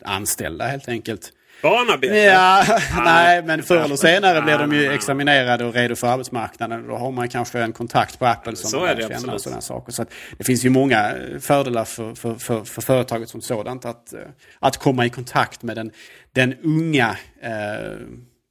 anställda 0.05 0.65
helt 0.65 0.89
enkelt. 0.89 1.31
Barnarbete! 1.61 2.15
Ja, 2.17 2.65
nej, 3.05 3.43
men 3.43 3.63
förr 3.63 3.77
eller 3.77 3.95
senare 3.95 4.41
blir 4.41 4.57
de 4.57 4.73
ju 4.73 4.87
nej. 4.87 4.95
examinerade 4.95 5.65
och 5.65 5.73
redo 5.73 5.95
för 5.95 6.07
arbetsmarknaden. 6.07 6.87
Då 6.87 6.95
har 6.95 7.11
man 7.11 7.29
kanske 7.29 7.59
en 7.59 7.73
kontakt 7.73 8.19
på 8.19 8.25
Apple 8.25 8.55
som 8.55 8.69
Så 8.69 8.79
man 8.79 8.89
är 8.89 8.95
det 8.95 9.19
känna 9.19 9.39
sådana 9.39 9.61
saker. 9.61 9.91
Så 9.91 10.05
det 10.37 10.43
finns 10.43 10.65
ju 10.65 10.69
många 10.69 11.11
eh, 11.11 11.39
fördelar 11.39 11.85
för, 11.85 12.15
för, 12.15 12.35
för, 12.35 12.63
för 12.63 12.81
företaget 12.81 13.29
som 13.29 13.41
sådant 13.41 13.85
att, 13.85 14.13
att 14.59 14.77
komma 14.77 15.05
i 15.05 15.09
kontakt 15.09 15.63
med 15.63 15.75
den, 15.75 15.91
den 16.31 16.53
unga 16.63 17.17
eh, 17.41 17.97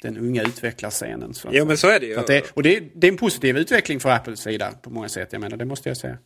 den 0.03 0.17
unga 0.19 0.43
utvecklarscenen. 0.43 1.35
Så 1.35 1.51
säga. 1.51 1.65
men 1.65 1.77
så 1.79 1.89
är 1.89 2.01
det 2.01 2.07
ju. 2.07 2.15
Det, 2.15 2.51
och 2.55 2.63
det, 2.63 2.77
är- 2.77 2.91
det 2.95 3.07
är 3.07 3.13
en 3.13 3.19
positiv 3.19 3.57
utveckling 3.59 4.01
för 4.01 4.09
Apples 4.11 4.41
sida 4.41 4.73
på 4.73 4.91
många 4.91 5.09
sätt. 5.09 5.29
Jag 5.33 5.41
menar, 5.41 5.57
det 5.57 5.65
måste 5.65 5.89
jag 5.89 5.97
säga. 5.97 6.19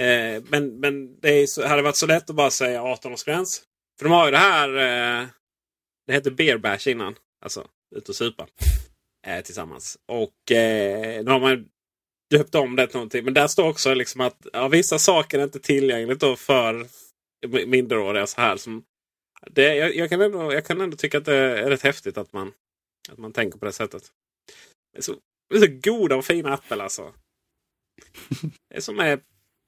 Eh, 0.00 0.42
men 0.48 0.80
men 0.80 1.20
det 1.20 1.46
så, 1.46 1.66
hade 1.66 1.82
varit 1.82 1.96
så 1.96 2.06
lätt 2.06 2.30
att 2.30 2.36
bara 2.36 2.50
säga 2.50 2.82
18-årsgräns. 2.82 3.62
För 3.98 4.04
de 4.04 4.12
har 4.12 4.24
ju 4.26 4.30
det 4.30 4.38
här. 4.38 4.68
Eh, 4.68 5.26
det 6.06 6.12
hette 6.12 6.30
Beer 6.30 6.58
Bash 6.58 6.88
innan. 6.88 7.14
Alltså 7.42 7.66
ut 7.96 8.08
och 8.08 8.14
supa. 8.16 8.46
Eh, 9.26 9.40
tillsammans. 9.40 9.98
Och 10.06 10.52
eh, 10.52 11.24
nu 11.24 11.30
har 11.30 11.40
man 11.40 11.64
döpt 12.30 12.54
om 12.54 12.76
det 12.76 12.86
till 12.86 12.96
någonting. 12.96 13.24
Men 13.24 13.34
där 13.34 13.46
står 13.46 13.68
också 13.68 13.94
liksom 13.94 14.20
att 14.20 14.46
ja, 14.52 14.68
vissa 14.68 14.98
saker 14.98 15.38
är 15.38 15.42
inte 15.44 15.60
tillgängligt 15.60 16.22
för 16.38 16.86
minderåriga. 17.66 18.26
Så 18.26 18.40
här, 18.40 18.56
som, 18.56 18.84
det, 19.50 19.74
jag, 19.74 19.96
jag, 19.96 20.10
kan 20.10 20.20
ändå, 20.20 20.52
jag 20.52 20.66
kan 20.66 20.80
ändå 20.80 20.96
tycka 20.96 21.18
att 21.18 21.24
det 21.24 21.36
är 21.36 21.70
rätt 21.70 21.82
häftigt 21.82 22.18
att 22.18 22.32
man, 22.32 22.52
att 23.10 23.18
man 23.18 23.32
tänker 23.32 23.58
på 23.58 23.64
det 23.64 23.72
sättet. 23.72 24.02
Det 24.92 24.98
är 24.98 25.02
så, 25.02 25.14
det 25.50 25.56
är 25.56 25.60
så 25.60 25.90
goda 25.90 26.16
och 26.16 26.24
fina 26.24 26.54
Apple 26.54 26.82
alltså. 26.82 27.12
Det 28.68 28.76
är 28.76 28.80
som 28.80 29.00
är 29.00 29.14
ett 29.14 29.24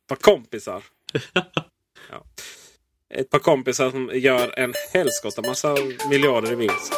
par 0.09 0.17
kompisar. 0.17 0.85
Ja. 2.11 2.25
Ett 3.15 3.31
par 3.31 3.39
kompisar 3.39 3.91
som 3.91 4.11
gör 4.15 4.59
en 4.59 4.75
helskotta 4.93 5.43
massa 5.43 5.77
miljarder 6.11 6.53
i 6.53 6.55
vinst. 6.55 6.93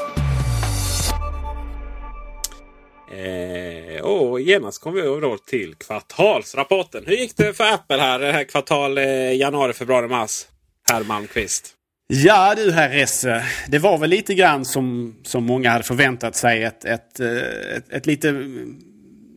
Eh, 3.12 4.02
och 4.02 4.40
genast 4.40 4.82
kom 4.82 4.94
vi 4.94 5.00
över 5.00 5.20
då 5.20 5.38
till 5.38 5.74
kvartalsrapporten. 5.74 7.06
Hur 7.06 7.16
gick 7.16 7.36
det 7.36 7.54
för 7.54 7.64
Apple 7.64 7.96
här, 7.96 8.18
det 8.18 8.32
här 8.32 8.44
kvartal 8.44 8.98
eh, 8.98 9.36
januari, 9.36 9.72
februari, 9.72 10.08
mars? 10.08 10.46
Herr 10.90 11.04
Malmqvist. 11.04 11.77
Ja 12.10 12.54
du 12.56 12.72
herr 12.72 12.88
Resse, 12.88 13.44
det 13.68 13.78
var 13.78 13.98
väl 13.98 14.10
lite 14.10 14.34
grann 14.34 14.64
som, 14.64 15.16
som 15.22 15.44
många 15.44 15.70
hade 15.70 15.84
förväntat 15.84 16.36
sig. 16.36 16.62
Ett, 16.64 16.84
ett, 16.84 17.20
eh, 17.20 17.76
ett, 17.76 17.92
ett 17.92 18.06
lite 18.06 18.32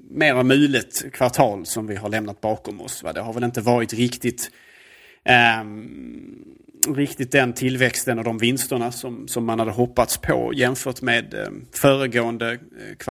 mer 0.10 0.44
mulet 0.44 1.12
kvartal 1.14 1.66
som 1.66 1.88
vi 1.88 1.96
har 1.96 2.10
lämnat 2.10 2.42
bakom 2.42 2.82
oss. 2.82 3.04
Va? 3.04 3.14
Det 3.14 3.22
har 3.22 3.34
väl 3.34 3.44
inte 3.44 3.62
varit 3.62 3.94
riktigt, 3.94 4.52
ehm, 5.26 5.86
riktigt 6.96 7.32
den 7.32 7.54
tillväxten 7.54 8.20
och 8.20 8.26
de 8.26 8.38
vinsterna 8.38 8.92
som, 8.92 9.28
som 9.28 9.46
man 9.46 9.60
hade 9.60 9.72
hoppats 9.72 10.18
på 10.18 10.52
jämfört 10.56 11.02
med 11.02 11.34
ehm, 11.34 11.42
eh, 11.42 11.80
föregående 11.80 12.58
kvartal. 12.98 13.11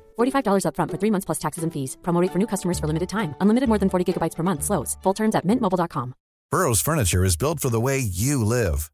$45 0.17 0.65
upfront 0.65 0.91
for 0.91 0.97
three 0.97 1.11
months 1.11 1.25
plus 1.25 1.39
taxes 1.39 1.63
and 1.63 1.71
fees. 1.71 1.97
Promo 2.01 2.27
for 2.31 2.39
new 2.39 2.47
customers 2.47 2.79
for 2.79 2.87
limited 2.87 3.09
time. 3.09 3.35
Unlimited 3.41 3.69
more 3.69 3.79
than 3.79 3.89
40 3.89 4.03
gigabytes 4.05 4.35
per 4.35 4.43
month. 4.43 4.63
Slows. 4.63 4.97
Full 5.03 5.13
terms 5.13 5.35
at 5.35 5.47
mintmobile.com. 5.47 6.13
Burrow's 6.51 6.81
furniture 6.81 7.23
is 7.23 7.37
built 7.37 7.61
for 7.61 7.69
the 7.69 7.79
way 7.79 7.97
you 7.97 8.43
live. 8.43 8.91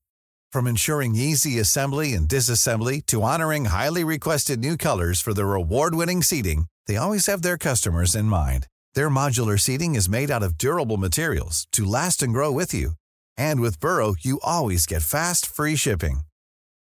From 0.53 0.68
ensuring 0.68 1.15
easy 1.15 1.57
assembly 1.59 2.13
and 2.13 2.28
disassembly 2.28 3.03
to 3.07 3.24
honoring 3.24 3.65
highly 3.65 4.03
requested 4.03 4.59
new 4.59 4.78
colors 4.78 5.20
for 5.22 5.34
their 5.34 5.53
award-winning 5.55 6.22
seating, 6.22 6.65
they 6.86 6.97
always 6.97 7.26
have 7.26 7.41
their 7.41 7.57
customers 7.57 8.13
in 8.13 8.26
mind. 8.26 8.68
Their 8.93 9.09
modular 9.09 9.59
seating 9.59 9.95
is 9.95 10.07
made 10.07 10.30
out 10.30 10.43
of 10.43 10.57
durable 10.57 10.97
materials 10.97 11.65
to 11.72 11.84
last 11.84 12.22
and 12.22 12.32
grow 12.32 12.51
with 12.51 12.76
you. 12.76 12.91
And 13.38 13.59
with 13.59 13.80
Burrow, 13.80 14.13
you 14.20 14.39
always 14.43 14.86
get 14.86 15.01
fast, 15.01 15.47
free 15.47 15.76
shipping. 15.76 16.20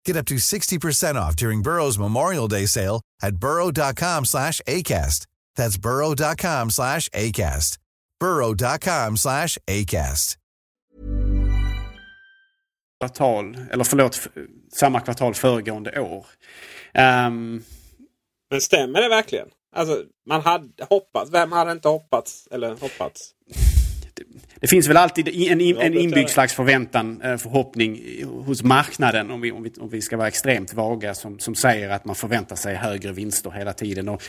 Get 0.06 0.18
up 0.18 0.26
to 0.28 0.36
60% 0.36 1.16
off 1.16 1.36
during 1.36 1.62
Burrow's 1.64 2.00
Memorial 2.00 2.48
Day 2.48 2.66
sale 2.68 3.02
at 3.22 3.36
burrow.com 3.36 4.26
slash 4.26 4.62
ACAST. 4.68 5.26
That's 5.56 5.78
burrow.com 5.78 6.70
slash 6.72 7.10
ACAST. 7.10 7.78
burrow.com 8.20 9.18
slash 9.18 9.58
ACAST. 9.68 10.38
Kvartal, 13.02 13.58
eller 13.72 13.84
förlåt, 13.84 14.28
samma 14.74 15.00
kvartal 15.00 15.34
föregående 15.34 16.00
år. 16.00 16.26
Ehm, 16.94 17.64
Men 18.52 18.62
stämmer 18.62 19.02
det 19.02 19.10
verkligen? 19.10 19.48
Alltså, 19.76 20.04
man 20.30 20.42
hade 20.42 20.86
hoppats. 20.90 21.32
Vem 21.32 21.52
hade 21.52 21.72
inte 21.72 21.88
hoppats? 21.88 22.48
Eller 22.52 22.70
hoppats? 22.76 23.32
Det 24.62 24.68
finns 24.68 24.88
väl 24.90 24.98
alltid 24.98 25.28
en, 25.28 25.62
en 25.62 25.98
inbyggd 25.98 26.30
slags 26.30 26.54
förväntan, 26.54 27.22
eh, 27.22 27.38
förhoppning 27.38 28.02
hos 28.46 28.64
marknaden 28.64 29.32
om 29.32 29.42
vi, 29.42 29.52
om 29.52 29.64
vi, 29.64 29.72
om 29.80 29.90
vi 29.90 30.02
ska 30.02 30.18
vara 30.18 30.28
extremt 30.28 30.74
vaga 30.74 31.14
som, 31.14 31.40
som 31.40 31.56
säger 31.56 31.90
att 31.90 32.06
man 32.06 32.16
förväntar 32.16 32.56
sig 32.56 32.76
högre 32.76 33.12
vinster 33.12 33.52
hela 33.52 33.74
tiden. 33.74 34.10
Och, 34.10 34.24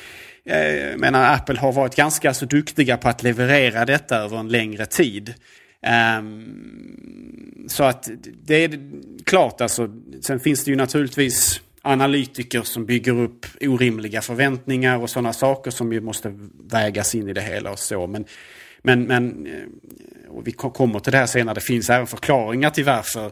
eh, 0.44 0.76
jag 0.76 1.00
menar, 1.00 1.34
Apple 1.34 1.58
har 1.58 1.72
varit 1.72 1.96
ganska 1.96 2.34
så 2.34 2.46
duktiga 2.46 2.96
på 2.96 3.08
att 3.08 3.22
leverera 3.22 3.84
detta 3.84 4.16
över 4.16 4.38
en 4.38 4.48
längre 4.48 4.86
tid. 4.86 5.34
Ehm, 5.82 7.64
så 7.68 7.84
att 7.84 8.10
det 8.42 8.64
är 8.64 8.90
klart 9.24 9.60
alltså. 9.60 9.88
Sen 10.20 10.40
finns 10.40 10.64
det 10.64 10.70
ju 10.70 10.76
naturligtvis 10.76 11.60
analytiker 11.82 12.62
som 12.62 12.86
bygger 12.86 13.18
upp 13.18 13.46
orimliga 13.60 14.22
förväntningar 14.22 14.98
och 14.98 15.10
sådana 15.10 15.32
saker 15.32 15.70
som 15.70 15.92
ju 15.92 16.00
måste 16.00 16.34
vägas 16.70 17.14
in 17.14 17.28
i 17.28 17.32
det 17.32 17.40
hela 17.40 17.70
och 17.70 17.78
så. 17.78 18.06
Men, 18.06 18.24
men, 18.82 19.02
men 19.02 19.46
eh, 19.46 19.52
och 20.36 20.46
vi 20.46 20.52
kommer 20.52 20.98
till 21.00 21.12
det 21.12 21.18
här 21.18 21.26
senare, 21.26 21.54
det 21.54 21.60
finns 21.60 21.90
även 21.90 22.06
förklaringar 22.06 22.70
till 22.70 22.84
varför 22.84 23.26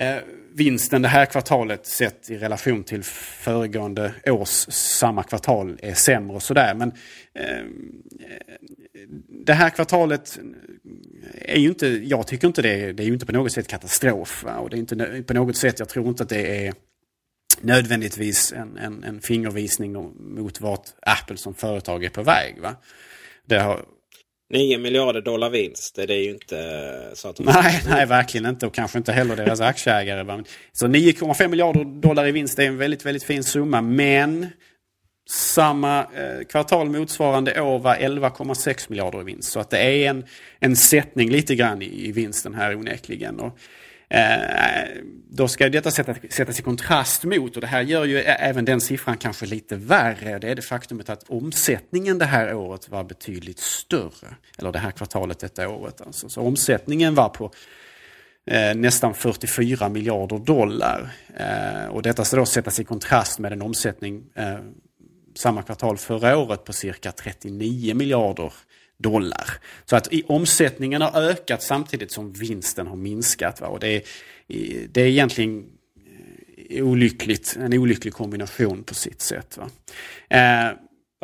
eh, 0.00 0.16
vinsten 0.54 1.02
det 1.02 1.08
här 1.08 1.26
kvartalet 1.26 1.86
sett 1.86 2.30
i 2.30 2.36
relation 2.38 2.84
till 2.84 3.02
föregående 3.02 4.14
års 4.26 4.48
samma 4.74 5.22
kvartal 5.22 5.78
är 5.82 5.94
sämre 5.94 6.36
och 6.36 6.42
sådär. 6.42 6.74
Men 6.74 6.92
eh, 7.34 7.64
det 9.46 9.52
här 9.52 9.70
kvartalet 9.70 10.38
är 11.34 11.58
ju 11.58 11.68
inte, 11.68 11.86
jag 11.86 12.26
tycker 12.26 12.46
inte 12.46 12.62
det, 12.62 12.80
är- 12.80 12.92
det 12.92 13.02
är 13.02 13.06
ju 13.06 13.12
inte 13.12 13.26
på 13.26 13.32
något 13.32 13.52
sätt 13.52 13.68
katastrof. 13.68 14.44
Va? 14.44 14.56
Och 14.58 14.70
det 14.70 14.76
är 14.76 14.78
inte 14.78 15.22
på 15.26 15.34
något 15.34 15.56
sätt, 15.56 15.78
jag 15.78 15.88
tror 15.88 16.08
inte 16.08 16.22
att 16.22 16.28
det 16.28 16.66
är 16.66 16.74
nödvändigtvis 17.60 18.52
en, 18.52 18.76
en, 18.76 19.04
en 19.04 19.20
fingervisning 19.20 19.92
mot 20.18 20.60
vart 20.60 20.88
Apple 21.02 21.36
som 21.36 21.54
företag 21.54 22.04
är 22.04 22.08
på 22.10 22.22
väg. 22.22 22.60
Va? 22.60 22.76
Det 23.46 23.58
har, 23.58 23.84
9 24.50 24.78
miljarder 24.78 25.20
dollar 25.20 25.50
vinst. 25.50 25.94
Det 25.96 26.14
är 26.14 26.22
ju 26.22 26.30
inte 26.30 26.58
eh, 26.58 27.14
så 27.14 27.28
att 27.28 27.36
de... 27.36 27.42
Nej, 27.44 27.82
nej, 27.88 28.06
verkligen 28.06 28.46
inte. 28.46 28.66
Och 28.66 28.74
kanske 28.74 28.98
inte 28.98 29.12
heller 29.12 29.36
deras 29.36 29.60
aktieägare. 29.60 30.44
Så 30.72 30.86
9,5 30.86 31.48
miljarder 31.48 31.84
dollar 31.84 32.26
i 32.26 32.32
vinst 32.32 32.58
är 32.58 32.62
en 32.62 32.78
väldigt, 32.78 33.06
väldigt 33.06 33.24
fin 33.24 33.44
summa. 33.44 33.80
Men 33.80 34.46
samma 35.30 36.00
eh, 36.00 36.44
kvartal 36.48 36.90
motsvarande 36.90 37.60
år 37.60 37.78
var 37.78 37.96
11,6 37.96 38.86
miljarder 38.88 39.20
i 39.20 39.24
vinst. 39.24 39.52
Så 39.52 39.60
att 39.60 39.70
det 39.70 39.78
är 39.78 40.10
en, 40.10 40.24
en 40.60 40.76
sättning 40.76 41.30
lite 41.30 41.54
grann 41.54 41.82
i, 41.82 42.08
i 42.08 42.12
vinsten 42.12 42.54
här 42.54 42.76
onekligen. 42.76 43.40
Och, 43.40 43.46
eh, 43.46 43.52
Eh, 44.14 45.02
då 45.28 45.48
ska 45.48 45.68
detta 45.68 45.90
sätta, 45.90 46.14
sättas 46.30 46.58
i 46.58 46.62
kontrast 46.62 47.24
mot, 47.24 47.54
och 47.54 47.60
det 47.60 47.66
här 47.66 47.82
gör 47.82 48.04
ju 48.04 48.18
även 48.18 48.64
den 48.64 48.80
siffran 48.80 49.16
kanske 49.16 49.46
lite 49.46 49.76
värre. 49.76 50.38
Det 50.38 50.48
är 50.48 50.54
det 50.54 50.62
faktumet 50.62 51.10
att 51.10 51.24
omsättningen 51.28 52.18
det 52.18 52.24
här 52.24 52.54
året 52.54 52.88
var 52.88 53.04
betydligt 53.04 53.58
större. 53.58 54.36
Eller 54.58 54.72
det 54.72 54.78
här 54.78 54.90
kvartalet 54.90 55.38
detta 55.38 55.68
året. 55.68 56.00
Alltså. 56.00 56.28
Så 56.28 56.40
omsättningen 56.40 57.14
var 57.14 57.28
på 57.28 57.50
eh, 58.46 58.74
nästan 58.74 59.14
44 59.14 59.88
miljarder 59.88 60.38
dollar. 60.38 61.10
Eh, 61.36 61.86
och 61.90 62.02
detta 62.02 62.24
ska 62.24 62.36
då 62.36 62.46
sättas 62.46 62.80
i 62.80 62.84
kontrast 62.84 63.38
med 63.38 63.52
en 63.52 63.62
omsättning 63.62 64.24
eh, 64.34 64.58
samma 65.34 65.62
kvartal 65.62 65.96
förra 65.96 66.38
året 66.38 66.64
på 66.64 66.72
cirka 66.72 67.12
39 67.12 67.94
miljarder 67.94 68.52
dollar. 69.04 69.50
Så 69.84 69.96
att 69.96 70.12
i, 70.12 70.22
omsättningen 70.26 71.02
har 71.02 71.22
ökat 71.22 71.62
samtidigt 71.62 72.12
som 72.12 72.32
vinsten 72.32 72.86
har 72.86 72.96
minskat. 72.96 73.60
Va? 73.60 73.66
Och 73.66 73.80
det, 73.80 73.88
är, 73.88 74.02
det 74.88 75.02
är 75.02 75.06
egentligen 75.06 75.64
eh, 76.70 76.86
olyckligt, 76.86 77.56
en 77.60 77.72
olycklig 77.72 78.14
kombination 78.14 78.84
på 78.84 78.94
sitt 78.94 79.20
sätt. 79.20 79.58
Va? 79.58 79.70
Eh, 80.38 80.76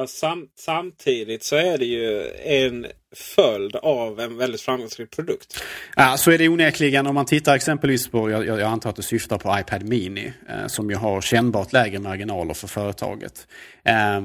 Sam, 0.06 0.48
samtidigt 0.58 1.44
så 1.44 1.56
är 1.56 1.78
det 1.78 1.84
ju 1.84 2.30
en 2.44 2.86
följd 3.14 3.76
av 3.76 4.20
en 4.20 4.36
väldigt 4.36 4.60
framgångsrik 4.60 5.10
produkt. 5.10 5.62
Ja, 5.96 6.16
så 6.16 6.30
är 6.30 6.38
det 6.38 6.48
onekligen 6.48 7.06
om 7.06 7.14
man 7.14 7.26
tittar 7.26 7.54
exempelvis 7.54 8.08
på, 8.08 8.30
jag, 8.30 8.46
jag 8.46 8.62
antar 8.62 8.90
att 8.90 8.96
du 8.96 9.02
syftar 9.02 9.38
på 9.38 9.58
iPad 9.60 9.82
Mini, 9.82 10.32
eh, 10.48 10.66
som 10.66 10.90
ju 10.90 10.96
har 10.96 11.20
kännbart 11.20 11.72
lägre 11.72 11.98
marginaler 11.98 12.54
för 12.54 12.68
företaget. 12.68 13.46
Eh, 13.84 14.22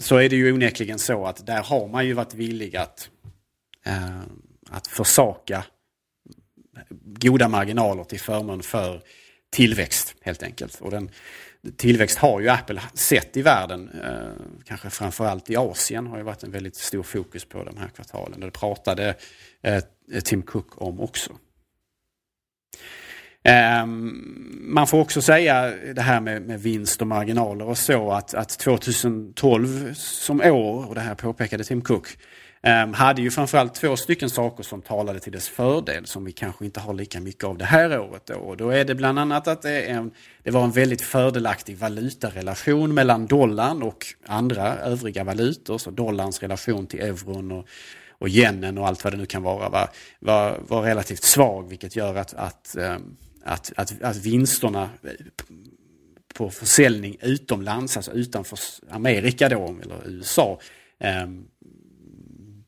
så 0.00 0.16
är 0.16 0.28
det 0.28 0.36
ju 0.36 0.52
onekligen 0.52 0.98
så 0.98 1.26
att 1.26 1.46
där 1.46 1.62
har 1.62 1.88
man 1.88 2.06
ju 2.06 2.12
varit 2.12 2.34
villig 2.34 2.76
att, 2.76 3.10
eh, 3.86 4.20
att 4.70 4.86
försaka 4.86 5.64
goda 6.90 7.48
marginaler 7.48 8.04
till 8.04 8.20
förmån 8.20 8.62
för 8.62 9.02
tillväxt 9.50 10.14
helt 10.20 10.42
enkelt. 10.42 10.80
Och 10.80 10.90
den, 10.90 11.10
tillväxt 11.76 12.18
har 12.18 12.40
ju 12.40 12.48
Apple 12.48 12.82
sett 12.94 13.36
i 13.36 13.42
världen, 13.42 13.90
eh, 14.04 14.44
kanske 14.64 14.90
framförallt 14.90 15.50
i 15.50 15.56
Asien 15.56 16.06
har 16.06 16.16
ju 16.16 16.22
varit 16.22 16.42
en 16.42 16.50
väldigt 16.50 16.76
stor 16.76 17.02
fokus 17.02 17.44
på 17.44 17.64
de 17.64 17.76
här 17.76 17.88
kvartalen. 17.88 18.40
Det 18.40 18.50
pratade 18.50 19.14
eh, 19.62 19.82
Tim 20.24 20.42
Cook 20.42 20.82
om 20.82 21.00
också. 21.00 21.32
Eh, 23.44 23.86
man 24.60 24.86
får 24.86 25.00
också 25.00 25.22
säga 25.22 25.74
det 25.94 26.02
här 26.02 26.20
med, 26.20 26.42
med, 26.42 26.60
vinst 26.60 27.00
och 27.00 27.06
marginaler 27.06 27.68
och 27.68 27.78
så 27.78 28.12
att, 28.12 28.34
att 28.34 28.58
2012 28.58 29.94
som 29.94 30.40
år, 30.40 30.88
och 30.88 30.94
det 30.94 31.00
här 31.00 31.14
påpekade 31.14 31.64
Tim 31.64 31.80
Cook, 31.80 32.08
Ehm, 32.62 32.92
hade 32.92 33.22
ju 33.22 33.30
framförallt 33.30 33.74
två 33.74 33.96
stycken 33.96 34.30
saker 34.30 34.62
som 34.62 34.82
talade 34.82 35.20
till 35.20 35.32
dess 35.32 35.48
fördel 35.48 36.06
som 36.06 36.24
vi 36.24 36.32
kanske 36.32 36.64
inte 36.64 36.80
har 36.80 36.94
lika 36.94 37.20
mycket 37.20 37.44
av 37.44 37.58
det 37.58 37.64
här 37.64 38.00
året. 38.00 38.26
Då. 38.26 38.34
Och 38.34 38.56
då 38.56 38.70
är 38.70 38.84
det 38.84 38.94
bland 38.94 39.18
annat 39.18 39.48
att 39.48 39.62
det, 39.62 39.82
en, 39.82 40.10
det 40.42 40.50
var 40.50 40.64
en 40.64 40.70
väldigt 40.70 41.02
fördelaktig 41.02 41.76
valutarelation 41.76 42.94
mellan 42.94 43.26
dollarn 43.26 43.82
och 43.82 44.06
andra 44.26 44.76
övriga 44.76 45.24
valutor. 45.24 45.78
Så 45.78 45.90
dollarns 45.90 46.42
relation 46.42 46.86
till 46.86 47.00
euron 47.00 47.52
och, 47.52 47.68
och 48.10 48.28
yenen 48.28 48.78
och 48.78 48.86
allt 48.86 49.04
vad 49.04 49.12
det 49.12 49.16
nu 49.16 49.26
kan 49.26 49.42
vara 49.42 49.68
var, 49.68 49.88
var, 50.20 50.58
var 50.68 50.82
relativt 50.82 51.22
svag 51.22 51.68
vilket 51.68 51.96
gör 51.96 52.14
att, 52.14 52.34
att, 52.34 52.76
ehm, 52.76 53.16
att, 53.44 53.72
att, 53.76 54.02
att 54.02 54.16
vinsterna 54.16 54.90
eh, 55.02 55.10
på 56.34 56.50
försäljning 56.50 57.16
utomlands, 57.22 57.96
alltså 57.96 58.12
utanför 58.12 58.58
Amerika 58.90 59.48
då, 59.48 59.76
eller 59.82 60.08
USA, 60.08 60.60
ehm, 61.00 61.44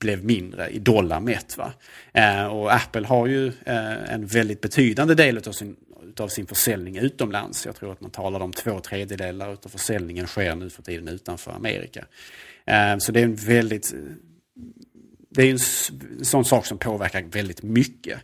blev 0.01 0.25
mindre 0.25 0.69
i 0.69 0.79
dollar 0.79 1.21
mätt. 1.21 1.57
Va? 1.59 1.73
Eh, 2.13 2.47
och 2.47 2.75
Apple 2.75 3.07
har 3.07 3.27
ju 3.27 3.47
eh, 3.47 4.13
en 4.15 4.27
väldigt 4.27 4.61
betydande 4.61 5.15
del 5.15 5.39
av 5.39 5.53
sin, 5.53 5.77
utav 6.09 6.29
sin 6.29 6.47
försäljning 6.47 6.97
utomlands. 6.97 7.67
Jag 7.67 7.77
tror 7.77 7.93
att 7.93 8.01
man 8.01 8.11
talar 8.11 8.41
om 8.41 8.53
två 8.53 8.81
tredjedelar 8.81 9.49
av 9.49 9.69
försäljningen 9.69 10.27
sker 10.27 10.55
nu 10.55 10.71
för 10.71 10.83
tiden 10.83 11.09
utanför 11.09 11.51
Amerika. 11.51 12.05
Eh, 12.65 12.99
så 12.99 13.13
det 13.13 13.21
är 13.21 13.25
en 13.25 13.37
väldigt 13.37 13.95
det 15.31 15.43
är 15.43 15.51
en 15.51 15.59
sån 16.25 16.45
sak 16.45 16.67
som 16.67 16.79
påverkar 16.79 17.23
väldigt 17.23 17.63
mycket. 17.63 18.21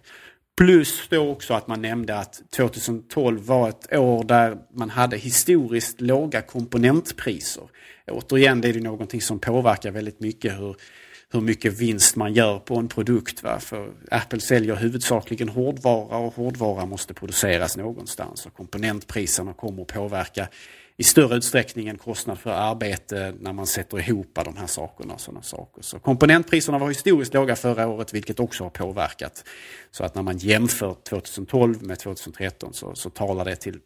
Plus 0.56 1.08
då 1.08 1.30
också 1.30 1.54
att 1.54 1.66
man 1.66 1.82
nämnde 1.82 2.18
att 2.18 2.42
2012 2.50 3.40
var 3.40 3.68
ett 3.68 3.94
år 3.94 4.24
där 4.24 4.58
man 4.74 4.90
hade 4.90 5.16
historiskt 5.16 6.00
låga 6.00 6.42
komponentpriser. 6.42 7.62
Återigen, 8.06 8.60
det 8.60 8.68
är 8.68 8.72
det 8.72 8.80
någonting 8.80 9.20
som 9.20 9.38
påverkar 9.38 9.90
väldigt 9.90 10.20
mycket 10.20 10.58
hur 10.58 10.76
hur 11.32 11.40
mycket 11.40 11.80
vinst 11.80 12.16
man 12.16 12.32
gör 12.32 12.58
på 12.58 12.76
en 12.76 12.88
produkt. 12.88 13.42
Va? 13.42 13.60
För 13.60 13.92
Apple 14.10 14.40
säljer 14.40 14.76
huvudsakligen 14.76 15.48
hårdvara 15.48 16.16
och 16.16 16.34
hårdvara 16.34 16.86
måste 16.86 17.14
produceras 17.14 17.76
någonstans. 17.76 18.46
Och 18.46 18.54
komponentpriserna 18.54 19.52
kommer 19.52 19.82
att 19.82 19.88
påverka 19.88 20.48
i 20.96 21.04
större 21.04 21.36
utsträckning 21.36 21.88
än 21.88 21.98
kostnad 21.98 22.38
för 22.38 22.50
arbete 22.50 23.34
när 23.40 23.52
man 23.52 23.66
sätter 23.66 23.98
ihop 23.98 24.38
de 24.44 24.56
här 24.56 24.66
sakerna. 24.66 25.18
Sådana 25.18 25.42
saker. 25.42 25.82
Så 25.82 25.98
komponentpriserna 25.98 26.78
var 26.78 26.88
historiskt 26.88 27.34
låga 27.34 27.56
förra 27.56 27.88
året 27.88 28.14
vilket 28.14 28.40
också 28.40 28.64
har 28.64 28.70
påverkat. 28.70 29.44
Så 29.90 30.04
att 30.04 30.14
när 30.14 30.22
man 30.22 30.38
jämför 30.38 30.96
2012 31.08 31.82
med 31.82 31.98
2013 31.98 32.74
så, 32.74 32.94
så 32.94 33.10
talar 33.10 33.44
det 33.44 33.56
till 33.56 33.78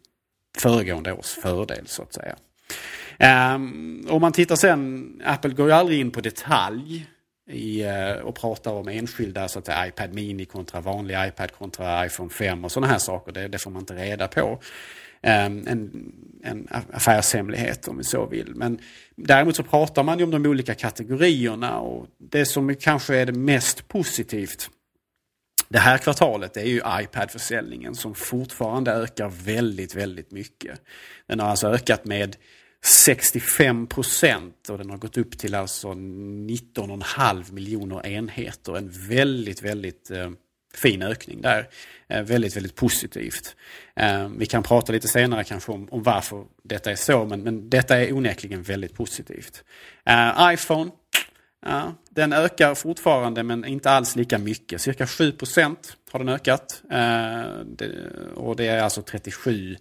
föregående 0.57 1.13
års 1.13 1.29
fördel 1.29 1.87
så 1.87 2.03
att 2.03 2.13
säga. 2.13 2.35
Um, 3.55 4.07
om 4.09 4.21
man 4.21 4.31
tittar 4.31 4.55
sen, 4.55 5.21
Apple 5.25 5.53
går 5.53 5.67
ju 5.67 5.73
aldrig 5.73 5.99
in 5.99 6.11
på 6.11 6.21
detalj 6.21 7.07
i, 7.49 7.81
eh, 7.81 8.11
och 8.11 8.35
pratar 8.35 8.71
om 8.71 8.87
enskilda 8.87 9.47
så 9.47 9.59
att 9.59 9.65
säga, 9.65 9.87
iPad 9.87 10.13
Mini 10.13 10.45
kontra 10.45 10.81
vanlig 10.81 11.17
iPad 11.27 11.51
kontra 11.51 12.05
iPhone 12.05 12.29
5 12.29 12.65
och 12.65 12.71
sådana 12.71 12.91
här 12.91 12.99
saker. 12.99 13.31
Det, 13.31 13.47
det 13.47 13.59
får 13.59 13.71
man 13.71 13.79
inte 13.79 13.95
reda 13.95 14.27
på. 14.27 14.59
Um, 15.23 15.67
en, 15.67 16.11
en 16.43 16.67
affärshemlighet 16.91 17.87
om 17.87 17.97
vi 17.97 18.03
så 18.03 18.25
vill. 18.25 18.55
Men 18.55 18.79
däremot 19.15 19.55
så 19.55 19.63
pratar 19.63 20.03
man 20.03 20.17
ju 20.17 20.23
om 20.23 20.31
de 20.31 20.45
olika 20.45 20.75
kategorierna 20.75 21.79
och 21.79 22.07
det 22.17 22.45
som 22.45 22.75
kanske 22.75 23.15
är 23.15 23.25
det 23.25 23.33
mest 23.33 23.87
positivt 23.87 24.69
det 25.71 25.79
här 25.79 25.97
kvartalet 25.97 26.57
är 26.57 26.65
ju 26.65 26.81
iPad-försäljningen 27.01 27.95
som 27.95 28.15
fortfarande 28.15 28.91
ökar 28.91 29.29
väldigt, 29.29 29.95
väldigt 29.95 30.31
mycket. 30.31 30.81
Den 31.27 31.39
har 31.39 31.47
alltså 31.47 31.67
ökat 31.67 32.05
med 32.05 32.35
65 32.85 33.87
procent 33.87 34.69
och 34.69 34.77
den 34.77 34.89
har 34.89 34.97
gått 34.97 35.17
upp 35.17 35.37
till 35.37 35.55
alltså 35.55 35.87
19,5 35.87 37.53
miljoner 37.53 38.07
enheter. 38.07 38.77
En 38.77 38.89
väldigt, 38.89 39.61
väldigt 39.61 40.11
eh, 40.11 40.31
fin 40.73 41.01
ökning 41.01 41.41
där. 41.41 41.69
Eh, 42.07 42.21
väldigt, 42.21 42.55
väldigt 42.55 42.75
positivt. 42.75 43.55
Eh, 43.95 44.29
vi 44.37 44.45
kan 44.45 44.63
prata 44.63 44.93
lite 44.93 45.07
senare 45.07 45.43
kanske 45.43 45.71
om, 45.71 45.87
om 45.91 46.03
varför 46.03 46.45
detta 46.63 46.91
är 46.91 46.95
så, 46.95 47.25
men, 47.25 47.43
men 47.43 47.69
detta 47.69 47.97
är 47.97 48.13
onekligen 48.13 48.63
väldigt 48.63 48.93
positivt. 48.93 49.63
Eh, 50.05 50.53
iPhone, 50.53 50.91
ja, 51.65 51.95
den 52.09 52.33
ökar 52.33 52.75
fortfarande 52.75 53.43
men 53.43 53.65
inte 53.65 53.91
alls 53.91 54.15
lika 54.15 54.37
mycket. 54.37 54.81
Cirka 54.81 55.07
7 55.07 55.31
procent 55.31 55.97
har 56.11 56.19
den 56.19 56.29
ökat. 56.29 56.83
Eh, 56.91 57.43
det, 57.65 57.91
och 58.35 58.55
det 58.55 58.67
är 58.67 58.83
alltså 58.83 59.01
37 59.01 59.75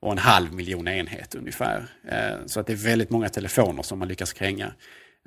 och 0.00 0.12
en 0.12 0.18
halv 0.18 0.52
miljon 0.52 0.88
enhet 0.88 1.34
ungefär. 1.34 1.86
Eh, 2.08 2.46
så 2.46 2.60
att 2.60 2.66
det 2.66 2.72
är 2.72 2.76
väldigt 2.76 3.10
många 3.10 3.28
telefoner 3.28 3.82
som 3.82 3.98
man 3.98 4.08
lyckas 4.08 4.32
kränga. 4.32 4.72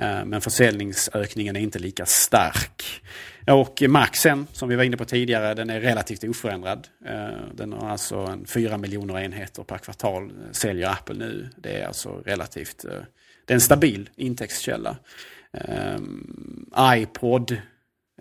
Eh, 0.02 0.26
men 0.26 0.42
försäljningsökningen 0.42 1.56
är 1.56 1.60
inte 1.60 1.80
lika 1.80 2.06
stark. 2.06 3.04
Och 3.48 3.84
Maxen, 3.88 4.48
som 4.52 4.70
vi 4.70 4.76
var 4.76 4.84
inne 4.84 4.98
på 4.98 5.06
tidigare, 5.06 5.54
den 5.54 5.70
är 5.70 5.80
relativt 5.80 6.24
oförändrad. 6.24 6.88
Eh, 7.06 7.30
den 7.54 7.74
har 7.74 7.90
alltså 7.90 8.16
en 8.16 8.46
4 8.46 8.78
miljoner 8.78 9.20
enheter 9.20 9.64
per 9.64 9.78
kvartal 9.78 10.32
säljer 10.52 10.90
Apple 10.90 11.16
nu. 11.16 11.50
Det 11.56 11.82
är 11.82 11.88
alltså 11.88 12.22
relativt, 12.26 12.86
det 13.46 13.54
är 13.54 13.56
en 13.56 13.62
stabil 13.62 14.10
intäktskälla. 14.16 14.98
iPod 16.96 17.58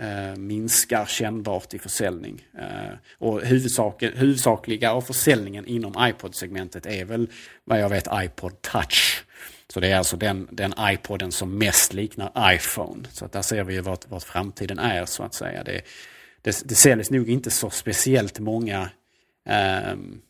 Eh, 0.00 0.36
minskar 0.36 1.06
kännbart 1.06 1.74
i 1.74 1.78
försäljning. 1.78 2.44
Eh, 2.58 2.94
och 3.18 3.40
huvudsak, 3.40 4.02
huvudsakliga 4.02 4.92
av 4.92 5.00
försäljningen 5.00 5.66
inom 5.66 5.94
iPod-segmentet 5.98 6.86
är 6.86 7.04
väl 7.04 7.30
vad 7.64 7.80
jag 7.80 7.88
vet 7.88 8.08
iPod 8.12 8.62
Touch. 8.62 9.24
Så 9.68 9.80
det 9.80 9.88
är 9.88 9.96
alltså 9.96 10.16
den, 10.16 10.48
den 10.50 10.74
iPoden 10.80 11.32
som 11.32 11.58
mest 11.58 11.92
liknar 11.92 12.54
iPhone. 12.54 13.08
Så 13.12 13.24
att 13.24 13.32
där 13.32 13.42
ser 13.42 13.64
vi 13.64 13.80
vart, 13.80 14.10
vart 14.10 14.22
framtiden 14.22 14.78
är 14.78 15.04
så 15.04 15.22
att 15.22 15.34
säga. 15.34 15.64
Det, 15.64 15.82
det, 16.42 16.62
det 16.64 16.74
säljs 16.74 17.10
nog 17.10 17.28
inte 17.28 17.50
så 17.50 17.70
speciellt 17.70 18.38
många 18.38 18.90
um, 19.92 20.20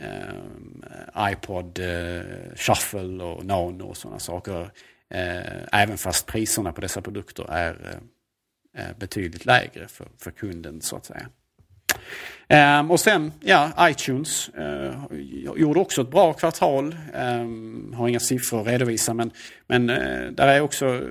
um, 0.00 0.84
iPod 1.18 1.78
uh, 1.78 2.22
Shuffle 2.56 3.24
och 3.24 3.44
Nano 3.44 3.84
och 3.84 3.96
sådana 3.96 4.18
saker. 4.18 4.60
Uh, 4.60 4.70
även 5.72 5.98
fast 5.98 6.26
priserna 6.26 6.72
på 6.72 6.80
dessa 6.80 7.02
produkter 7.02 7.50
är 7.50 7.72
uh, 7.72 8.00
Eh, 8.76 8.96
betydligt 8.98 9.44
lägre 9.44 9.88
för, 9.88 10.08
för 10.18 10.30
kunden 10.30 10.80
så 10.80 10.96
att 10.96 11.06
säga. 11.06 11.28
Um, 12.80 12.90
och 12.90 13.00
sen, 13.00 13.32
ja, 13.40 13.88
iTunes 13.90 14.50
uh, 14.58 15.06
gjorde 15.56 15.80
också 15.80 16.02
ett 16.02 16.10
bra 16.10 16.32
kvartal. 16.32 16.96
Um, 17.14 17.94
har 17.96 18.08
inga 18.08 18.20
siffror 18.20 18.60
att 18.60 18.66
redovisa 18.66 19.14
men, 19.14 19.30
men 19.66 19.90
uh, 19.90 20.32
där 20.32 20.48
är 20.48 20.60
också, 20.60 21.08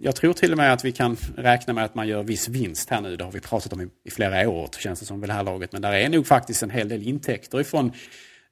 jag 0.00 0.16
tror 0.16 0.32
till 0.32 0.52
och 0.52 0.58
med 0.58 0.72
att 0.72 0.84
vi 0.84 0.92
kan 0.92 1.16
räkna 1.36 1.72
med 1.72 1.84
att 1.84 1.94
man 1.94 2.08
gör 2.08 2.22
viss 2.22 2.48
vinst 2.48 2.90
här 2.90 3.00
nu. 3.00 3.16
Det 3.16 3.24
har 3.24 3.32
vi 3.32 3.40
pratat 3.40 3.72
om 3.72 3.80
i, 3.80 3.88
i 4.04 4.10
flera 4.10 4.48
år 4.48 4.68
känns 4.78 5.00
det 5.00 5.06
som 5.06 5.20
vid 5.20 5.28
det 5.28 5.34
här 5.34 5.44
laget. 5.44 5.72
Men 5.72 5.82
där 5.82 5.92
är 5.92 6.08
nog 6.08 6.26
faktiskt 6.26 6.62
en 6.62 6.70
hel 6.70 6.88
del 6.88 7.02
intäkter 7.02 7.60
ifrån 7.60 7.92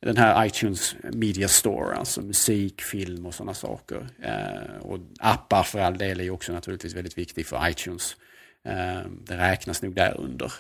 den 0.01 0.17
här 0.17 0.47
iTunes 0.47 0.97
Media 1.03 1.49
Store, 1.49 1.97
alltså 1.97 2.21
musik, 2.23 2.81
film 2.83 3.27
och 3.27 3.35
sådana 3.35 3.55
saker. 3.55 4.09
Uh, 4.25 4.83
och 4.83 4.99
appar 5.21 5.63
för 5.63 5.79
all 5.79 5.99
del 5.99 6.21
är 6.21 6.25
ju 6.25 6.31
också 6.31 6.53
naturligtvis 6.53 6.95
väldigt 6.95 7.19
viktigt 7.19 7.47
för 7.47 7.69
iTunes. 7.69 8.17
Ehm, 8.65 9.25
det 9.25 9.37
räknas 9.37 9.83
nog 9.83 9.95
där 9.95 10.21
under. 10.21 10.53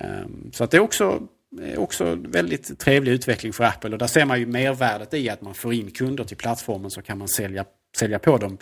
Ehm, 0.00 0.50
så 0.52 0.64
att 0.64 0.70
det 0.70 0.76
är 0.76 0.80
också, 0.80 1.28
också 1.76 2.14
väldigt 2.14 2.78
trevlig 2.78 3.12
utveckling 3.12 3.52
för 3.52 3.64
Apple 3.64 3.90
och 3.90 3.98
där 3.98 4.06
ser 4.06 4.24
man 4.24 4.40
ju 4.40 4.46
mervärdet 4.46 5.14
i 5.14 5.30
att 5.30 5.40
man 5.40 5.54
får 5.54 5.74
in 5.74 5.90
kunder 5.90 6.24
till 6.24 6.36
plattformen 6.36 6.90
så 6.90 7.02
kan 7.02 7.18
man 7.18 7.28
sälja, 7.28 7.64
sälja 7.96 8.18
på 8.18 8.38
dem 8.38 8.58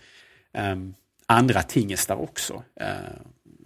ehm, 0.53 0.95
andra 1.27 1.63
tingestar 1.63 2.17
också. 2.17 2.63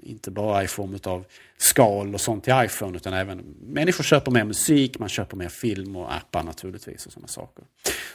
Inte 0.07 0.31
bara 0.31 0.65
i 0.65 0.67
form 0.67 0.99
av 1.05 1.25
skal 1.57 2.15
och 2.15 2.21
sånt 2.21 2.45
till 2.45 2.55
iPhone 2.65 2.97
utan 2.97 3.13
även 3.13 3.39
människor 3.61 4.05
köper 4.05 4.31
mer 4.31 4.45
musik, 4.45 4.99
man 4.99 5.09
köper 5.09 5.37
mer 5.37 5.49
film 5.49 5.97
och 5.97 6.15
appar 6.15 6.43
naturligtvis 6.43 7.07
och 7.07 7.13
sådana 7.13 7.29
saker. 7.29 7.65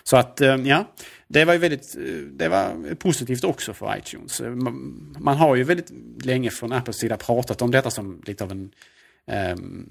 Så 0.03 0.17
att 0.17 0.41
eh, 0.41 0.55
ja, 0.55 0.93
det 1.27 1.45
var 1.45 1.53
ju 1.53 1.59
väldigt 1.59 1.95
eh, 1.95 2.03
det 2.13 2.47
var 2.47 2.95
positivt 2.95 3.43
också 3.43 3.73
för 3.73 3.97
iTunes. 3.97 4.41
Eh, 4.41 4.49
man 5.19 5.37
har 5.37 5.55
ju 5.55 5.63
väldigt 5.63 5.91
länge 6.25 6.49
från 6.49 6.71
Apples 6.71 6.97
sida 6.97 7.17
pratat 7.17 7.61
om 7.61 7.71
detta 7.71 7.89
som 7.89 8.21
lite 8.25 8.43
av 8.43 8.51
en, 8.51 8.71
ehm, 9.27 9.89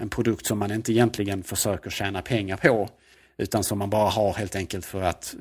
en 0.00 0.08
produkt 0.08 0.46
som 0.46 0.58
man 0.58 0.72
inte 0.72 0.92
egentligen 0.92 1.42
försöker 1.42 1.90
tjäna 1.90 2.22
pengar 2.22 2.56
på. 2.56 2.88
Utan 3.36 3.64
som 3.64 3.78
man 3.78 3.90
bara 3.90 4.10
har 4.10 4.32
helt 4.32 4.56
enkelt 4.56 4.86
för 4.86 5.02
att 5.02 5.34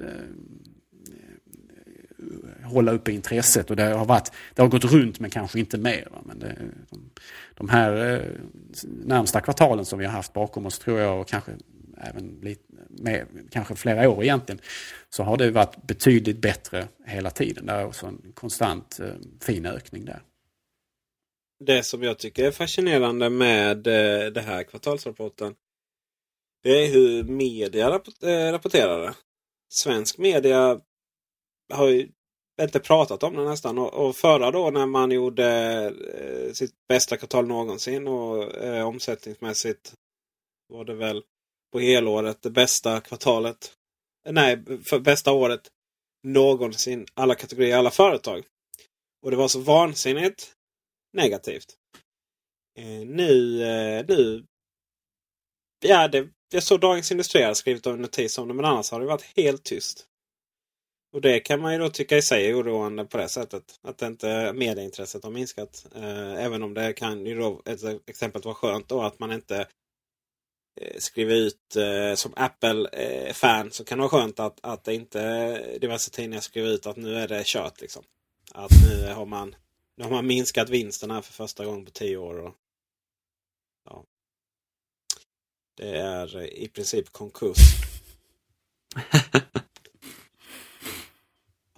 hålla 2.64 2.92
uppe 2.92 3.12
intresset. 3.12 3.70
Och 3.70 3.76
det 3.76 3.84
har, 3.84 4.06
varit, 4.06 4.32
det 4.56 4.62
har 4.62 4.70
gått 4.70 4.86
runt 4.86 5.20
men 5.20 5.30
kanske 5.30 5.60
inte 5.60 5.78
mer. 5.78 6.08
Men 6.26 6.40
det, 6.40 6.56
de, 6.90 7.10
de 7.56 7.70
här 7.70 8.14
eh, 8.14 8.22
närmsta 8.84 9.42
kvartalen 9.42 9.86
som 9.86 10.00
vi 10.00 10.06
har 10.06 10.14
haft 10.14 10.34
bakom 10.34 10.66
oss 10.66 10.80
tror 10.80 11.00
jag 11.00 11.22
och 11.22 11.28
kanske 11.28 11.52
även 11.98 12.40
lite 12.42 12.64
med, 12.90 13.28
kanske 13.52 13.76
flera 13.76 14.10
år 14.10 14.24
egentligen. 14.24 14.62
Så 15.10 15.24
har 15.24 15.38
det 15.38 15.52
varit 15.52 15.88
betydligt 15.88 16.38
bättre 16.38 16.88
hela 17.06 17.30
tiden. 17.30 17.66
Det 17.66 17.74
är 17.74 17.86
också 17.86 18.06
en 18.06 18.32
konstant 18.34 19.00
eh, 19.00 19.14
fin 19.42 19.66
ökning 19.66 20.06
där. 20.06 20.22
Det 21.66 21.84
som 21.84 22.04
jag 22.04 22.20
tycker 22.20 22.48
är 22.48 22.52
fascinerande 22.52 23.30
med 23.30 23.88
eh, 23.88 24.32
det 24.32 24.42
här 24.42 24.64
kvartalsrapporten. 24.64 25.56
Det 26.64 26.70
är 26.70 26.94
hur 26.94 27.24
media 27.24 27.90
rapporterar 28.52 29.02
det. 29.02 29.14
Svensk 29.70 30.18
media 30.18 30.82
har 31.74 31.90
ju 31.90 32.10
inte 32.62 32.80
pratat 32.80 33.24
om 33.24 33.36
det 33.36 33.46
nästan. 33.46 33.78
Och, 33.78 33.94
och 33.94 34.16
förra 34.16 34.52
då 34.52 34.70
när 34.70 34.86
man 34.86 35.12
gjorde 35.12 35.48
eh, 36.14 36.54
sitt 36.54 36.74
bästa 36.88 37.18
kvartal 37.18 37.48
någonsin 37.48 38.08
och 38.08 38.56
eh, 38.56 38.88
omsättningsmässigt 38.88 39.94
var 40.68 40.86
det 40.86 40.94
väl 40.94 41.24
på 41.72 41.80
helåret 41.80 42.42
det 42.42 42.50
bästa 42.50 43.02
kvartalet. 43.02 43.74
Nej, 44.30 44.64
för 44.84 45.00
bästa 45.00 45.32
året 45.32 45.62
någonsin. 46.24 47.06
Alla 47.14 47.36
kategorier, 47.36 47.78
alla 47.78 47.92
företag. 47.92 48.44
Och 49.24 49.32
det 49.32 49.38
var 49.38 49.48
så 49.48 49.60
vansinnigt 49.60 50.54
negativt. 51.14 51.76
Eh, 52.80 53.08
nu, 53.08 53.64
eh, 53.64 54.06
nu... 54.08 54.46
Ja, 55.86 56.08
det, 56.08 56.30
jag 56.54 56.64
såg 56.64 56.80
Dagens 56.80 57.12
Industri 57.12 57.44
har 57.44 57.54
skrivit 57.54 57.86
en 57.86 58.02
notis 58.02 58.38
om 58.38 58.48
det 58.48 58.54
men 58.54 58.66
annars 58.66 58.92
har 58.92 59.00
det 59.00 59.06
varit 59.06 59.34
helt 59.36 59.64
tyst. 59.64 60.08
Och 61.14 61.22
det 61.22 61.40
kan 61.40 61.62
man 61.62 61.74
ju 61.74 61.80
då 61.80 61.90
tycka 61.90 62.18
i 62.18 62.22
sig 62.22 62.50
är 62.50 62.62
oroande 62.62 63.06
på 63.06 63.18
det 63.18 63.30
sättet. 63.30 63.80
Att 63.82 64.02
inte 64.02 64.54
medieintresset 64.54 65.24
har 65.24 65.32
minskat. 65.32 65.86
Eh, 65.96 66.44
även 66.44 66.64
om 66.64 66.74
det 66.74 66.94
kan 66.94 67.26
ju 67.26 67.40
då 67.40 67.62
ett 67.66 68.10
exempel 68.10 68.42
vara 68.42 68.56
skönt 68.56 68.88
då 68.88 69.02
att 69.02 69.20
man 69.20 69.32
inte 69.32 69.68
eh, 70.82 70.98
skriver 70.98 71.36
ut 71.36 71.76
eh, 71.76 72.16
som 72.16 72.34
Apple-fan 72.36 73.66
eh, 73.66 73.72
så 73.72 73.84
kan 73.84 73.98
det 73.98 74.02
vara 74.02 74.22
skönt 74.22 74.40
att, 74.40 74.60
att 74.64 74.88
inte 74.88 75.80
diverse 75.80 76.12
tidningar 76.12 76.42
skriver 76.42 76.70
ut 76.70 76.86
att 76.86 76.98
nu 76.98 77.16
är 77.16 77.28
det 77.28 77.46
kört. 77.46 77.82
Liksom. 77.82 78.04
Att 78.52 78.72
nu 78.90 79.08
har 79.08 79.26
man, 79.26 79.56
nu 79.98 80.04
har 80.04 80.12
man 80.12 80.28
minskat 80.28 80.70
vinsten 80.70 81.12
här 81.12 81.22
för 81.22 81.34
första 81.34 81.66
gången 81.66 81.86
på 81.86 81.92
tio 81.92 82.18
år. 82.18 82.40
Och, 82.40 82.56
ja. 83.86 84.04
Det 85.78 85.98
är 85.98 86.54
i 86.54 86.68
princip 86.68 87.10
konkurs. 87.12 87.58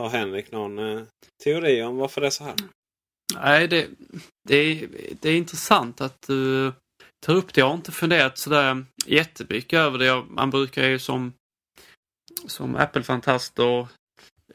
Har 0.04 0.10
Henrik 0.10 0.52
någon 0.52 0.80
eh, 0.80 1.04
teori 1.44 1.84
om 1.84 1.98
varför 1.98 2.22
det 2.22 2.28
är 2.28 2.32
så 2.32 2.44
här? 2.44 2.56
Nej, 3.36 3.68
det, 3.68 3.88
det, 4.48 4.56
är, 4.56 4.88
det 5.22 5.30
är 5.30 5.38
intressant 5.38 6.02
att 6.02 6.22
du 6.28 6.72
tar 7.26 7.36
upp 7.36 7.54
det. 7.54 7.62
Jag 7.62 7.68
har 7.68 7.74
inte 7.74 7.92
funderat 7.92 8.38
sådär 8.38 8.86
jättemycket 9.06 9.78
över 9.78 10.00
det. 10.00 10.24
Man 10.30 10.50
brukar 10.50 10.88
ju 10.88 11.00
som, 11.00 11.34
som 12.48 12.76
Apple-fantast 12.76 13.60
och 13.60 13.88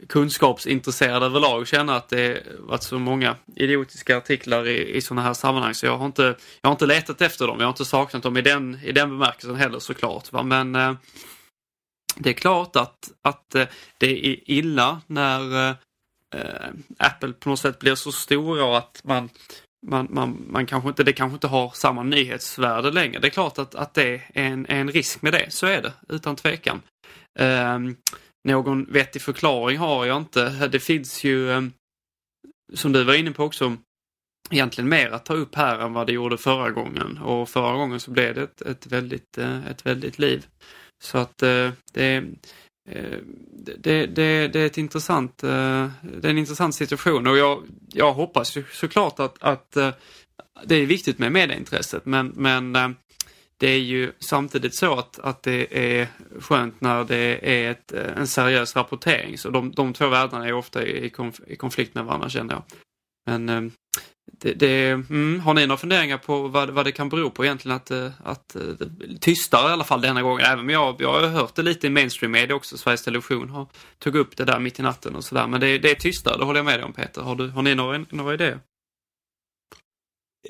kunskapsintresserad 0.08 1.22
överlag 1.22 1.68
känna 1.68 1.96
att 1.96 2.08
det 2.08 2.42
varit 2.58 2.82
så 2.82 2.98
många 2.98 3.36
idiotiska 3.56 4.16
artiklar 4.16 4.66
i, 4.66 4.96
i 4.96 5.00
sådana 5.00 5.22
här 5.22 5.34
sammanhang 5.34 5.74
så 5.74 5.86
jag 5.86 5.98
har, 5.98 6.06
inte, 6.06 6.22
jag 6.60 6.68
har 6.68 6.72
inte 6.72 6.86
letat 6.86 7.22
efter 7.22 7.46
dem. 7.46 7.56
Jag 7.58 7.66
har 7.66 7.72
inte 7.72 7.84
saknat 7.84 8.22
dem 8.22 8.36
i 8.36 8.42
den, 8.42 8.78
i 8.84 8.92
den 8.92 9.10
bemärkelsen 9.10 9.56
heller 9.56 9.78
såklart. 9.78 10.32
Va? 10.32 10.42
Men 10.42 10.74
eh, 10.74 10.94
det 12.18 12.28
är 12.30 12.34
klart 12.34 12.76
att, 12.76 13.12
att 13.22 13.54
eh, 13.54 13.66
det 13.98 14.26
är 14.26 14.50
illa 14.50 15.00
när 15.06 15.70
äh, 16.34 16.68
Apple 16.98 17.32
på 17.32 17.48
något 17.48 17.60
sätt 17.60 17.78
blir 17.78 17.94
så 17.94 18.12
stora 18.12 18.78
att 18.78 19.00
man, 19.04 19.30
man, 19.86 20.06
man, 20.10 20.46
man 20.50 20.66
kanske 20.66 20.88
inte, 20.88 21.04
det 21.04 21.12
kanske 21.12 21.34
inte 21.34 21.46
har 21.46 21.70
samma 21.74 22.02
nyhetsvärde 22.02 22.90
längre. 22.90 23.20
Det 23.20 23.28
är 23.28 23.30
klart 23.30 23.58
att, 23.58 23.74
att 23.74 23.94
det 23.94 24.14
är 24.14 24.22
en, 24.32 24.66
en 24.66 24.90
risk 24.90 25.22
med 25.22 25.32
det, 25.32 25.52
så 25.52 25.66
är 25.66 25.82
det 25.82 25.92
utan 26.08 26.36
tvekan. 26.36 26.82
Äh, 27.38 27.78
någon 28.48 28.84
vettig 28.84 29.22
förklaring 29.22 29.78
har 29.78 30.06
jag 30.06 30.16
inte. 30.16 30.68
Det 30.68 30.80
finns 30.80 31.24
ju, 31.24 31.52
ehm, 31.52 31.72
som 32.74 32.92
du 32.92 33.04
var 33.04 33.14
inne 33.14 33.30
på 33.30 33.44
också, 33.44 33.76
egentligen 34.50 34.88
mer 34.88 35.10
att 35.10 35.24
ta 35.24 35.34
upp 35.34 35.54
här 35.54 35.78
än 35.78 35.92
vad 35.92 36.06
det 36.06 36.12
gjorde 36.12 36.38
förra 36.38 36.70
gången. 36.70 37.18
Och 37.18 37.48
förra 37.48 37.76
gången 37.76 38.00
så 38.00 38.10
blev 38.10 38.34
det 38.34 38.42
ett, 38.42 38.62
ett, 38.62 38.86
väldigt, 38.86 39.38
ett 39.38 39.86
väldigt 39.86 40.18
liv. 40.18 40.46
Så 40.98 41.18
att 41.18 41.42
eh, 41.42 41.70
det, 41.92 42.16
eh, 42.88 43.18
det, 43.78 44.06
det, 44.06 44.48
det, 44.48 44.60
är 44.60 44.66
ett 44.66 44.78
intressant, 44.78 45.42
eh, 45.42 45.88
det 46.02 46.26
är 46.26 46.30
en 46.30 46.38
intressant 46.38 46.74
situation 46.74 47.26
och 47.26 47.38
jag, 47.38 47.62
jag 47.88 48.12
hoppas 48.12 48.56
ju 48.56 48.64
såklart 48.72 49.20
att, 49.20 49.42
att 49.42 49.76
eh, 49.76 49.90
det 50.64 50.74
är 50.74 50.86
viktigt 50.86 51.18
med 51.18 51.32
medieintresset 51.32 52.06
men, 52.06 52.32
men 52.36 52.76
eh, 52.76 52.88
det 53.60 53.68
är 53.68 53.78
ju 53.78 54.12
samtidigt 54.18 54.74
så 54.74 54.98
att, 54.98 55.18
att 55.18 55.42
det 55.42 55.78
är 55.98 56.08
skönt 56.40 56.80
när 56.80 57.04
det 57.04 57.38
är 57.42 57.70
ett, 57.70 57.92
en 57.92 58.26
seriös 58.26 58.76
rapportering. 58.76 59.38
Så 59.38 59.50
de, 59.50 59.72
de 59.72 59.92
två 59.92 60.08
världarna 60.08 60.46
är 60.46 60.52
ofta 60.52 60.86
i, 60.86 61.10
konf, 61.10 61.40
i 61.46 61.56
konflikt 61.56 61.94
med 61.94 62.04
varandra 62.04 62.28
känner 62.28 62.54
jag. 62.54 62.62
Men 63.26 63.72
det, 64.40 64.52
det, 64.52 64.90
mm, 64.90 65.40
har 65.40 65.54
ni 65.54 65.66
några 65.66 65.76
funderingar 65.76 66.18
på 66.18 66.48
vad, 66.48 66.70
vad 66.70 66.86
det 66.86 66.92
kan 66.92 67.08
bero 67.08 67.30
på 67.30 67.44
egentligen 67.44 67.76
att, 67.76 67.90
eh, 67.90 68.10
att, 68.24 68.56
eh, 68.56 68.62
tystare 69.20 69.70
i 69.70 69.72
alla 69.72 69.84
fall 69.84 70.00
denna 70.00 70.22
gången? 70.22 70.46
Även 70.46 70.60
om 70.60 70.70
jag, 70.70 70.96
jag 70.98 71.12
har 71.12 71.28
hört 71.28 71.54
det 71.54 71.62
lite 71.62 71.86
i 71.86 71.90
mainstream 71.90 72.32
media 72.32 72.56
också. 72.56 72.78
Sveriges 72.78 73.02
Television 73.02 73.48
har 73.48 73.66
tog 73.98 74.16
upp 74.16 74.36
det 74.36 74.44
där 74.44 74.58
mitt 74.58 74.78
i 74.78 74.82
natten 74.82 75.16
och 75.16 75.24
sådär. 75.24 75.46
Men 75.46 75.60
det, 75.60 75.78
det 75.78 75.90
är 75.90 75.94
tystare, 75.94 76.38
det 76.38 76.44
håller 76.44 76.58
jag 76.58 76.64
med 76.64 76.78
dig 76.78 76.84
om 76.84 76.92
Peter. 76.92 77.22
Har, 77.22 77.34
du, 77.36 77.48
har 77.48 77.62
ni 77.62 77.74
några, 77.74 78.04
några 78.10 78.34
idéer? 78.34 78.60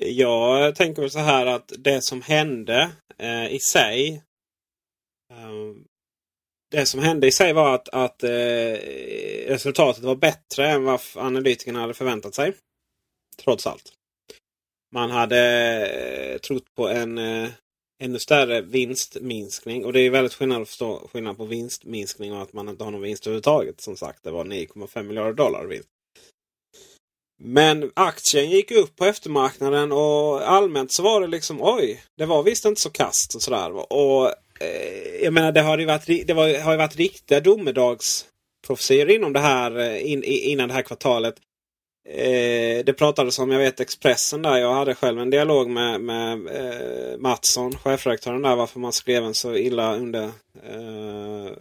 Jag 0.01 0.75
tänker 0.75 1.03
väl 1.03 1.11
så 1.11 1.19
här 1.19 1.47
att 1.47 1.73
det 1.79 2.05
som 2.05 2.23
hände 2.23 2.91
eh, 3.19 3.55
i 3.55 3.59
sig. 3.61 4.23
Eh, 5.33 5.51
det 6.71 6.87
som 6.87 7.01
hände 7.01 7.27
i 7.27 7.33
sig 7.33 7.53
var 7.53 7.75
att, 7.75 7.89
att 7.89 8.23
eh, 8.23 8.77
resultatet 9.49 10.05
var 10.05 10.17
bättre 10.17 10.69
än 10.69 10.85
vad 10.85 11.01
analytikerna 11.15 11.81
hade 11.81 11.95
förväntat 11.95 12.35
sig. 12.35 12.55
Trots 13.45 13.67
allt. 13.67 13.93
Man 14.93 15.11
hade 15.11 15.41
eh, 15.87 16.39
trott 16.39 16.75
på 16.77 16.89
en 16.89 17.19
eh, 17.19 17.49
ännu 18.03 18.19
större 18.19 18.61
vinstminskning. 18.61 19.85
Och 19.85 19.93
det 19.93 20.01
är 20.01 20.11
väldigt 20.11 20.35
skillnad 20.35 20.63
att 20.63 20.69
förstå 20.69 21.09
skillnad 21.13 21.37
på 21.37 21.45
vinstminskning 21.45 22.33
och 22.33 22.43
att 22.43 22.53
man 22.53 22.69
inte 22.69 22.85
har 22.85 22.91
någon 22.91 23.03
vinst 23.03 23.27
överhuvudtaget. 23.27 23.81
Som 23.81 23.97
sagt, 23.97 24.25
det 24.25 24.31
var 24.31 24.45
9,5 24.45 25.03
miljarder 25.03 25.33
dollar 25.33 25.67
vinst. 25.67 25.89
Men 27.41 27.91
aktien 27.95 28.51
gick 28.51 28.71
upp 28.71 28.97
på 28.97 29.05
eftermarknaden 29.05 29.93
och 29.93 30.51
allmänt 30.51 30.93
så 30.93 31.03
var 31.03 31.21
det 31.21 31.27
liksom 31.27 31.63
oj, 31.63 32.03
det 32.17 32.27
var 32.27 32.43
visst 32.43 32.65
inte 32.65 32.81
så 32.81 32.91
kast 32.91 33.35
och 33.35 33.43
sådär. 33.43 33.93
Och 33.93 34.27
eh, 34.61 35.23
jag 35.23 35.33
menar 35.33 35.53
det 35.53 35.61
har 35.61 35.79
ju 35.79 35.85
varit, 35.85 36.27
det 36.27 36.35
var, 36.35 36.61
har 36.61 36.73
ju 36.73 36.79
varit 36.79 36.97
riktiga 36.97 37.41
domedagsprofetior 37.41 39.11
inom 39.11 39.33
det 39.33 39.41
här 39.41 39.79
eh, 39.79 40.13
in, 40.13 40.25
innan 40.25 40.69
det 40.69 40.75
här 40.75 40.83
kvartalet. 40.83 41.35
Eh, 42.11 42.85
det 42.85 42.93
pratades 42.99 43.39
om, 43.39 43.51
jag 43.51 43.59
vet 43.59 43.81
Expressen 43.81 44.43
där. 44.43 44.57
Jag 44.57 44.75
hade 44.75 44.95
själv 44.95 45.21
en 45.21 45.31
dialog 45.31 45.71
med, 45.71 46.01
med 46.01 46.33
eh, 46.33 47.19
Mattsson, 47.19 47.77
chefredaktören 47.77 48.43
där, 48.43 48.57
varför 48.57 48.81
man 48.81 48.93
skrev 48.93 49.25
en 49.25 49.35
så 49.35 49.55
illa 49.57 49.97
under 49.97 50.25
eh, 50.65 51.53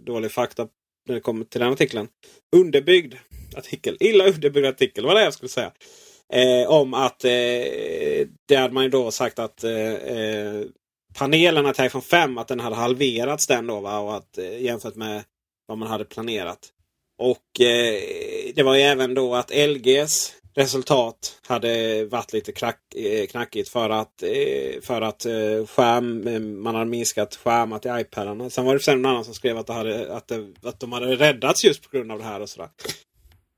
dålig 0.00 0.32
fakta 0.32 0.68
när 1.08 1.14
det 1.14 1.20
kommer 1.20 1.44
till 1.44 1.60
den 1.60 1.72
artikeln. 1.72 2.08
Underbyggd 2.56 3.14
artikel. 3.56 3.96
Illa 4.00 4.26
underbyggd 4.26 4.66
artikel 4.66 5.04
var 5.04 5.14
det 5.14 5.24
jag 5.24 5.34
skulle 5.34 5.48
säga. 5.48 5.72
Eh, 6.32 6.70
om 6.70 6.94
att 6.94 7.24
eh, 7.24 7.30
det 8.48 8.56
hade 8.56 8.74
man 8.74 8.84
ju 8.84 8.90
då 8.90 9.10
sagt 9.10 9.38
att 9.38 9.64
eh, 9.64 9.92
eh 9.94 10.62
panelerna 11.18 11.72
till 11.72 11.84
iPhone 11.84 12.02
5 12.02 12.38
att 12.38 12.48
den 12.48 12.60
hade 12.60 12.76
halverats 12.76 13.46
den 13.46 13.66
då 13.66 13.80
va? 13.80 13.98
Och 13.98 14.16
att 14.16 14.38
eh, 14.38 14.62
jämfört 14.62 14.96
med 14.96 15.24
vad 15.66 15.78
man 15.78 15.88
hade 15.88 16.04
planerat. 16.04 16.72
Och 17.18 17.60
eh, 17.60 18.00
det 18.54 18.62
var 18.62 18.74
ju 18.74 18.80
även 18.80 19.14
då 19.14 19.34
att 19.34 19.50
LGs 19.50 20.34
resultat 20.54 21.40
hade 21.46 22.04
varit 22.04 22.32
lite 22.32 22.52
knack, 22.52 22.94
eh, 22.94 23.26
knackigt 23.26 23.68
för 23.68 23.90
att, 23.90 24.22
eh, 24.22 24.80
för 24.82 25.00
att 25.00 25.26
eh, 25.26 25.66
skärm, 25.66 26.26
eh, 26.26 26.40
man 26.40 26.74
hade 26.74 26.90
minskat 26.90 27.36
skärmar 27.36 27.78
till 27.78 27.98
iPadarna. 27.98 28.50
Sen 28.50 28.64
var 28.64 28.74
det 28.74 28.80
sen 28.80 29.02
någon 29.02 29.12
annan 29.12 29.24
som 29.24 29.34
skrev 29.34 29.58
att, 29.58 29.66
det 29.66 29.72
hade, 29.72 30.16
att, 30.16 30.28
det, 30.28 30.54
att 30.62 30.80
de 30.80 30.92
hade 30.92 31.16
räddats 31.16 31.64
just 31.64 31.82
på 31.82 31.96
grund 31.96 32.12
av 32.12 32.18
det 32.18 32.24
här. 32.24 32.40
och 32.40 32.48
sådär. 32.48 32.70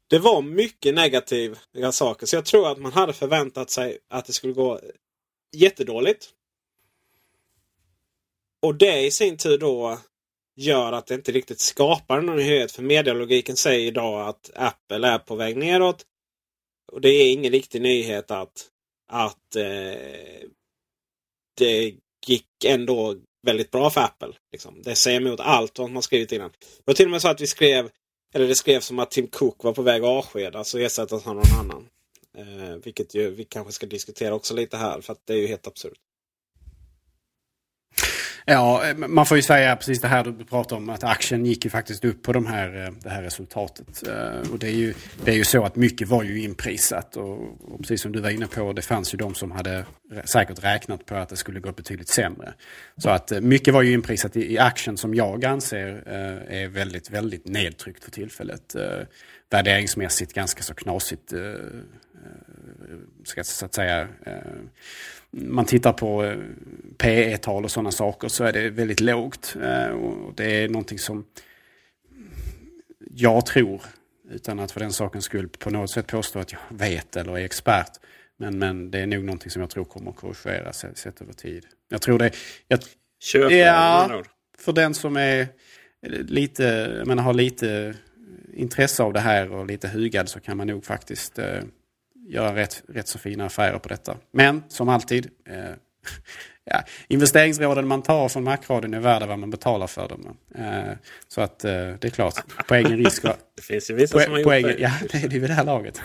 det 0.09 0.19
var 0.19 0.43
mycket 0.43 0.95
negativa 0.95 1.57
saker. 1.93 2.27
Så 2.27 2.37
jag 2.37 2.45
tror 2.45 2.71
att 2.73 2.79
man 2.79 2.93
hade 2.93 3.13
förväntat 3.13 3.71
sig 3.71 3.99
att 4.11 4.25
det 4.25 4.33
skulle 4.33 4.53
gå 4.53 4.81
jättedåligt. 5.57 6.29
Och 8.63 8.75
det 8.75 9.07
i 9.07 9.11
sin 9.11 9.37
tur 9.37 9.59
då 9.59 9.99
gör 10.61 10.93
att 10.93 11.07
det 11.07 11.15
inte 11.15 11.33
riktigt 11.33 11.61
skapar 11.61 12.21
någon 12.21 12.37
nyhet. 12.37 12.73
För 12.73 12.83
medialogiken 12.83 13.57
säger 13.57 13.87
idag 13.87 14.29
att 14.29 14.51
Apple 14.55 15.09
är 15.09 15.19
på 15.19 15.35
väg 15.35 15.57
neråt. 15.57 16.05
Och 16.93 17.01
det 17.01 17.09
är 17.09 17.33
ingen 17.33 17.53
riktig 17.53 17.83
nyhet 17.83 18.31
att, 18.31 18.69
att 19.13 19.57
eh, 19.57 20.49
det 21.59 21.95
gick 22.27 22.65
ändå 22.65 23.17
väldigt 23.47 23.71
bra 23.71 23.91
för 23.91 24.01
Apple. 24.01 24.33
Liksom. 24.53 24.83
Det 24.83 24.95
säger 24.95 25.21
emot 25.21 25.41
allt 25.41 25.79
vad 25.79 25.91
man 25.91 26.03
skrivit 26.03 26.33
innan. 26.33 26.51
Det 26.51 26.83
var 26.85 26.95
till 26.95 27.07
och 27.07 27.11
med 27.11 27.23
så 27.23 27.29
att 27.29 27.41
vi 27.41 27.47
skrev, 27.47 27.91
eller 28.35 28.49
det 28.49 28.55
skrevs 28.55 28.87
som 28.87 28.99
att 28.99 29.11
Tim 29.11 29.27
Cook 29.27 29.65
var 29.65 29.73
på 29.73 29.83
väg 29.83 30.03
att 30.03 30.09
avskedas 30.09 30.75
och 30.75 30.81
ersättas 30.81 31.27
av 31.27 31.35
någon 31.35 31.59
annan. 31.61 31.89
Eh, 32.37 32.77
vilket 32.85 33.15
ju 33.15 33.31
vi 33.31 33.45
kanske 33.45 33.73
ska 33.73 33.87
diskutera 33.87 34.35
också 34.35 34.55
lite 34.55 34.77
här 34.77 35.01
för 35.01 35.13
att 35.13 35.27
det 35.27 35.33
är 35.33 35.39
ju 35.39 35.47
helt 35.47 35.67
absurt. 35.67 35.99
Ja, 38.45 38.88
eh, 38.88 38.97
man 38.97 39.26
får 39.26 39.36
ju 39.36 39.43
säga 39.43 39.76
precis 39.76 40.01
det 40.01 40.09
här 40.09 40.24
du 40.24 40.45
pratar 40.45 40.76
om 40.76 40.88
att 40.88 41.05
aktien 41.05 41.47
gick 41.47 41.64
ju 41.64 41.70
faktiskt 41.70 42.05
upp 42.05 42.22
på 42.22 42.32
de 42.32 42.47
här, 42.47 42.84
eh, 42.84 42.93
det 43.03 43.11
här 43.11 43.22
resultatet. 43.22 44.09
Eh, 44.09 44.53
och 44.53 44.59
det 44.59 44.66
är, 44.66 44.72
ju, 44.72 44.95
det 45.24 45.30
är 45.30 45.34
ju 45.34 45.45
så 45.45 45.64
att 45.64 45.76
mycket 45.76 46.09
var 46.09 46.22
ju 46.22 46.43
inprisat 46.43 47.16
och, 47.16 47.38
och 47.72 47.78
precis 47.78 48.03
som 48.03 48.12
du 48.12 48.20
var 48.20 48.30
inne 48.30 48.47
på, 48.47 48.72
det 48.72 48.82
fanns 48.82 49.14
ju 49.14 49.18
de 49.18 49.34
som 49.34 49.51
hade 49.51 49.84
säkert 50.24 50.64
räknat 50.64 51.07
på 51.07 51.14
att 51.14 51.28
det 51.28 51.36
skulle 51.36 51.61
gå 51.61 51.72
betydligt 51.72 52.09
sämre. 52.09 52.55
Så 52.97 53.11
att 53.11 53.30
mycket 53.43 53.74
var 53.74 53.82
ju 53.82 53.93
inprisat 53.93 54.36
i, 54.36 54.53
i 54.53 54.59
aktien 54.59 54.97
som 54.97 55.14
jag 55.14 55.45
anser 55.45 56.03
är 56.49 56.68
väldigt, 56.68 57.11
väldigt 57.11 57.47
nedtryckt 57.47 58.05
för 58.05 58.11
tillfället. 58.11 58.76
Värderingsmässigt 59.51 60.32
ganska 60.32 60.62
så 60.62 60.74
knasigt, 60.74 61.32
ska 63.24 63.45
så 63.45 63.64
att 63.64 63.74
säga 63.74 64.09
man 65.31 65.64
tittar 65.64 65.93
på 65.93 66.24
eh, 66.24 66.39
PE-tal 66.99 67.64
och 67.64 67.70
sådana 67.70 67.91
saker 67.91 68.28
så 68.28 68.45
är 68.45 68.53
det 68.53 68.70
väldigt 68.70 69.01
lågt. 69.01 69.57
Eh, 69.62 69.89
och 69.89 70.35
det 70.35 70.64
är 70.64 70.68
någonting 70.68 70.99
som 70.99 71.24
jag 73.14 73.47
tror, 73.47 73.83
utan 74.31 74.61
att 74.61 74.72
för 74.72 74.81
den 74.81 74.93
sakens 74.93 75.24
skull 75.24 75.49
på 75.49 75.70
något 75.70 75.91
sätt 75.91 76.07
påstå 76.07 76.39
att 76.39 76.53
jag 76.53 76.61
vet 76.68 77.16
eller 77.16 77.39
är 77.39 77.45
expert. 77.45 77.91
Men, 78.37 78.59
men 78.59 78.91
det 78.91 78.99
är 78.99 79.07
nog 79.07 79.24
någonting 79.24 79.51
som 79.51 79.61
jag 79.61 79.70
tror 79.70 79.85
kommer 79.85 80.11
att 80.11 80.16
korrigeras 80.16 80.85
sett 80.95 81.20
över 81.22 81.33
tid. 81.33 81.66
Jag 81.89 82.03
tror 82.03 82.18
det... 82.18 82.33
Jag, 82.68 82.81
Köp 83.22 83.53
ja, 83.53 84.22
för 84.59 84.72
den 84.72 84.95
som 84.95 85.16
är 85.16 85.49
lite, 86.11 87.03
men 87.07 87.18
har 87.18 87.35
lite 87.35 87.95
intresse 88.55 89.03
av 89.03 89.12
det 89.12 89.20
här 89.20 89.53
och 89.53 89.66
lite 89.66 89.89
hugad 89.89 90.28
så 90.28 90.41
kan 90.41 90.57
man 90.57 90.66
nog 90.66 90.85
faktiskt 90.85 91.39
eh, 91.39 91.62
göra 92.31 92.57
rätt, 92.57 92.83
rätt 92.89 93.09
så 93.09 93.18
fina 93.18 93.47
affärer 93.47 93.78
på 93.78 93.89
detta. 93.89 94.16
Men 94.33 94.62
som 94.68 94.89
alltid, 94.89 95.31
eh, 95.49 95.55
ja, 96.64 96.83
investeringsråden 97.09 97.87
man 97.87 98.03
tar 98.03 98.28
från 98.28 98.45
Macradion 98.45 98.95
är 98.95 99.01
värda 99.01 99.26
vad 99.26 99.39
man 99.39 99.51
betalar 99.51 99.87
för 99.87 100.09
dem. 100.09 100.37
Eh, 100.55 100.93
så 101.28 101.41
att 101.41 101.64
eh, 101.64 101.70
det 101.72 102.05
är 102.05 102.11
klart, 102.11 102.66
på 102.68 102.74
egen 102.74 102.97
risk. 102.97 103.24
Och, 103.24 103.31
det 103.57 103.62
finns 103.62 103.91
ju 103.91 103.95
vissa 103.95 104.18
på, 104.18 104.24
som 104.24 104.33
har 104.33 104.41
gjort 104.41 104.53
egen, 104.53 104.68
det. 104.68 104.76
Ja, 104.81 104.93
det 105.12 105.18
är 105.18 105.28
det 105.28 105.39
vid 105.39 105.51
det 105.51 105.55
här 105.55 105.64
laget. 105.64 106.01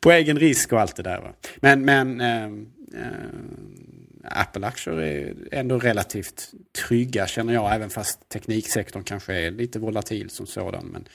på 0.00 0.12
egen 0.12 0.38
risk 0.38 0.72
och 0.72 0.80
allt 0.80 0.96
det 0.96 1.02
där. 1.02 1.20
Va? 1.20 1.32
Men, 1.56 1.84
men 1.84 2.20
eh, 2.20 2.44
eh, 3.02 3.10
Apple-aktier 4.24 5.00
är 5.00 5.34
ändå 5.50 5.78
relativt 5.78 6.50
trygga 6.86 7.26
känner 7.26 7.54
jag, 7.54 7.74
även 7.74 7.90
fast 7.90 8.28
tekniksektorn 8.28 9.04
kanske 9.04 9.34
är 9.34 9.50
lite 9.50 9.78
volatil 9.78 10.30
som 10.30 10.46
sådan. 10.46 10.86
Men 10.86 11.08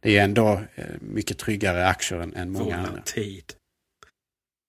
det 0.00 0.18
är 0.18 0.24
ändå 0.24 0.60
eh, 0.74 0.84
mycket 1.00 1.38
tryggare 1.38 1.86
aktier 1.86 2.20
än, 2.20 2.34
än 2.34 2.50
många 2.50 2.76
andra. 2.76 2.90
Volatil. 2.90 3.42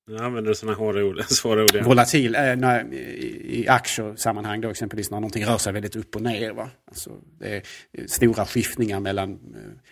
Nu 0.07 0.17
använder 0.17 0.49
du 0.49 0.55
sådana 0.55 0.77
hårda 0.77 1.03
ord, 1.03 1.23
svåra 1.27 1.63
ord 1.63 1.71
igen. 1.71 1.85
Volatil 1.85 2.35
eh, 2.35 2.55
när, 2.55 2.93
i, 2.93 3.65
aktiesammanhang 3.69 4.61
då 4.61 4.69
exempelvis 4.69 5.11
när 5.11 5.19
någonting 5.19 5.45
rör 5.45 5.57
sig 5.57 5.73
väldigt 5.73 5.95
upp 5.95 6.15
och 6.15 6.21
ner. 6.21 6.51
Va? 6.51 6.69
Alltså, 6.85 7.11
det 7.39 7.55
är 7.55 7.63
stora 8.07 8.45
skiftningar 8.45 8.99
mellan 8.99 9.31
eh, 9.31 9.91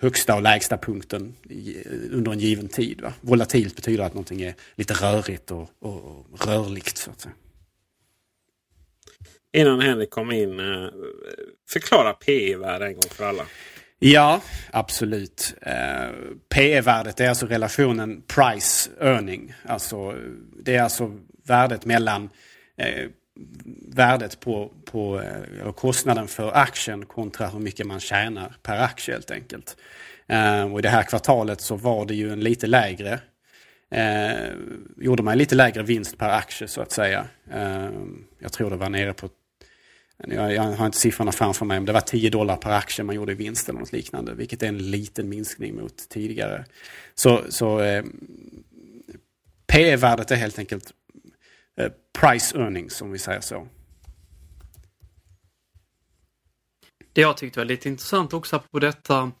högsta 0.00 0.34
och 0.34 0.42
lägsta 0.42 0.78
punkten 0.78 1.34
under 2.10 2.32
en 2.32 2.38
given 2.38 2.68
tid. 2.68 3.00
Va? 3.00 3.12
Volatilt 3.20 3.76
betyder 3.76 4.04
att 4.04 4.14
någonting 4.14 4.42
är 4.42 4.54
lite 4.74 4.94
rörigt 4.94 5.50
och, 5.50 5.70
och, 5.78 6.26
och 6.32 6.46
rörligt. 6.46 6.98
Så 6.98 7.10
att 7.10 7.20
säga. 7.20 7.34
Innan 9.52 9.80
Henrik 9.80 10.10
kom 10.10 10.32
in, 10.32 10.60
eh, 10.60 10.88
förklara 11.68 12.12
PE-värde 12.12 12.86
en 12.86 12.94
gång 12.94 13.10
för 13.10 13.24
alla. 13.24 13.46
Ja, 13.98 14.40
absolut. 14.70 15.54
Eh, 15.62 16.10
PE-värdet 16.48 17.20
är 17.20 17.28
alltså 17.28 17.46
relationen 17.46 18.22
price 18.22 18.90
earning. 19.00 19.54
Alltså, 19.64 20.14
det 20.64 20.76
är 20.76 20.82
alltså 20.82 21.18
värdet 21.46 21.84
mellan 21.84 22.30
eh, 22.76 23.08
värdet 23.88 24.40
på, 24.40 24.72
på 24.84 25.20
eh, 25.20 25.72
kostnaden 25.72 26.28
för 26.28 26.52
aktien 26.52 27.06
kontra 27.06 27.46
hur 27.46 27.60
mycket 27.60 27.86
man 27.86 28.00
tjänar 28.00 28.56
per 28.62 28.78
aktie 28.78 29.14
helt 29.14 29.30
enkelt. 29.30 29.76
Eh, 30.26 30.72
och 30.72 30.78
I 30.78 30.82
det 30.82 30.88
här 30.88 31.02
kvartalet 31.02 31.60
så 31.60 31.76
var 31.76 32.06
det 32.06 32.14
ju 32.14 32.32
en 32.32 32.40
lite 32.40 32.66
lägre 32.66 33.20
eh, 33.90 34.54
gjorde 34.96 35.22
man 35.22 35.38
lite 35.38 35.54
lägre 35.54 35.82
vinst 35.82 36.18
per 36.18 36.28
aktie 36.28 36.68
så 36.68 36.80
att 36.80 36.92
säga. 36.92 37.26
Eh, 37.52 37.90
jag 38.38 38.52
tror 38.52 38.70
det 38.70 38.76
var 38.76 38.90
nere 38.90 39.12
på 39.12 39.28
jag, 40.18 40.54
jag, 40.54 40.62
har 40.62 40.86
inte 40.86 40.98
siffrorna 40.98 41.32
framför 41.32 41.64
mig, 41.64 41.80
men 41.80 41.86
det 41.86 41.92
var 41.92 42.00
10 42.00 42.30
dollar 42.30 42.56
per 42.56 42.70
aktie 42.70 43.04
man 43.04 43.14
gjorde 43.14 43.32
i 43.32 43.34
vinst 43.34 43.68
eller 43.68 43.80
något 43.80 43.92
liknande. 43.92 44.34
Vilket 44.34 44.62
är 44.62 44.68
en 44.68 44.90
liten 44.90 45.28
minskning 45.28 45.76
mot 45.76 46.08
tidigare. 46.08 46.64
Så, 47.14 47.40
så 47.48 47.80
eh, 47.80 48.04
PE-värdet 49.66 50.30
är 50.30 50.36
helt 50.36 50.58
enkelt 50.58 50.92
eh, 51.80 51.92
price 52.18 52.58
earnings 52.58 53.02
om 53.02 53.12
vi 53.12 53.18
säger 53.18 53.40
så. 53.40 53.68
Det 57.12 57.20
jag 57.20 57.36
tyckte 57.36 57.60
var 57.60 57.64
lite 57.64 57.88
intressant 57.88 58.32
också 58.32 58.62
på 58.70 58.78
detta 58.78 59.32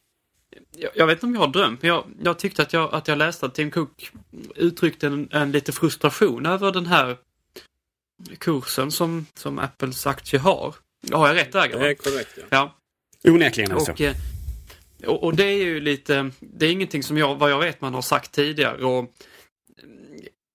jag, 0.76 0.90
jag, 0.94 1.06
vet 1.06 1.16
inte 1.16 1.26
om 1.26 1.34
jag 1.34 1.40
har 1.40 1.48
drömt, 1.48 1.82
men 1.82 1.88
jag, 1.88 2.04
jag 2.22 2.38
tyckte 2.38 2.62
att 2.62 2.72
jag, 2.72 2.94
att 2.94 3.08
jag 3.08 3.18
läste 3.18 3.46
att 3.46 3.54
Tim 3.54 3.70
Cook 3.70 4.12
uttryckte 4.54 5.06
en, 5.06 5.28
en 5.32 5.52
lite 5.52 5.72
frustration 5.72 6.46
över 6.46 6.72
den 6.72 6.86
här 6.86 7.16
kursen 8.38 8.90
som, 8.90 9.26
som 9.34 9.58
Apples 9.58 10.06
aktie 10.06 10.38
har. 10.38 10.74
Har 11.12 11.28
jag 11.28 11.36
rätt 11.36 11.52
där? 11.52 11.68
Det 11.68 11.90
är 11.90 11.94
korrekt. 11.94 12.38
Ja. 12.38 12.44
ja. 13.22 13.30
Onekligen 13.30 13.72
alltså. 13.72 13.92
Och, 13.92 15.08
och, 15.08 15.24
och, 15.24 15.36
det 15.36 15.44
är 15.44 15.64
ju 15.64 15.80
lite, 15.80 16.30
det 16.40 16.66
är 16.66 16.72
ingenting 16.72 17.02
som 17.02 17.18
jag, 17.18 17.34
vad 17.34 17.50
jag 17.50 17.58
vet 17.58 17.80
man 17.80 17.94
har 17.94 18.02
sagt 18.02 18.32
tidigare. 18.32 18.84
Och 18.84 19.12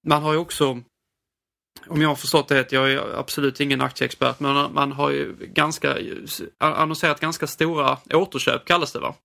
man 0.07 0.24
har 0.24 0.34
ju 0.34 0.39
också, 0.39 0.82
om 1.88 2.01
jag 2.01 2.09
har 2.09 2.16
förstått 2.16 2.47
det 2.47 2.55
rätt, 2.55 2.72
jag 2.72 2.91
är 2.91 3.20
absolut 3.20 3.59
ingen 3.59 3.82
aktieexpert, 3.82 4.39
men 4.39 4.74
man 4.74 4.91
har 4.91 5.09
ju 5.09 5.36
ganska, 5.39 5.97
annonserat 6.57 7.20
ganska 7.20 7.47
stora 7.47 7.97
återköp 8.14 8.66
kallas 8.66 8.91
det 8.91 8.99
va? 8.99 9.16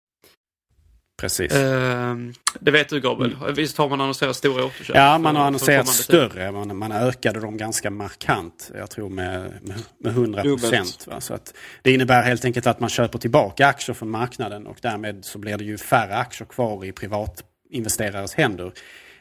Precis. 1.17 1.53
Eh, 1.53 2.17
det 2.61 2.71
vet 2.71 2.89
du 2.89 3.01
Gabriel? 3.01 3.37
Mm. 3.43 3.55
Visst 3.55 3.79
har 3.79 3.89
man 3.89 4.01
annonserat 4.01 4.37
stora 4.37 4.65
återköp? 4.65 4.97
Ja, 4.97 5.19
man 5.19 5.37
har 5.37 5.45
annonserat 5.45 5.89
större. 5.89 6.53
Man, 6.53 6.77
man 6.77 6.93
ökade 6.93 7.41
dem 7.41 7.57
ganska 7.57 7.91
markant. 7.91 8.71
Jag 8.79 8.91
tror 8.91 9.09
med, 9.09 9.53
med, 9.63 9.77
med 9.99 10.13
100 10.13 10.43
procent. 10.43 11.55
det 11.83 11.93
innebär 11.93 12.23
helt 12.23 12.45
enkelt 12.45 12.67
att 12.67 12.81
man 12.81 12.91
köper 12.91 13.19
tillbaka 13.19 13.67
aktier 13.67 13.95
från 13.95 14.11
marknaden 14.11 14.67
och 14.67 14.79
därmed 14.83 15.25
så 15.25 15.39
blir 15.39 15.59
det 15.59 15.65
ju 15.65 15.79
färre 15.79 16.17
aktier 16.17 16.49
kvar 16.49 16.85
i 16.85 16.93
privatinvesterares 16.93 18.35
händer. 18.35 18.73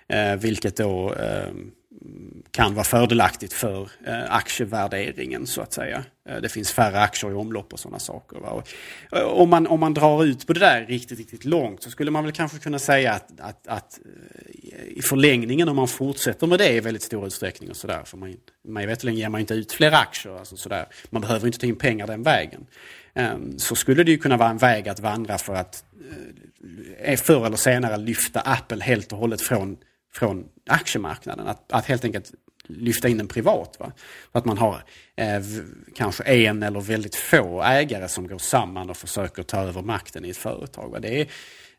Eh, 0.09 0.35
vilket 0.35 0.77
då 0.77 1.13
eh, 1.13 1.51
kan 2.51 2.73
vara 2.73 2.83
fördelaktigt 2.83 3.53
för 3.53 3.89
eh, 4.05 4.33
aktievärderingen 4.33 5.47
så 5.47 5.61
att 5.61 5.73
säga. 5.73 6.03
Eh, 6.29 6.41
det 6.41 6.49
finns 6.49 6.71
färre 6.71 6.99
aktier 6.99 7.31
i 7.31 7.33
omlopp 7.33 7.73
och 7.73 7.79
sådana 7.79 7.99
saker. 7.99 8.37
Och, 8.37 8.67
eh, 9.11 9.23
om, 9.23 9.49
man, 9.49 9.67
om 9.67 9.79
man 9.79 9.93
drar 9.93 10.23
ut 10.23 10.47
på 10.47 10.53
det 10.53 10.59
där 10.59 10.85
riktigt, 10.85 11.17
riktigt 11.17 11.45
långt 11.45 11.83
så 11.83 11.91
skulle 11.91 12.11
man 12.11 12.23
väl 12.23 12.33
kanske 12.33 12.59
kunna 12.59 12.79
säga 12.79 13.13
att, 13.13 13.39
att, 13.39 13.67
att 13.67 13.99
i 14.87 15.01
förlängningen 15.01 15.69
om 15.69 15.75
man 15.75 15.87
fortsätter 15.87 16.47
med 16.47 16.59
det 16.59 16.73
i 16.73 16.79
väldigt 16.79 17.03
stor 17.03 17.27
utsträckning 17.27 17.69
och 17.69 17.75
sådär. 17.75 18.01
För 18.05 18.17
man, 18.17 18.35
mig 18.63 18.85
veterligen 18.85 19.19
ger 19.19 19.29
man 19.29 19.41
inte 19.41 19.53
ut 19.53 19.71
fler 19.71 19.91
aktier. 19.91 20.37
Alltså 20.37 20.57
sådär. 20.57 20.85
Man 21.09 21.21
behöver 21.21 21.47
inte 21.47 21.59
ta 21.59 21.67
in 21.67 21.75
pengar 21.75 22.07
den 22.07 22.23
vägen. 22.23 22.65
Ehm, 23.13 23.59
så 23.59 23.75
skulle 23.75 24.03
det 24.03 24.11
ju 24.11 24.17
kunna 24.17 24.37
vara 24.37 24.49
en 24.49 24.57
väg 24.57 24.89
att 24.89 24.99
vandra 24.99 25.37
för 25.37 25.55
att 25.55 25.83
förr 27.17 27.45
eller 27.45 27.57
senare 27.57 27.97
lyfta 27.97 28.39
Apple 28.39 28.83
helt 28.83 29.11
och 29.11 29.17
hållet 29.17 29.41
från 29.41 29.77
från 30.15 30.45
aktiemarknaden. 30.67 31.47
Att, 31.47 31.71
att 31.71 31.85
helt 31.85 32.05
enkelt 32.05 32.31
lyfta 32.67 33.07
in 33.07 33.17
den 33.17 33.27
privat. 33.27 33.75
Va? 33.79 33.91
Att 34.31 34.45
man 34.45 34.57
har 34.57 34.83
eh, 35.15 35.41
kanske 35.95 36.23
en 36.23 36.63
eller 36.63 36.81
väldigt 36.81 37.15
få 37.15 37.63
ägare 37.63 38.07
som 38.07 38.27
går 38.27 38.37
samman 38.37 38.89
och 38.89 38.97
försöker 38.97 39.43
ta 39.43 39.61
över 39.61 39.81
makten 39.81 40.25
i 40.25 40.29
ett 40.29 40.37
företag. 40.37 40.89
Va? 40.89 40.99
Det, 40.99 41.21
är, 41.21 41.27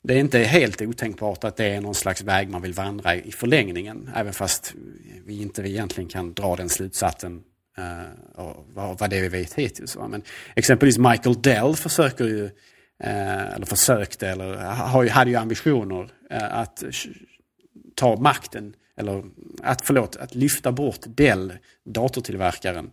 det 0.02 0.14
är 0.14 0.18
inte 0.18 0.38
helt 0.38 0.82
otänkbart 0.82 1.44
att 1.44 1.56
det 1.56 1.66
är 1.66 1.80
någon 1.80 1.94
slags 1.94 2.22
väg 2.22 2.48
man 2.48 2.62
vill 2.62 2.72
vandra 2.72 3.14
i 3.14 3.32
förlängningen. 3.32 4.10
Även 4.14 4.32
fast 4.32 4.74
vi 5.26 5.42
inte 5.42 5.62
egentligen 5.62 6.08
kan 6.08 6.34
dra 6.34 6.56
den 6.56 6.68
slutsatsen 6.68 7.42
eh, 7.78 8.42
av 8.42 8.96
vad 8.98 9.10
det 9.10 9.20
vi 9.20 9.28
vet 9.28 9.54
hittills. 9.54 9.96
Va? 9.96 10.08
Men 10.08 10.22
exempelvis 10.54 10.98
Michael 10.98 11.42
Dell 11.42 11.76
försöker 11.76 12.24
ju 12.24 12.50
Eh, 13.04 13.54
eller 13.54 13.66
försökte, 13.66 14.28
eller 14.28 14.56
hade 15.08 15.30
ju 15.30 15.36
ambitioner 15.36 16.08
eh, 16.30 16.58
att 16.58 16.82
ta 17.96 18.16
makten, 18.16 18.74
eller 18.96 19.24
att, 19.62 19.86
förlåt, 19.86 20.16
att 20.16 20.34
lyfta 20.34 20.72
bort 20.72 21.00
Dell, 21.06 21.52
datortillverkaren, 21.84 22.90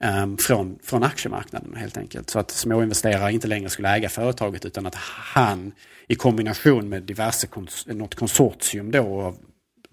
ehm, 0.00 0.36
från, 0.36 0.78
från 0.82 1.02
aktiemarknaden 1.02 1.76
helt 1.76 1.96
enkelt. 1.96 2.30
Så 2.30 2.38
att 2.38 2.50
småinvesterare 2.50 3.32
inte 3.32 3.48
längre 3.48 3.68
skulle 3.68 3.88
äga 3.88 4.08
företaget 4.08 4.64
utan 4.64 4.86
att 4.86 4.94
han 5.34 5.72
i 6.08 6.14
kombination 6.14 6.88
med 6.88 7.02
diverse 7.02 7.46
kons 7.46 7.86
något 7.86 8.14
konsortium 8.14 8.90
då 8.90 9.20
av 9.22 9.36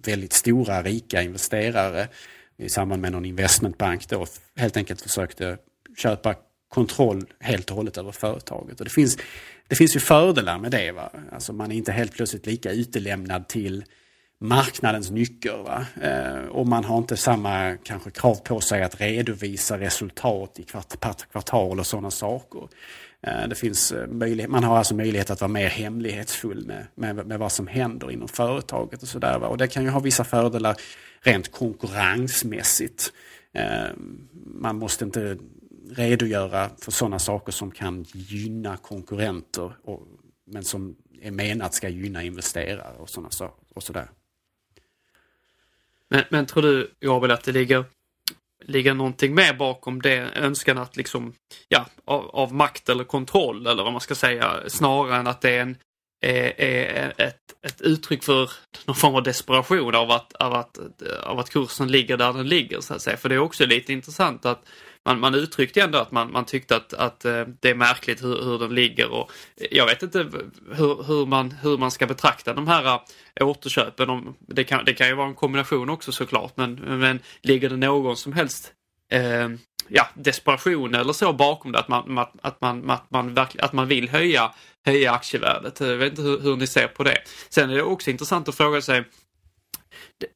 väldigt 0.05 0.33
stora 0.33 0.83
rika 0.83 1.21
investerare 1.21 2.07
i 2.57 2.69
samband 2.69 3.01
med 3.01 3.11
någon 3.11 3.25
investmentbank 3.25 4.09
då 4.09 4.25
helt 4.55 4.77
enkelt 4.77 5.01
försökte 5.01 5.57
köpa 5.97 6.35
kontroll 6.69 7.25
helt 7.39 7.69
och 7.69 7.75
hållet 7.75 7.97
över 7.97 8.11
företaget. 8.11 8.79
Och 8.79 8.85
det, 8.85 8.91
finns, 8.91 9.17
det 9.67 9.75
finns 9.75 9.95
ju 9.95 9.99
fördelar 9.99 10.59
med 10.59 10.71
det. 10.71 10.91
Va? 10.91 11.11
Alltså 11.31 11.53
man 11.53 11.71
är 11.71 11.75
inte 11.75 11.91
helt 11.91 12.13
plötsligt 12.13 12.45
lika 12.45 12.71
utelämnad 12.71 13.47
till 13.47 13.83
marknadens 14.41 15.11
nycker. 15.11 15.57
Va? 15.57 15.85
Eh, 16.01 16.45
och 16.45 16.67
man 16.67 16.83
har 16.83 16.97
inte 16.97 17.17
samma 17.17 17.77
kanske 17.83 18.11
krav 18.11 18.35
på 18.35 18.61
sig 18.61 18.83
att 18.83 19.01
redovisa 19.01 19.79
resultat 19.79 20.59
i 20.59 20.63
kvart, 20.63 21.31
kvartal 21.31 21.79
och 21.79 21.87
sådana 21.87 22.11
saker. 22.11 22.67
Eh, 23.27 23.47
det 23.47 23.55
finns 23.55 23.91
eh, 23.91 24.07
möjlighet, 24.07 24.51
man 24.51 24.63
har 24.63 24.77
alltså 24.77 24.95
möjlighet 24.95 25.29
att 25.29 25.41
vara 25.41 25.51
mer 25.51 25.67
hemlighetsfull 25.67 26.65
med, 26.65 26.87
med, 26.95 27.27
med 27.27 27.39
vad 27.39 27.51
som 27.51 27.67
händer 27.67 28.11
inom 28.11 28.27
företaget 28.27 29.01
och 29.01 29.07
sådär. 29.07 29.43
Och 29.43 29.57
det 29.57 29.67
kan 29.67 29.83
ju 29.83 29.89
ha 29.89 29.99
vissa 29.99 30.23
fördelar 30.23 30.75
rent 31.21 31.51
konkurrensmässigt. 31.51 33.13
Eh, 33.53 33.89
man 34.45 34.75
måste 34.75 35.05
inte 35.05 35.37
redogöra 35.91 36.69
för 36.77 36.91
sådana 36.91 37.19
saker 37.19 37.51
som 37.51 37.71
kan 37.71 38.05
gynna 38.13 38.77
konkurrenter 38.77 39.73
och, 39.83 40.07
men 40.47 40.63
som 40.63 40.95
är 41.21 41.31
menat 41.31 41.73
ska 41.73 41.89
gynna 41.89 42.23
investerare 42.23 42.97
och 42.97 43.09
sådana 43.09 43.29
saker. 43.29 43.65
Och 43.73 43.83
sådär. 43.83 44.07
Men, 46.11 46.23
men 46.29 46.45
tror 46.45 46.63
du, 46.63 46.91
Gabriel, 47.01 47.31
att 47.31 47.43
det 47.43 47.51
ligger, 47.51 47.85
ligger 48.65 48.93
någonting 48.93 49.35
mer 49.35 49.53
bakom 49.53 50.01
det 50.01 50.29
önskan 50.35 50.77
att 50.77 50.97
liksom, 50.97 51.33
ja, 51.67 51.85
av, 52.05 52.29
av, 52.29 52.53
makt 52.53 52.89
eller 52.89 53.03
kontroll 53.03 53.67
eller 53.67 53.83
vad 53.83 53.91
man 53.91 54.01
ska 54.01 54.15
säga, 54.15 54.59
snarare 54.67 55.17
än 55.17 55.27
att 55.27 55.41
det 55.41 55.49
är, 55.49 55.61
en, 55.61 55.77
är, 56.21 56.61
är 56.61 57.13
ett, 57.17 57.65
ett 57.67 57.81
uttryck 57.81 58.23
för 58.23 58.51
någon 58.85 58.95
form 58.95 59.15
av 59.15 59.23
desperation 59.23 59.95
av 59.95 60.11
att, 60.11 60.33
av, 60.33 60.53
att, 60.53 60.79
av 61.23 61.39
att 61.39 61.49
kursen 61.49 61.87
ligger 61.87 62.17
där 62.17 62.33
den 62.33 62.47
ligger 62.47 62.81
så 62.81 62.93
att 62.93 63.01
säga. 63.01 63.17
För 63.17 63.29
det 63.29 63.35
är 63.35 63.39
också 63.39 63.65
lite 63.65 63.93
intressant 63.93 64.45
att 64.45 64.65
man, 65.05 65.19
man 65.19 65.35
uttryckte 65.35 65.81
ändå 65.81 65.97
att 65.97 66.11
man, 66.11 66.31
man 66.31 66.45
tyckte 66.45 66.75
att, 66.75 66.93
att 66.93 67.25
eh, 67.25 67.45
det 67.59 67.69
är 67.69 67.75
märkligt 67.75 68.23
hur, 68.23 68.43
hur 68.43 68.59
den 68.59 68.75
ligger 68.75 69.11
och 69.11 69.31
eh, 69.57 69.67
jag 69.71 69.85
vet 69.85 70.03
inte 70.03 70.19
hur, 70.71 71.03
hur, 71.03 71.25
man, 71.25 71.51
hur 71.51 71.77
man 71.77 71.91
ska 71.91 72.07
betrakta 72.07 72.53
de 72.53 72.67
här 72.67 72.99
eh, 73.35 73.47
återköpen. 73.47 74.33
Det 74.39 74.63
kan, 74.63 74.85
det 74.85 74.93
kan 74.93 75.07
ju 75.07 75.15
vara 75.15 75.27
en 75.27 75.35
kombination 75.35 75.89
också 75.89 76.11
såklart 76.11 76.57
men, 76.57 76.73
men 76.73 77.19
ligger 77.41 77.69
det 77.69 77.77
någon 77.77 78.17
som 78.17 78.33
helst 78.33 78.73
eh, 79.11 79.49
ja, 79.87 80.07
desperation 80.13 80.95
eller 80.95 81.13
så 81.13 81.33
bakom 81.33 81.71
det 81.71 81.79
att 81.79 81.87
man, 81.87 82.17
att 82.17 82.61
man, 82.61 82.89
att 82.89 83.11
man, 83.11 83.37
att 83.37 83.73
man 83.73 83.87
vill 83.87 84.09
höja, 84.09 84.53
höja 84.85 85.11
aktievärdet. 85.11 85.79
Jag 85.79 85.97
vet 85.97 86.09
inte 86.09 86.21
hur, 86.21 86.39
hur 86.39 86.55
ni 86.55 86.67
ser 86.67 86.87
på 86.87 87.03
det. 87.03 87.17
Sen 87.49 87.69
är 87.69 87.75
det 87.75 87.83
också 87.83 88.11
intressant 88.11 88.49
att 88.49 88.55
fråga 88.55 88.81
sig 88.81 89.03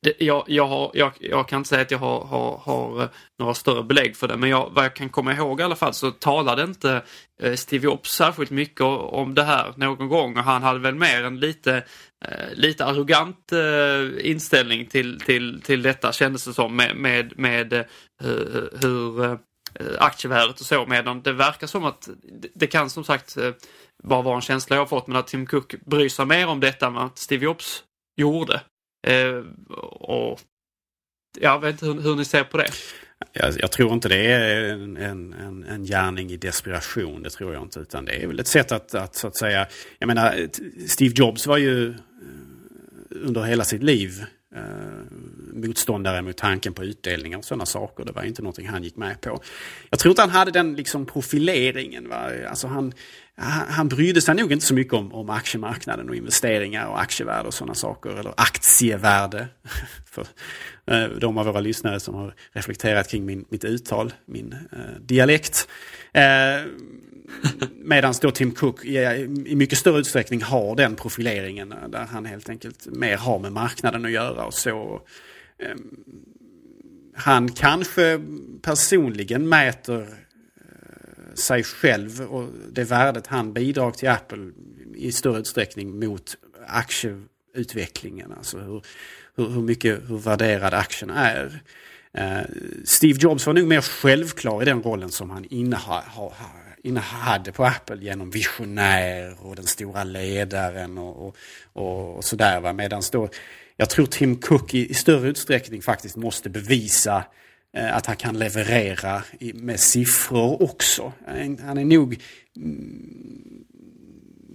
det, 0.01 0.13
jag, 0.19 0.43
jag, 0.47 0.67
har, 0.67 0.91
jag, 0.93 1.11
jag, 1.19 1.47
kan 1.47 1.57
inte 1.57 1.69
säga 1.69 1.81
att 1.81 1.91
jag 1.91 1.97
har, 1.97 2.25
har, 2.25 2.57
har, 2.57 3.01
eh, 3.01 3.09
några 3.39 3.53
större 3.53 3.83
belägg 3.83 4.15
för 4.15 4.27
det 4.27 4.38
men 4.38 4.49
jag, 4.49 4.71
vad 4.73 4.86
jag 4.86 4.95
kan 4.95 5.09
komma 5.09 5.33
ihåg 5.33 5.59
i 5.59 5.63
alla 5.63 5.75
fall 5.75 5.93
så 5.93 6.11
talade 6.11 6.63
inte 6.63 7.01
eh, 7.41 7.53
Steve 7.53 7.86
Jobs 7.86 8.11
särskilt 8.11 8.51
mycket 8.51 8.81
om 8.81 9.36
det 9.36 9.43
här 9.43 9.73
någon 9.75 10.09
gång 10.09 10.38
och 10.38 10.43
han 10.43 10.63
hade 10.63 10.79
väl 10.79 10.95
mer 10.95 11.23
en 11.23 11.39
lite, 11.39 11.75
eh, 12.25 12.53
lite 12.53 12.86
arrogant 12.86 13.51
inställning 14.21 14.86
till, 14.86 15.19
till, 15.19 15.61
till 15.61 15.81
detta 15.81 16.11
kändes 16.11 16.45
det 16.45 16.53
som 16.53 16.75
med, 16.75 16.95
med, 16.95 17.39
med 17.39 17.86
hur 18.81 19.38
aktievärdet 19.99 20.59
och 20.59 20.65
så 20.65 20.86
medan 20.86 21.21
det 21.21 21.33
verkar 21.33 21.67
som 21.67 21.86
att 21.86 22.09
det 22.55 22.67
kan 22.67 22.89
som 22.89 23.03
sagt 23.03 23.38
bara 24.03 24.21
vara 24.21 24.36
en 24.36 24.41
känsla 24.41 24.75
jag 24.75 24.81
har 24.81 24.88
fått 24.88 25.07
men 25.07 25.17
att 25.17 25.27
Tim 25.27 25.45
Cook 25.45 25.75
bryr 25.86 26.09
sig 26.09 26.25
mer 26.25 26.47
om 26.47 26.59
detta 26.59 26.88
än 26.88 26.97
att 26.97 27.17
Steve 27.17 27.45
Jobs 27.45 27.83
gjorde. 28.15 28.61
Eh, 29.06 29.43
och 29.99 30.41
jag 31.39 31.60
vet 31.60 31.72
inte 31.72 31.86
hur, 31.86 32.01
hur 32.01 32.16
ni 32.16 32.26
ser 32.26 32.43
på 32.43 32.58
det. 32.58 32.68
Jag, 33.34 33.53
jag, 33.60 33.72
tror 33.72 33.93
inte 33.93 34.10
det 34.10 34.26
är 34.32 34.70
en, 34.70 34.97
en, 34.97 35.64
en 35.64 35.84
gärning 35.84 36.32
i 36.32 36.38
desperation, 36.38 37.24
det 37.24 37.30
tror 37.30 37.53
jag 37.53 37.64
inte. 37.64 37.80
Utan 37.80 38.06
det 38.06 38.24
är 38.24 38.28
väl 38.28 38.39
ett 38.39 38.47
sätt 38.47 38.72
att, 38.72 38.95
att 38.95 39.16
så 39.16 39.28
att 39.28 39.38
säga, 39.38 39.68
jag 39.99 40.08
menar 40.08 40.47
Steve 40.88 41.14
Jobs 41.18 41.47
var 41.47 41.58
ju 41.58 41.89
eh, 41.89 41.95
under 43.12 43.43
hela 43.43 43.64
sitt 43.64 43.84
liv 43.84 44.24
eh, 44.56 44.62
motståndare 45.53 46.22
mot 46.22 46.38
tanken 46.38 46.74
på 46.74 46.84
utdelningar 46.84 47.38
och 47.38 47.45
sådana 47.45 47.66
saker. 47.66 48.06
Det 48.06 48.12
var 48.12 48.24
inte 48.24 48.41
någonting 48.41 48.68
han 48.68 48.84
gick 48.84 48.95
med 48.95 49.22
på. 49.22 49.41
Jag 49.89 49.99
tror 49.99 50.12
inte 50.12 50.22
han 50.22 50.30
hade 50.30 50.51
den 50.51 50.76
liksom 50.76 51.06
profileringen. 51.06 52.10
Va? 52.10 52.30
Alltså 52.49 52.68
han, 52.68 52.93
han 53.38 53.88
brydde 53.88 54.21
sig 54.21 54.36
nog 54.36 54.51
inte 54.51 54.65
så 54.65 54.73
mycket 54.73 54.93
om, 54.93 55.13
om 55.13 55.29
aktiemarknaden 55.29 56.09
och 56.09 56.15
investeringar 56.15 56.88
och 56.88 57.01
aktievärde 57.01 57.47
och 57.47 57.53
sådana 57.53 57.73
saker. 57.73 58.09
Eller 58.09 58.33
aktievärde. 58.38 59.47
För 60.05 60.27
eh, 60.86 61.03
de 61.03 61.38
av 61.38 61.45
våra 61.45 61.59
lyssnare 61.59 61.99
som 61.99 62.15
har 62.15 62.36
reflekterat 62.51 63.09
kring 63.09 63.25
min, 63.25 63.45
mitt 63.49 63.63
uttal, 63.63 64.13
min 64.25 64.55
eh, 64.71 65.01
dialekt. 65.01 65.67
Eh, 66.13 66.23
Medan 67.71 68.13
då 68.21 68.31
Tim 68.31 68.51
Cook 68.51 68.86
i, 68.86 68.97
i 69.45 69.55
mycket 69.55 69.77
större 69.77 69.99
utsträckning 69.99 70.41
har 70.41 70.75
den 70.75 70.95
profileringen 70.95 71.71
eh, 71.71 71.89
där 71.89 72.05
han 72.05 72.25
helt 72.25 72.49
enkelt 72.49 72.86
mer 72.86 73.17
har 73.17 73.39
med 73.39 73.51
marknaden 73.51 74.05
att 74.05 74.11
göra 74.11 74.45
och 74.45 74.53
så. 74.53 75.01
Eh, 75.59 75.75
han 77.15 77.51
kanske 77.51 78.21
personligen 78.61 79.49
mäter 79.49 80.07
sig 81.36 81.63
själv 81.63 82.21
och 82.21 82.49
det 82.71 82.83
värdet 82.83 83.27
han 83.27 83.53
bidrar 83.53 83.91
till 83.91 84.09
Apple 84.09 84.51
i 84.95 85.11
större 85.11 85.39
utsträckning 85.39 85.99
mot 85.99 86.38
aktieutvecklingen. 86.67 88.33
Alltså 88.38 88.57
hur, 88.57 88.81
hur, 89.36 89.49
hur 89.49 89.61
mycket, 89.61 90.09
hur 90.09 90.17
värderad 90.17 90.73
aktien 90.73 91.09
är. 91.09 91.59
Eh, 92.13 92.41
Steve 92.83 93.19
Jobs 93.21 93.45
var 93.45 93.53
nog 93.53 93.67
mer 93.67 93.81
självklar 93.81 94.61
i 94.61 94.65
den 94.65 94.83
rollen 94.83 95.09
som 95.09 95.29
han 95.29 95.45
innehade 96.83 97.51
på 97.51 97.65
Apple 97.65 97.97
genom 97.97 98.29
visionär 98.29 99.45
och 99.45 99.55
den 99.55 99.65
stora 99.65 100.03
ledaren 100.03 100.97
och, 100.97 101.27
och, 101.27 101.38
och, 101.73 102.15
och 102.15 102.23
sådär. 102.23 102.73
Medan 102.73 103.01
då, 103.11 103.29
jag 103.77 103.89
tror 103.89 104.05
Tim 104.05 104.38
Cook 104.38 104.73
i, 104.73 104.91
i 104.91 104.93
större 104.93 105.27
utsträckning 105.27 105.81
faktiskt 105.81 106.15
måste 106.15 106.49
bevisa 106.49 107.17
Eh, 107.17 107.23
Eh, 107.76 107.95
att 107.95 108.05
han 108.05 108.15
kan 108.15 108.39
leverera 108.39 109.23
med 109.53 109.80
siffror 109.80 110.63
också. 110.63 111.13
Eh, 111.28 111.51
han 111.65 111.78
är 111.78 111.86
nog 111.86 112.21
mm, 112.57 113.65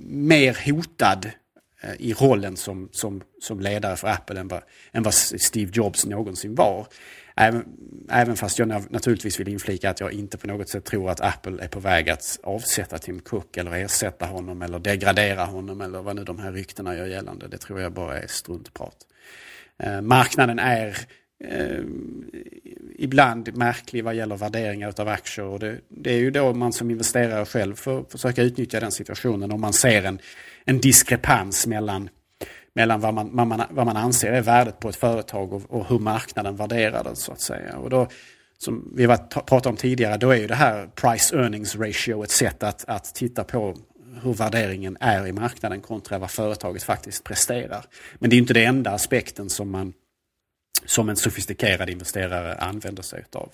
mer 0.00 0.58
hotad 0.66 1.30
eh, 1.80 1.94
i 1.98 2.12
rollen 2.12 2.56
som, 2.56 2.88
som, 2.92 3.22
som 3.40 3.60
ledare 3.60 3.96
för 3.96 4.08
Apple 4.08 4.40
än 4.40 4.48
vad, 4.48 4.62
än 4.92 5.02
vad 5.02 5.14
Steve 5.14 5.70
Jobs 5.74 6.06
någonsin 6.06 6.54
var. 6.54 6.86
Även, 7.36 7.64
även 8.10 8.36
fast 8.36 8.58
jag 8.58 8.68
naturligtvis 8.68 9.40
vill 9.40 9.48
inflika 9.48 9.90
att 9.90 10.00
jag 10.00 10.12
inte 10.12 10.38
på 10.38 10.46
något 10.46 10.68
sätt 10.68 10.84
tror 10.84 11.10
att 11.10 11.20
Apple 11.20 11.64
är 11.64 11.68
på 11.68 11.80
väg 11.80 12.10
att 12.10 12.38
avsätta 12.42 12.98
Tim 12.98 13.20
Cook 13.20 13.56
eller 13.56 13.72
ersätta 13.72 14.26
honom 14.26 14.62
eller 14.62 14.78
degradera 14.78 15.44
honom 15.44 15.80
eller 15.80 16.02
vad 16.02 16.16
nu 16.16 16.24
de 16.24 16.38
här 16.38 16.52
ryktena 16.52 16.96
gör 16.96 17.06
gällande. 17.06 17.48
Det 17.48 17.58
tror 17.58 17.80
jag 17.80 17.92
bara 17.92 18.18
är 18.18 18.26
struntprat. 18.26 18.96
Marknaden 20.02 20.58
är 20.58 20.96
eh, 21.44 21.84
ibland 22.98 23.56
märklig 23.56 24.04
vad 24.04 24.14
gäller 24.14 24.36
värderingar 24.36 24.94
av 25.00 25.08
aktier. 25.08 25.46
Och 25.46 25.58
det, 25.58 25.78
det, 25.88 26.10
är 26.10 26.18
ju 26.18 26.30
då 26.30 26.54
man 26.54 26.72
som 26.72 26.90
investerare 26.90 27.44
själv 27.46 27.74
får 27.74 28.04
försöka 28.08 28.42
utnyttja 28.42 28.80
den 28.80 28.92
situationen 28.92 29.52
om 29.52 29.60
man 29.60 29.72
ser 29.72 30.04
en, 30.04 30.18
en 30.64 30.80
diskrepans 30.80 31.66
mellan, 31.66 32.08
mellan 32.74 33.00
vad, 33.00 33.14
man, 33.14 33.36
vad, 33.36 33.46
man, 33.46 33.62
vad 33.70 33.86
man 33.86 33.96
anser 33.96 34.32
är 34.32 34.42
värdet 34.42 34.80
på 34.80 34.88
ett 34.88 34.96
företag 34.96 35.52
och, 35.52 35.62
och 35.68 35.88
hur 35.88 35.98
marknaden 35.98 36.56
värderar 36.56 37.04
det 37.04 37.16
så 37.16 37.32
att 37.32 37.40
säga. 37.40 37.76
Och 37.76 37.90
då, 37.90 38.08
som 38.58 38.92
vi 38.96 39.06
pratade 39.06 39.68
om 39.68 39.76
tidigare, 39.76 40.16
då 40.16 40.30
är 40.30 40.36
ju 40.36 40.46
det 40.46 40.54
här 40.54 40.86
price 40.94 41.36
earnings 41.36 41.76
ratio 41.76 42.24
ett 42.24 42.30
sätt 42.30 42.62
att, 42.62 42.84
att 42.88 43.14
titta 43.14 43.44
på 43.44 43.76
hur 44.22 44.34
värderingen 44.34 44.96
är 45.00 45.26
i 45.26 45.32
marknaden 45.32 45.80
kontra 45.80 46.18
vad 46.18 46.30
företaget 46.30 46.82
faktiskt 46.82 47.24
presterar. 47.24 47.84
Men 48.18 48.30
det 48.30 48.36
är 48.36 48.38
inte 48.38 48.54
den 48.54 48.68
enda 48.68 48.90
aspekten 48.90 49.50
som 49.50 49.70
man 49.70 49.92
som 50.84 51.08
en 51.08 51.16
sofistikerad 51.16 51.90
investerare 51.90 52.54
använder 52.54 53.02
sig 53.02 53.24
av. 53.32 53.52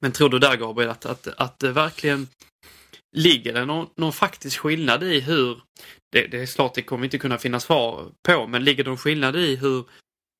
Men 0.00 0.12
tror 0.12 0.28
du 0.28 0.38
där 0.38 0.56
Gabriel 0.56 0.90
att, 0.90 1.06
att, 1.06 1.26
att 1.26 1.58
det 1.58 1.72
verkligen 1.72 2.28
ligger 3.16 3.52
det 3.52 3.64
någon, 3.64 3.88
någon 3.96 4.12
faktisk 4.12 4.58
skillnad 4.58 5.02
i 5.02 5.20
hur, 5.20 5.62
det, 6.12 6.26
det 6.26 6.42
är 6.42 6.46
klart 6.46 6.74
det 6.74 6.82
kommer 6.82 7.04
inte 7.04 7.18
kunna 7.18 7.38
finnas 7.38 7.64
svar 7.64 8.12
på, 8.22 8.46
men 8.46 8.64
ligger 8.64 8.84
det 8.84 8.90
någon 8.90 8.98
skillnad 8.98 9.36
i 9.36 9.56
hur 9.56 9.84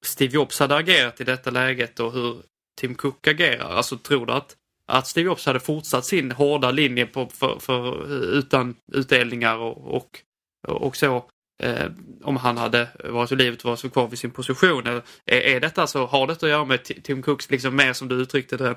Steve 0.05 0.34
Jobs 0.34 0.61
hade 0.61 0.76
agerat 0.76 1.20
i 1.20 1.24
detta 1.24 1.51
läget 1.51 2.01
och 2.01 2.12
hur 2.12 2.43
Tim 2.80 2.95
Cook 2.95 3.26
agerar? 3.26 3.70
Alltså 3.70 3.99
tror 3.99 4.26
du 4.26 4.32
att, 4.32 4.57
att 4.86 5.07
Steve 5.07 5.26
Jobs 5.26 5.47
hade 5.47 5.61
fortsatt 5.61 6.05
sin 6.05 6.32
hårda 6.32 6.70
linje 6.70 7.07
på, 7.07 7.26
för, 7.26 7.59
för 7.59 8.12
utan 8.38 8.76
utdelningar 8.93 9.57
och, 9.57 9.95
och, 9.95 10.20
och 10.68 10.97
så 10.97 11.30
eh, 11.63 11.87
om 12.23 12.37
han 12.37 12.57
hade 12.57 12.89
varit 13.05 13.33
i 13.33 13.37
livet 13.37 13.65
och 13.65 13.71
varit 13.71 13.93
kvar 13.93 14.09
vid 14.09 14.19
sin 14.19 14.31
position. 14.31 14.87
Är, 14.87 15.03
är 15.27 15.61
detta 15.61 15.87
så, 15.87 16.07
har 16.07 16.27
detta 16.27 16.47
att 16.47 16.53
göra 16.53 16.65
med 16.65 16.85
Tim 17.05 17.23
Cooks, 17.23 17.51
liksom 17.51 17.77
mer 17.77 17.93
som 17.93 18.09
du 18.09 18.15
uttryckte 18.15 18.57
det, 18.57 18.77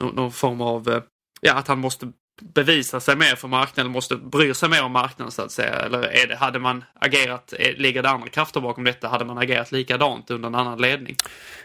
någon, 0.00 0.14
någon 0.14 0.32
form 0.32 0.60
av, 0.60 0.88
eh, 0.88 1.02
ja 1.40 1.54
att 1.54 1.68
han 1.68 1.78
måste 1.78 2.12
bevisa 2.40 3.00
sig 3.00 3.16
mer 3.16 3.36
för 3.36 3.48
marknaden, 3.48 3.92
måste 3.92 4.16
bry 4.16 4.54
sig 4.54 4.68
mer 4.68 4.84
om 4.84 4.92
marknaden 4.92 5.32
så 5.32 5.42
att 5.42 5.52
säga? 5.52 5.74
Eller 5.74 6.02
är 6.02 6.26
det, 6.26 6.36
hade 6.36 6.58
man 6.58 6.84
agerat, 6.94 7.54
eh, 7.58 7.76
ligger 7.76 8.02
det 8.02 8.08
andra 8.08 8.28
krafter 8.28 8.60
bakom 8.60 8.84
detta? 8.84 9.08
Hade 9.08 9.24
man 9.24 9.38
agerat 9.38 9.72
likadant 9.72 10.30
under 10.30 10.48
en 10.48 10.54
annan 10.54 10.78
ledning? 10.78 11.16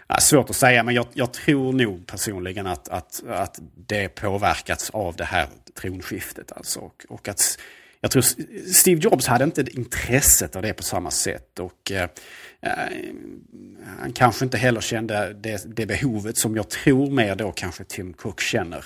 Ja, 0.08 0.18
svårt 0.20 0.50
att 0.50 0.56
säga, 0.56 0.84
men 0.84 0.96
jag, 0.96 1.06
jag, 1.14 1.34
tror 1.34 1.74
nog 1.74 2.08
personligen 2.08 2.68
att, 2.68 2.90
att, 2.90 3.24
att 3.30 3.60
det 3.88 4.10
påverkats 4.10 4.90
av 4.90 5.16
det 5.16 5.26
här 5.26 5.48
tronskiftet. 5.82 6.52
Alltså, 6.52 6.80
och, 6.80 7.06
och 7.10 7.28
att 7.28 7.60
jag 8.02 8.12
tror 8.12 8.22
Steve 8.74 9.02
Jobs 9.02 9.28
hade 9.28 9.44
inte 9.44 9.66
intresset 9.72 10.56
av 10.56 10.62
det 10.62 10.74
på 10.74 10.84
samma 10.84 11.12
sätt. 11.12 11.60
Och 11.60 11.92
eh, 11.92 12.10
eh, 12.62 12.72
Han 14.00 14.14
kanske 14.14 14.46
inte 14.46 14.58
heller 14.58 14.82
kände 14.82 15.34
det, 15.34 15.76
det, 15.76 15.86
behovet 15.86 16.38
som 16.38 16.56
jag 16.56 16.70
tror 16.70 17.12
mer 17.12 17.36
då 17.36 17.52
kanske 17.52 17.84
Tim 17.84 18.14
Cook 18.14 18.42
känner. 18.42 18.86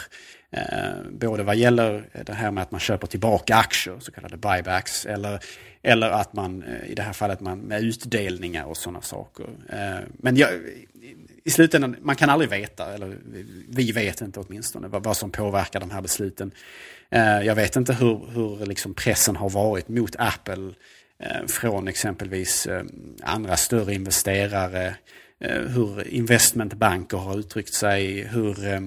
Eh, 0.51 1.11
både 1.11 1.43
vad 1.43 1.55
gäller 1.55 2.09
det 2.25 2.33
här 2.33 2.51
med 2.51 2.61
att 2.61 2.71
man 2.71 2.79
köper 2.79 3.07
tillbaka 3.07 3.55
aktier, 3.55 3.99
så 3.99 4.11
kallade 4.11 4.37
buybacks, 4.37 5.05
eller, 5.05 5.39
eller 5.81 6.09
att 6.09 6.33
man 6.33 6.63
eh, 6.63 6.91
i 6.91 6.95
det 6.95 7.01
här 7.01 7.13
fallet 7.13 7.39
man, 7.39 7.59
med 7.59 7.83
utdelningar 7.83 8.65
och 8.65 8.77
sådana 8.77 9.01
saker. 9.01 9.45
Eh, 9.69 10.07
men 10.13 10.35
jag, 10.35 10.49
i 11.43 11.49
slutändan, 11.49 11.95
man 12.01 12.15
kan 12.15 12.29
aldrig 12.29 12.49
veta, 12.49 12.93
eller 12.93 13.17
vi 13.67 13.91
vet 13.91 14.21
inte 14.21 14.39
åtminstone, 14.39 14.87
vad, 14.87 15.03
vad 15.03 15.17
som 15.17 15.31
påverkar 15.31 15.79
de 15.79 15.91
här 15.91 16.01
besluten. 16.01 16.51
Eh, 17.09 17.41
jag 17.41 17.55
vet 17.55 17.75
inte 17.75 17.93
hur, 17.93 18.31
hur 18.33 18.65
liksom 18.65 18.93
pressen 18.93 19.35
har 19.35 19.49
varit 19.49 19.87
mot 19.87 20.15
Apple 20.17 20.73
eh, 21.19 21.47
från 21.47 21.87
exempelvis 21.87 22.65
eh, 22.65 22.83
andra 23.23 23.57
större 23.57 23.93
investerare. 23.93 24.95
Eh, 25.43 25.61
hur 25.61 26.07
investmentbanker 26.07 27.17
har 27.17 27.39
uttryckt 27.39 27.73
sig. 27.73 28.21
Hur, 28.21 28.67
eh, 28.67 28.79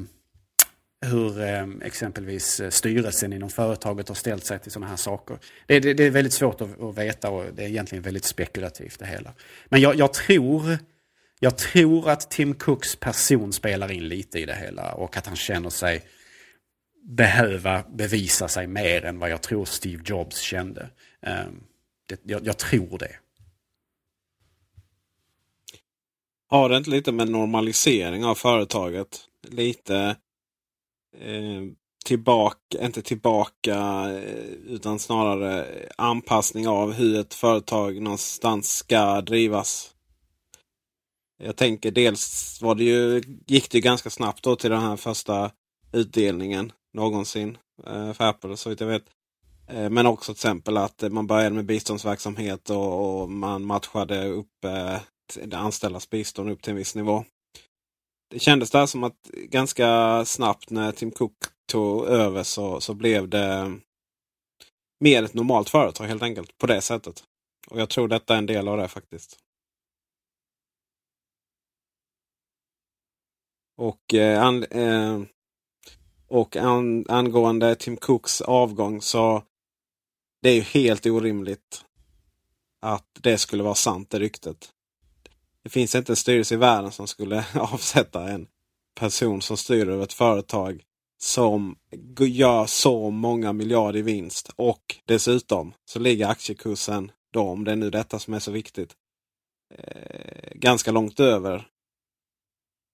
hur 1.07 1.41
eh, 1.41 1.67
exempelvis 1.83 2.61
styrelsen 2.71 3.33
inom 3.33 3.51
företaget 3.51 4.09
har 4.09 4.15
ställt 4.15 4.47
sig 4.47 4.59
till 4.59 4.73
sådana 4.73 4.91
här 4.91 4.97
saker. 4.97 5.39
Det, 5.67 5.81
det, 5.81 5.95
det 5.95 6.05
är 6.05 6.11
väldigt 6.11 6.33
svårt 6.33 6.61
att, 6.61 6.81
att, 6.81 6.99
veta 6.99 7.31
och 7.31 7.45
det 7.55 7.65
är 7.65 7.69
egentligen 7.69 8.03
väldigt 8.03 8.25
spekulativt 8.25 8.99
det 8.99 9.07
hela. 9.07 9.33
Men 9.69 9.81
jag, 9.81 9.95
jag, 9.95 10.13
tror, 10.13 10.79
jag 11.45 11.59
tror 11.59 12.11
att 12.11 12.31
Tim 12.31 12.55
Cooks 12.55 12.97
person 12.97 13.53
spelar 13.53 13.93
in 13.93 14.09
lite 14.09 14.39
i 14.39 14.45
det 14.45 14.55
hela 14.55 14.95
och 14.95 15.17
att 15.17 15.27
han 15.27 15.37
känner 15.37 15.71
sig 15.71 16.03
behöva 17.03 17.83
bevisa 17.83 18.49
sig 18.49 18.67
mer 18.67 19.05
än 19.05 19.19
vad 19.19 19.31
jag 19.31 19.43
tror 19.43 19.65
Steve 19.65 20.03
Jobs 20.07 20.41
kände. 20.41 20.91
Ehm, 21.23 21.65
det, 22.09 22.21
jag, 22.23 22.47
jag, 22.47 22.59
tror 22.59 22.99
det. 22.99 23.17
Har 26.47 26.69
det 26.69 26.77
inte 26.77 26.91
lite 26.91 27.13
med 27.13 27.29
normalisering 27.29 28.25
av 28.25 28.35
företaget? 28.35 29.21
Lite 29.49 30.17
eh, 31.19 31.63
tillbaka, 32.05 32.85
inte 32.85 33.03
tillbaka, 33.03 33.77
eh, 34.11 34.45
utan 34.67 34.99
snarare 34.99 35.67
anpassning 35.97 36.69
av 36.69 36.93
hur 36.93 37.21
ett 37.21 37.35
företag 37.35 38.03
någonstans 38.03 38.77
ska 38.77 39.21
drivas. 39.21 39.94
Jag 41.45 41.57
tänker 41.57 41.91
dels 41.91 42.59
var 42.63 42.75
det 42.75 42.85
ju, 42.85 43.23
gick 43.47 43.71
det 43.71 43.81
ganska 43.81 44.11
snabbt 44.11 44.43
då 44.43 44.57
till 44.57 44.71
den 44.71 44.83
här 44.83 44.97
första 44.97 45.51
utdelningen 45.93 46.73
någonsin 46.95 47.59
eh, 47.87 48.13
för 48.13 48.25
Apple 48.25 48.57
så 48.57 48.71
vitt 48.71 48.81
jag 48.81 48.89
vet. 48.89 49.05
Eh, 49.69 49.91
men 49.91 50.07
också 50.07 50.33
till 50.33 50.39
exempel 50.39 50.77
att 50.77 51.13
man 51.13 51.27
började 51.27 51.55
med 51.55 51.67
biståndsverksamhet 51.67 52.71
och, 52.71 53.23
och 53.23 53.31
man 53.31 53.65
matchade 53.65 54.29
upp 54.29 54.65
eh, 54.65 54.97
det 55.45 55.57
anställdas 55.57 56.11
bistånd 56.11 56.51
upp 56.51 56.63
till 56.63 56.71
en 56.71 56.77
viss 56.77 56.95
nivå. 56.95 57.25
Det 58.31 58.39
kändes 58.39 58.71
där 58.71 58.87
som 58.87 59.05
att 59.05 59.31
ganska 59.33 60.25
snabbt 60.25 60.71
när 60.71 60.93
Tim 60.93 61.11
Cook 61.11 61.37
tog 61.73 62.05
över 62.07 62.43
så, 62.43 62.81
så 62.81 62.95
blev 62.95 63.29
det 63.29 63.79
mer 65.01 65.23
ett 65.23 65.35
normalt 65.35 65.71
företag 65.71 66.05
helt 66.05 66.23
enkelt 66.23 66.59
på 66.59 66.67
det 66.67 66.81
sättet. 66.81 67.25
Och 67.67 67.81
jag 67.81 67.89
tror 67.89 68.09
detta 68.09 68.35
är 68.35 68.39
en 68.39 68.47
del 68.47 68.69
av 68.69 68.77
det 68.77 68.89
faktiskt. 68.89 69.44
Och 73.77 74.15
eh, 74.15 74.43
an, 74.43 74.65
eh, 74.65 75.23
och 76.29 76.57
an, 76.57 77.05
angående 77.09 77.75
Tim 77.75 77.97
Cooks 77.97 78.41
avgång 78.41 79.03
så 79.03 79.43
det 80.43 80.51
är 80.51 80.55
ju 80.55 80.61
helt 80.61 81.07
orimligt 81.07 81.85
att 82.81 83.09
det 83.21 83.39
skulle 83.39 83.63
vara 83.63 83.75
sant 83.75 84.11
det 84.11 84.19
ryktet. 84.19 84.73
Det 85.63 85.71
finns 85.71 85.95
inte 85.95 86.13
en 86.13 86.17
styrelse 86.17 86.55
i 86.55 86.59
världen 86.59 86.93
som 86.93 87.07
skulle 87.07 87.45
avsätta 87.55 88.29
en 88.29 88.47
person 88.95 89.43
som 89.43 89.57
styr 89.57 89.89
över 89.89 90.05
ett 90.05 90.13
företag 90.13 90.83
som 91.19 91.77
gör 92.21 92.67
så 92.67 93.11
många 93.11 93.53
miljarder 93.53 93.99
i 93.99 94.03
vinst. 94.03 94.51
Och 94.57 94.97
dessutom 95.05 95.75
så 95.85 95.99
ligger 95.99 96.29
aktiekursen 96.29 97.13
då, 97.33 97.41
om 97.41 97.65
det 97.65 97.73
är 97.73 97.77
nu 97.77 97.91
detta 97.91 98.19
som 98.19 98.35
är 98.35 98.39
så 98.39 98.51
viktigt, 98.51 98.97
eh, 99.75 100.55
ganska 100.55 100.91
långt 100.91 101.21
över 101.21 101.69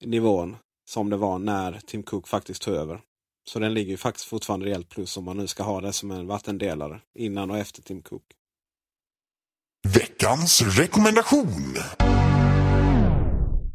nivån 0.04 0.56
som 0.90 1.10
det 1.10 1.16
var 1.16 1.38
när 1.38 1.80
Tim 1.86 2.02
Cook 2.02 2.28
faktiskt 2.28 2.62
tog 2.62 2.74
över. 2.74 3.00
Så 3.48 3.58
den 3.58 3.74
ligger 3.74 3.90
ju 3.90 3.96
faktiskt 3.96 4.26
fortfarande 4.26 4.66
rejält 4.66 4.88
plus 4.88 5.16
om 5.16 5.24
man 5.24 5.36
nu 5.36 5.46
ska 5.46 5.62
ha 5.62 5.80
det 5.80 5.92
som 5.92 6.10
en 6.10 6.26
vattendelare 6.26 7.00
innan 7.14 7.50
och 7.50 7.58
efter 7.58 7.82
Tim 7.82 8.02
Cook. 8.02 8.22
Veckans 9.88 10.62
rekommendation. 10.78 11.74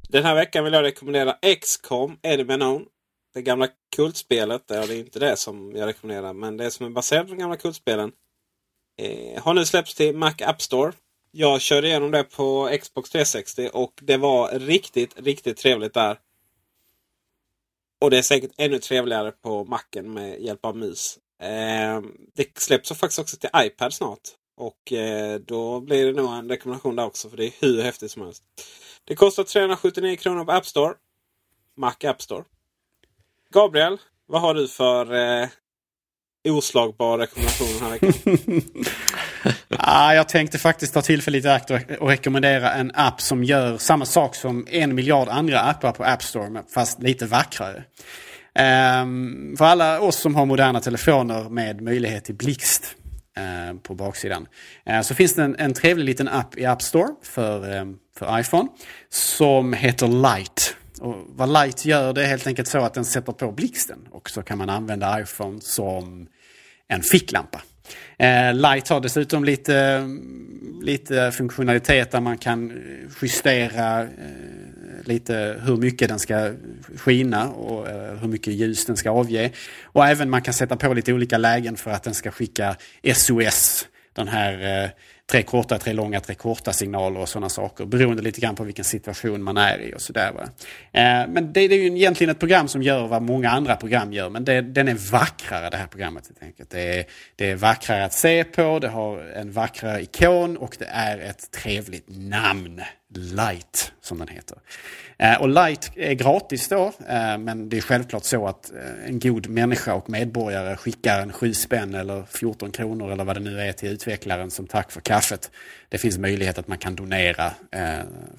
Den 0.09 0.23
här 0.23 0.35
veckan 0.35 0.63
vill 0.63 0.73
jag 0.73 0.83
rekommendera 0.83 1.37
XCOM 1.61 2.17
Enemy 2.21 2.53
Unknown. 2.53 2.85
Det 3.33 3.41
gamla 3.41 3.67
kultspelet. 3.95 4.67
Det 4.67 4.75
är 4.75 4.91
inte 4.91 5.19
det 5.19 5.37
som 5.37 5.75
jag 5.75 5.87
rekommenderar 5.87 6.33
men 6.33 6.57
det 6.57 6.71
som 6.71 6.85
är 6.85 6.89
baserat 6.89 7.27
på 7.27 7.33
de 7.33 7.39
gamla 7.39 7.57
kultspelen. 7.57 8.11
Eh, 9.01 9.43
har 9.43 9.53
nu 9.53 9.65
släppts 9.65 9.95
till 9.95 10.15
Mac 10.15 10.35
App 10.41 10.61
Store. 10.61 10.93
Jag 11.31 11.61
körde 11.61 11.87
igenom 11.87 12.11
det 12.11 12.23
på 12.23 12.77
Xbox 12.81 13.09
360 13.09 13.69
och 13.73 13.93
det 14.01 14.17
var 14.17 14.59
riktigt, 14.59 15.19
riktigt 15.19 15.57
trevligt 15.57 15.93
där. 15.93 16.19
Och 18.01 18.09
det 18.09 18.17
är 18.17 18.21
säkert 18.21 18.51
ännu 18.57 18.79
trevligare 18.79 19.31
på 19.31 19.65
macken 19.65 20.13
med 20.13 20.41
hjälp 20.41 20.65
av 20.65 20.77
mus. 20.77 21.17
Eh, 21.41 22.01
det 22.35 22.59
släpps 22.59 22.89
faktiskt 22.89 23.19
också 23.19 23.37
till 23.37 23.49
iPad 23.55 23.93
snart. 23.93 24.19
Och 24.57 24.93
eh, 24.93 25.39
då 25.39 25.79
blir 25.79 26.05
det 26.05 26.21
nog 26.21 26.33
en 26.33 26.49
rekommendation 26.49 26.95
där 26.95 27.05
också 27.05 27.29
för 27.29 27.37
det 27.37 27.45
är 27.45 27.53
hur 27.59 27.81
häftigt 27.81 28.11
som 28.11 28.21
helst. 28.21 28.43
Det 29.03 29.15
kostar 29.15 29.43
379 29.43 30.15
kronor 30.15 30.45
på 30.45 30.51
App 30.51 30.65
Store. 30.65 30.93
Mac 31.77 31.95
App 32.03 32.21
Store. 32.21 32.43
Gabriel, 33.53 33.97
vad 34.25 34.41
har 34.41 34.53
du 34.53 34.67
för 34.67 35.13
eh, 35.13 35.49
oslagbar 36.47 37.17
rekommendation 37.17 37.67
den 37.67 37.81
här 37.81 37.89
veckan? 37.89 38.61
ah, 39.85 40.13
jag 40.13 40.29
tänkte 40.29 40.59
faktiskt 40.59 40.93
ta 40.93 41.01
tillfället 41.01 41.45
i 41.45 41.47
akt 41.47 41.71
och 41.71 42.09
rekommendera 42.09 42.73
en 42.73 42.91
app 42.93 43.21
som 43.21 43.43
gör 43.43 43.77
samma 43.77 44.05
sak 44.05 44.35
som 44.35 44.67
en 44.69 44.95
miljard 44.95 45.27
andra 45.29 45.59
appar 45.59 45.91
på 45.91 46.03
App 46.03 46.23
Store, 46.23 46.63
fast 46.73 47.01
lite 47.01 47.25
vackrare. 47.25 47.83
Um, 49.01 49.55
för 49.57 49.65
alla 49.65 49.99
oss 49.99 50.15
som 50.15 50.35
har 50.35 50.45
moderna 50.45 50.79
telefoner 50.79 51.49
med 51.49 51.81
möjlighet 51.81 52.25
till 52.25 52.35
blixt 52.35 52.95
uh, 53.39 53.79
på 53.79 53.95
baksidan. 53.95 54.47
Uh, 54.89 55.01
så 55.01 55.15
finns 55.15 55.33
det 55.33 55.43
en, 55.43 55.55
en 55.55 55.73
trevlig 55.73 56.05
liten 56.05 56.27
app 56.27 56.57
i 56.57 56.65
App 56.65 56.81
Store 56.81 57.07
för, 57.23 57.79
um, 57.81 57.97
för 58.17 58.39
iPhone 58.39 58.69
som 59.09 59.73
heter 59.73 60.07
Light. 60.07 60.75
Och 60.99 61.15
vad 61.27 61.53
Light 61.53 61.85
gör 61.85 62.13
det 62.13 62.23
är 62.23 62.27
helt 62.27 62.47
enkelt 62.47 62.67
så 62.67 62.79
att 62.79 62.93
den 62.93 63.05
sätter 63.05 63.31
på 63.31 63.51
blixten 63.51 63.99
och 64.11 64.29
så 64.29 64.41
kan 64.41 64.57
man 64.57 64.69
använda 64.69 65.21
iPhone 65.21 65.61
som 65.61 66.27
en 66.87 67.01
ficklampa. 67.01 67.61
Eh, 68.17 68.53
Light 68.53 68.89
har 68.89 69.01
dessutom 69.01 69.43
lite, 69.43 70.03
lite 70.81 71.31
funktionalitet 71.31 72.11
där 72.11 72.21
man 72.21 72.37
kan 72.37 72.73
justera 73.21 74.01
eh, 74.01 74.07
lite 75.03 75.59
hur 75.65 75.77
mycket 75.77 76.09
den 76.09 76.19
ska 76.19 76.51
skina 76.95 77.49
och 77.49 77.89
eh, 77.89 78.17
hur 78.17 78.27
mycket 78.27 78.53
ljus 78.53 78.85
den 78.85 78.97
ska 78.97 79.11
avge. 79.11 79.51
Och 79.83 80.07
även 80.07 80.29
man 80.29 80.41
kan 80.41 80.53
sätta 80.53 80.75
på 80.75 80.93
lite 80.93 81.13
olika 81.13 81.37
lägen 81.37 81.77
för 81.77 81.91
att 81.91 82.03
den 82.03 82.13
ska 82.13 82.31
skicka 82.31 82.75
SOS, 83.13 83.87
den 84.13 84.27
här 84.27 84.83
eh, 84.83 84.89
tre 85.31 85.43
korta, 85.43 85.77
tre 85.77 85.93
långa, 85.93 86.19
tre 86.19 86.35
korta 86.35 86.73
signaler 86.73 87.19
och 87.19 87.29
sådana 87.29 87.49
saker. 87.49 87.85
Beroende 87.85 88.21
lite 88.21 88.41
grann 88.41 88.55
på 88.55 88.63
vilken 88.63 88.85
situation 88.85 89.43
man 89.43 89.57
är 89.57 89.79
i 89.79 89.93
och 89.95 90.01
sådär. 90.01 90.31
Eh, 90.91 91.27
men 91.27 91.53
det, 91.53 91.67
det, 91.67 91.75
är 91.75 91.79
ju 91.79 91.85
egentligen 91.85 92.31
ett 92.31 92.39
program 92.39 92.67
som 92.67 92.81
gör 92.81 93.07
vad 93.07 93.21
många 93.21 93.49
andra 93.49 93.75
program 93.75 94.13
gör. 94.13 94.29
Men 94.29 94.45
det, 94.45 94.61
den 94.61 94.87
är 94.87 95.11
vackrare 95.11 95.69
det 95.69 95.77
här 95.77 95.87
programmet 95.87 96.27
helt 96.27 96.43
enkelt. 96.43 96.69
Det 96.69 96.99
är, 96.99 97.05
det 97.35 97.51
är 97.51 97.55
vackrare 97.55 98.05
att 98.05 98.13
se 98.13 98.43
på, 98.43 98.79
det 98.79 98.87
har 98.87 99.17
en 99.19 99.51
vackrare 99.51 100.01
ikon 100.01 100.57
och 100.57 100.75
det 100.79 100.85
är 100.85 101.17
ett 101.17 101.51
trevligt 101.51 102.05
namn. 102.07 102.81
Light, 103.17 103.91
som 104.01 104.17
den 104.17 104.27
heter. 104.27 104.57
Eh, 105.17 105.41
och 105.41 105.49
Light 105.49 105.91
är 105.95 106.13
gratis 106.13 106.67
då, 106.67 106.85
eh, 107.07 107.37
men 107.37 107.69
det 107.69 107.77
är 107.77 107.81
självklart 107.81 108.23
så 108.23 108.47
att 108.47 108.71
eh, 108.71 109.05
en 109.09 109.19
god 109.19 109.47
människa 109.47 109.93
och 109.93 110.09
medborgare 110.09 110.77
skickar 110.77 111.19
en 111.19 111.33
7 111.33 111.53
spänn 111.53 111.93
eller 111.93 112.23
14 112.23 112.71
kronor 112.71 113.11
eller 113.11 113.23
vad 113.23 113.35
det 113.35 113.39
nu 113.39 113.61
är 113.61 113.71
till 113.71 113.89
utvecklaren 113.89 114.51
som 114.51 114.67
tack 114.67 114.91
för 114.91 115.01
kaffet. 115.01 115.51
Det 115.89 115.97
finns 115.97 116.17
möjlighet 116.17 116.57
att 116.57 116.67
man 116.67 116.77
kan 116.77 116.95
donera 116.95 117.51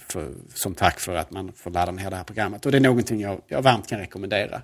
för, 0.08 0.32
som 0.54 0.74
tack 0.74 1.00
för 1.00 1.16
att 1.16 1.30
man 1.30 1.52
får 1.52 1.70
ladda 1.70 1.92
ner 1.92 2.10
det 2.10 2.16
här 2.16 2.24
programmet. 2.24 2.66
Och 2.66 2.72
det 2.72 2.78
är 2.78 2.80
någonting 2.80 3.20
jag, 3.20 3.40
jag 3.48 3.62
varmt 3.62 3.88
kan 3.88 3.98
rekommendera. 3.98 4.62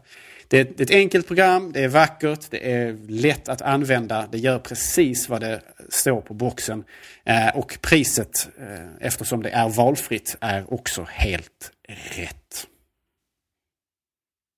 Det 0.53 0.81
är, 0.81 0.83
ett, 0.83 0.91
enkelt 0.91 1.27
program, 1.27 1.73
det 1.73 1.81
är 1.81 1.89
vackert, 1.89 2.51
det 2.51 2.73
är 2.73 2.99
lätt 3.09 3.49
att 3.49 3.63
använda, 3.63 4.29
det 4.33 4.39
gör 4.39 4.59
precis 4.59 5.29
vad 5.29 5.41
det 5.41 5.63
står 5.89 6.21
på 6.21 6.35
boxen. 6.35 6.85
Eh, 7.25 7.57
och 7.57 7.79
priset, 7.81 8.49
eh, 8.59 9.07
eftersom 9.07 9.43
det 9.43 9.51
är 9.51 9.69
valfritt, 9.69 10.37
är 10.41 10.73
också 10.73 11.07
helt 11.11 11.73
rätt. 12.17 12.67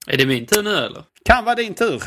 Är 0.06 0.16
det 0.16 0.26
min 0.26 0.46
tur 0.46 0.62
nu 0.62 0.76
eller? 0.76 1.04
Kan 1.24 1.44
vara 1.44 1.54
din 1.54 1.74
tur. 1.74 2.02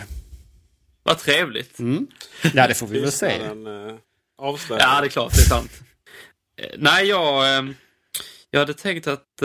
Vad 1.03 1.17
trevligt. 1.17 1.79
Mm. 1.79 2.07
Ja, 2.53 2.67
det 2.67 2.73
får 2.73 2.87
vi 2.87 2.99
väl 2.99 3.11
se. 3.11 3.29
Tystnaden, 3.29 3.89
eh. 3.89 3.95
Ja, 4.37 4.57
det 4.69 4.75
är 4.75 5.09
klart. 5.09 5.33
Det 5.35 5.41
är 5.41 5.45
sant. 5.45 5.71
Nej, 6.77 7.05
jag, 7.05 7.73
jag 8.51 8.59
hade 8.59 8.73
tänkt 8.73 9.07
att 9.07 9.41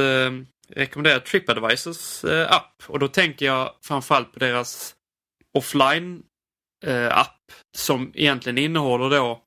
rekommenderar 0.77 1.15
rekommendera 1.15 1.21
TripAdvisors 1.21 2.25
eh, 2.25 2.53
app. 2.53 2.83
Och 2.87 2.99
då 2.99 3.09
tänker 3.09 3.47
jag 3.47 3.71
framförallt 3.83 4.33
på 4.33 4.39
deras 4.39 4.95
offline-app 5.59 7.29
eh, 7.51 7.55
som 7.77 8.13
egentligen 8.15 8.59
innehåller 8.59 9.11
då 9.11 9.43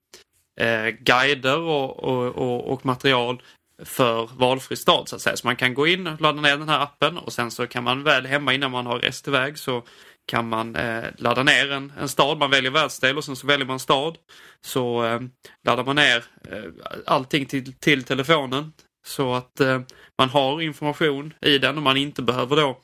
eh, 0.62 0.88
guider 0.88 1.60
och, 1.60 2.04
och, 2.04 2.36
och, 2.36 2.74
och 2.74 2.86
material 2.86 3.42
för 3.84 4.30
valfri 4.38 4.76
stad 4.76 5.10
så 5.10 5.16
att 5.16 5.22
säga. 5.22 5.38
Så 5.38 5.48
man 5.48 5.56
kan 5.56 5.74
gå 5.74 5.88
in 5.88 6.08
och 6.08 6.22
ladda 6.22 6.42
ner 6.42 6.58
den 6.58 6.70
här 6.70 6.80
appen 6.80 7.18
och 7.18 7.34
sen 7.34 7.52
så 7.52 7.68
kan 7.68 7.84
man 7.84 8.04
väl 8.04 8.26
hemma 8.26 8.54
innan 8.54 8.72
man 8.72 8.86
har 8.86 9.00
rest 9.00 9.28
iväg 9.28 9.58
så 9.58 9.84
kan 10.26 10.50
man 10.50 10.76
eh, 10.76 11.04
ladda 11.18 11.44
ner 11.44 11.72
en, 11.72 11.94
en 12.00 12.10
stad. 12.10 12.38
Man 12.38 12.52
väljer 12.52 12.72
världsdel 12.72 13.18
och 13.18 13.24
sen 13.24 13.36
så 13.36 13.48
väljer 13.48 13.68
man 13.68 13.80
stad. 13.80 14.18
Så 14.62 15.06
eh, 15.06 15.20
laddar 15.64 15.84
man 15.84 15.96
ner 15.96 16.26
eh, 16.52 16.64
allting 17.06 17.46
till, 17.46 17.74
till 17.74 18.04
telefonen 18.04 18.74
så 19.06 19.34
att 19.34 19.60
eh, 19.60 19.82
man 20.18 20.30
har 20.30 20.62
information 20.62 21.34
i 21.42 21.58
den 21.58 21.78
och 21.78 21.84
man 21.84 21.98
inte 21.98 22.22
behöver 22.22 22.56
då 22.56 22.82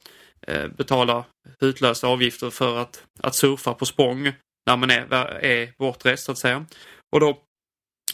eh, 0.47 0.67
betala 0.67 1.25
utlösa 1.59 2.07
avgifter 2.07 2.49
för 2.49 2.77
att, 2.77 3.03
att 3.19 3.35
surfa 3.35 3.73
på 3.73 3.85
språng 3.85 4.33
när 4.65 4.77
man 4.77 4.89
är, 4.89 5.13
är 5.45 5.73
bortrest 5.77 6.25
så 6.25 6.31
att 6.31 6.37
säga. 6.37 6.65
Och 7.11 7.19
då 7.19 7.37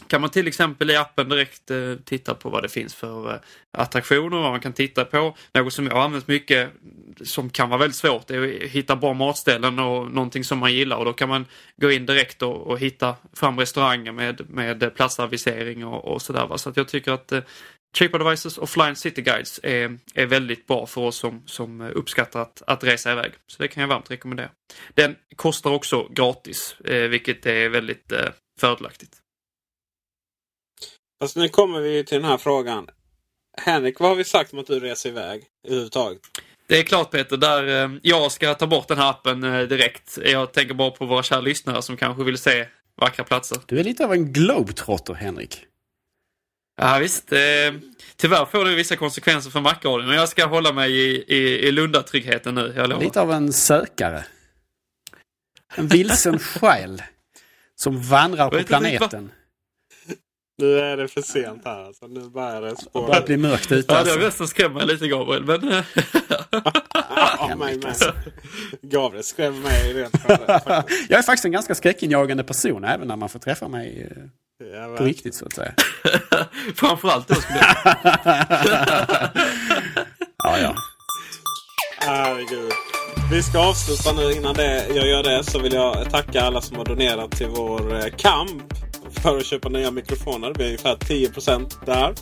kan 0.07 0.21
man 0.21 0.29
till 0.29 0.47
exempel 0.47 0.91
i 0.91 0.95
appen 0.95 1.29
direkt 1.29 1.71
eh, 1.71 1.93
titta 2.05 2.33
på 2.33 2.49
vad 2.49 2.63
det 2.63 2.69
finns 2.69 2.95
för 2.95 3.33
eh, 3.33 3.39
attraktioner, 3.77 4.37
vad 4.37 4.51
man 4.51 4.59
kan 4.59 4.73
titta 4.73 5.05
på. 5.05 5.35
Något 5.53 5.73
som 5.73 5.85
jag 5.85 5.93
har 5.93 6.01
använt 6.01 6.27
mycket 6.27 6.69
som 7.23 7.49
kan 7.49 7.69
vara 7.69 7.79
väldigt 7.79 7.95
svårt 7.95 8.31
är 8.31 8.43
att 8.43 8.69
hitta 8.69 8.95
bra 8.95 9.13
matställen 9.13 9.79
och 9.79 10.11
någonting 10.11 10.43
som 10.43 10.59
man 10.59 10.73
gillar 10.73 10.97
och 10.97 11.05
då 11.05 11.13
kan 11.13 11.29
man 11.29 11.45
gå 11.81 11.91
in 11.91 12.05
direkt 12.05 12.41
och, 12.41 12.67
och 12.67 12.79
hitta 12.79 13.15
fram 13.33 13.59
restauranger 13.59 14.11
med, 14.11 14.49
med 14.49 14.95
platsavisering 14.95 15.85
och, 15.85 16.05
och 16.05 16.21
sådär. 16.21 16.57
Så 16.57 16.69
att 16.69 16.77
jag 16.77 16.87
tycker 16.87 17.11
att 17.11 17.31
eh, 17.31 17.41
TripAdvisors 17.95 18.57
Offline 18.57 18.95
City 18.95 19.21
Guides 19.21 19.59
är, 19.63 19.99
är 20.13 20.25
väldigt 20.25 20.67
bra 20.67 20.85
för 20.85 21.01
oss 21.01 21.15
som, 21.15 21.43
som 21.45 21.81
uppskattar 21.81 22.41
att, 22.41 22.61
att 22.67 22.83
resa 22.83 23.11
iväg. 23.11 23.31
Så 23.47 23.63
det 23.63 23.67
kan 23.67 23.81
jag 23.81 23.88
varmt 23.88 24.11
rekommendera. 24.11 24.49
Den 24.93 25.15
kostar 25.35 25.71
också 25.71 26.07
gratis, 26.09 26.75
eh, 26.85 27.07
vilket 27.09 27.45
är 27.45 27.69
väldigt 27.69 28.11
eh, 28.11 28.29
fördelaktigt. 28.59 29.17
Fast 31.21 31.35
nu 31.35 31.49
kommer 31.49 31.79
vi 31.79 32.03
till 32.03 32.17
den 32.17 32.29
här 32.29 32.38
frågan. 32.38 32.89
Henrik, 33.61 33.99
vad 33.99 34.09
har 34.09 34.15
vi 34.15 34.23
sagt 34.23 34.53
om 34.53 34.59
att 34.59 34.67
du 34.67 34.79
reser 34.79 35.09
iväg 35.09 35.43
överhuvudtaget? 35.67 36.21
Det 36.67 36.79
är 36.79 36.83
klart 36.83 37.11
Peter, 37.11 37.38
där 37.38 37.83
eh, 37.83 37.91
jag 38.01 38.31
ska 38.31 38.53
ta 38.53 38.67
bort 38.67 38.88
den 38.88 38.97
här 38.97 39.09
appen 39.09 39.43
eh, 39.43 39.61
direkt. 39.61 40.17
Jag 40.25 40.53
tänker 40.53 40.73
bara 40.73 40.91
på 40.91 41.05
våra 41.05 41.23
kära 41.23 41.41
lyssnare 41.41 41.81
som 41.81 41.97
kanske 41.97 42.23
vill 42.23 42.38
se 42.38 42.67
vackra 43.01 43.23
platser. 43.25 43.57
Du 43.65 43.79
är 43.79 43.83
lite 43.83 44.05
av 44.05 44.13
en 44.13 44.33
globetrotter, 44.33 45.13
Henrik. 45.13 45.65
Ja 46.78 46.97
visst. 46.99 47.32
Eh, 47.32 47.39
tyvärr 48.15 48.45
får 48.45 48.65
det 48.65 48.75
vissa 48.75 48.95
konsekvenser 48.95 49.49
för 49.51 49.61
Macradion. 49.61 50.07
Men 50.07 50.15
jag 50.15 50.30
ska 50.30 50.45
hålla 50.45 50.73
mig 50.73 50.91
i, 50.91 51.23
i, 51.36 51.67
i 51.67 51.71
Lundatryggheten 51.71 52.55
nu, 52.55 52.73
jag 52.75 52.89
lovar. 52.89 53.03
Lite 53.03 53.21
av 53.21 53.32
en 53.32 53.53
sökare. 53.53 54.25
En 55.75 55.88
vilsen 55.88 56.39
själ. 56.59 57.03
Som 57.75 58.01
vandrar 58.01 58.49
på 58.49 58.63
planeten. 58.63 59.32
Nu 60.61 60.80
är 60.80 60.97
det 60.97 61.07
för 61.07 61.21
sent 61.21 61.61
här 61.65 61.84
alltså. 61.84 62.07
Nu 62.07 62.30
börjar 62.30 62.61
det 62.61 62.69
Det 62.69 62.75
spåra. 62.78 63.07
börjar 63.07 63.25
bli 63.25 63.38
mörkt 63.38 63.71
ute. 63.71 63.93
Ja, 63.93 64.03
det 64.03 64.09
har 64.09 64.15
Alltså. 64.15 64.25
nästan 64.25 64.47
skrämt 64.47 64.73
mig 64.73 64.86
lite 64.88 65.07
Gabriel, 65.07 65.45
men... 65.45 65.71
eh, 65.71 65.84
Ja, 67.39 67.55
mig 67.57 67.78
med. 67.78 67.95
Gabriel 68.82 69.23
skrämmer 69.23 69.59
mig 69.61 69.93
rent. 69.93 70.13
Jag 71.09 71.19
är 71.19 71.23
faktiskt 71.23 71.45
en 71.45 71.51
ganska 71.51 71.75
skräckinjagande 71.75 72.43
person 72.43 72.84
även 72.84 73.07
när 73.07 73.15
man 73.15 73.30
får 73.30 73.39
träffa 73.39 73.67
mig 73.67 74.07
eh, 74.11 74.23
Ja, 74.59 74.95
på 74.97 75.03
riktigt 75.03 75.35
så 75.35 75.45
att 75.45 75.53
säga. 75.53 75.73
Framförallt 76.75 77.27
då 77.27 77.35
skulle 77.35 77.59
jag... 77.59 77.77
Ja, 80.43 80.59
ja. 80.59 80.75
Herregud. 81.99 82.71
Vi 83.31 83.43
ska 83.43 83.59
avsluta 83.59 84.21
nu. 84.21 84.31
Innan 84.31 84.55
det, 84.55 84.87
jag 84.95 85.07
gör 85.07 85.23
det 85.23 85.43
så 85.43 85.59
vill 85.59 85.73
jag 85.73 86.09
tacka 86.11 86.41
alla 86.41 86.61
som 86.61 86.77
har 86.77 86.85
donerat 86.85 87.31
till 87.31 87.47
vår 87.47 87.95
eh, 87.95 88.05
kamp 88.17 88.73
för 89.09 89.37
att 89.37 89.45
köpa 89.45 89.69
nya 89.69 89.91
mikrofoner. 89.91 90.53
Vi 90.57 90.63
är 90.63 90.67
ungefär 90.67 90.95
10% 90.95 91.85
där. 91.85 92.13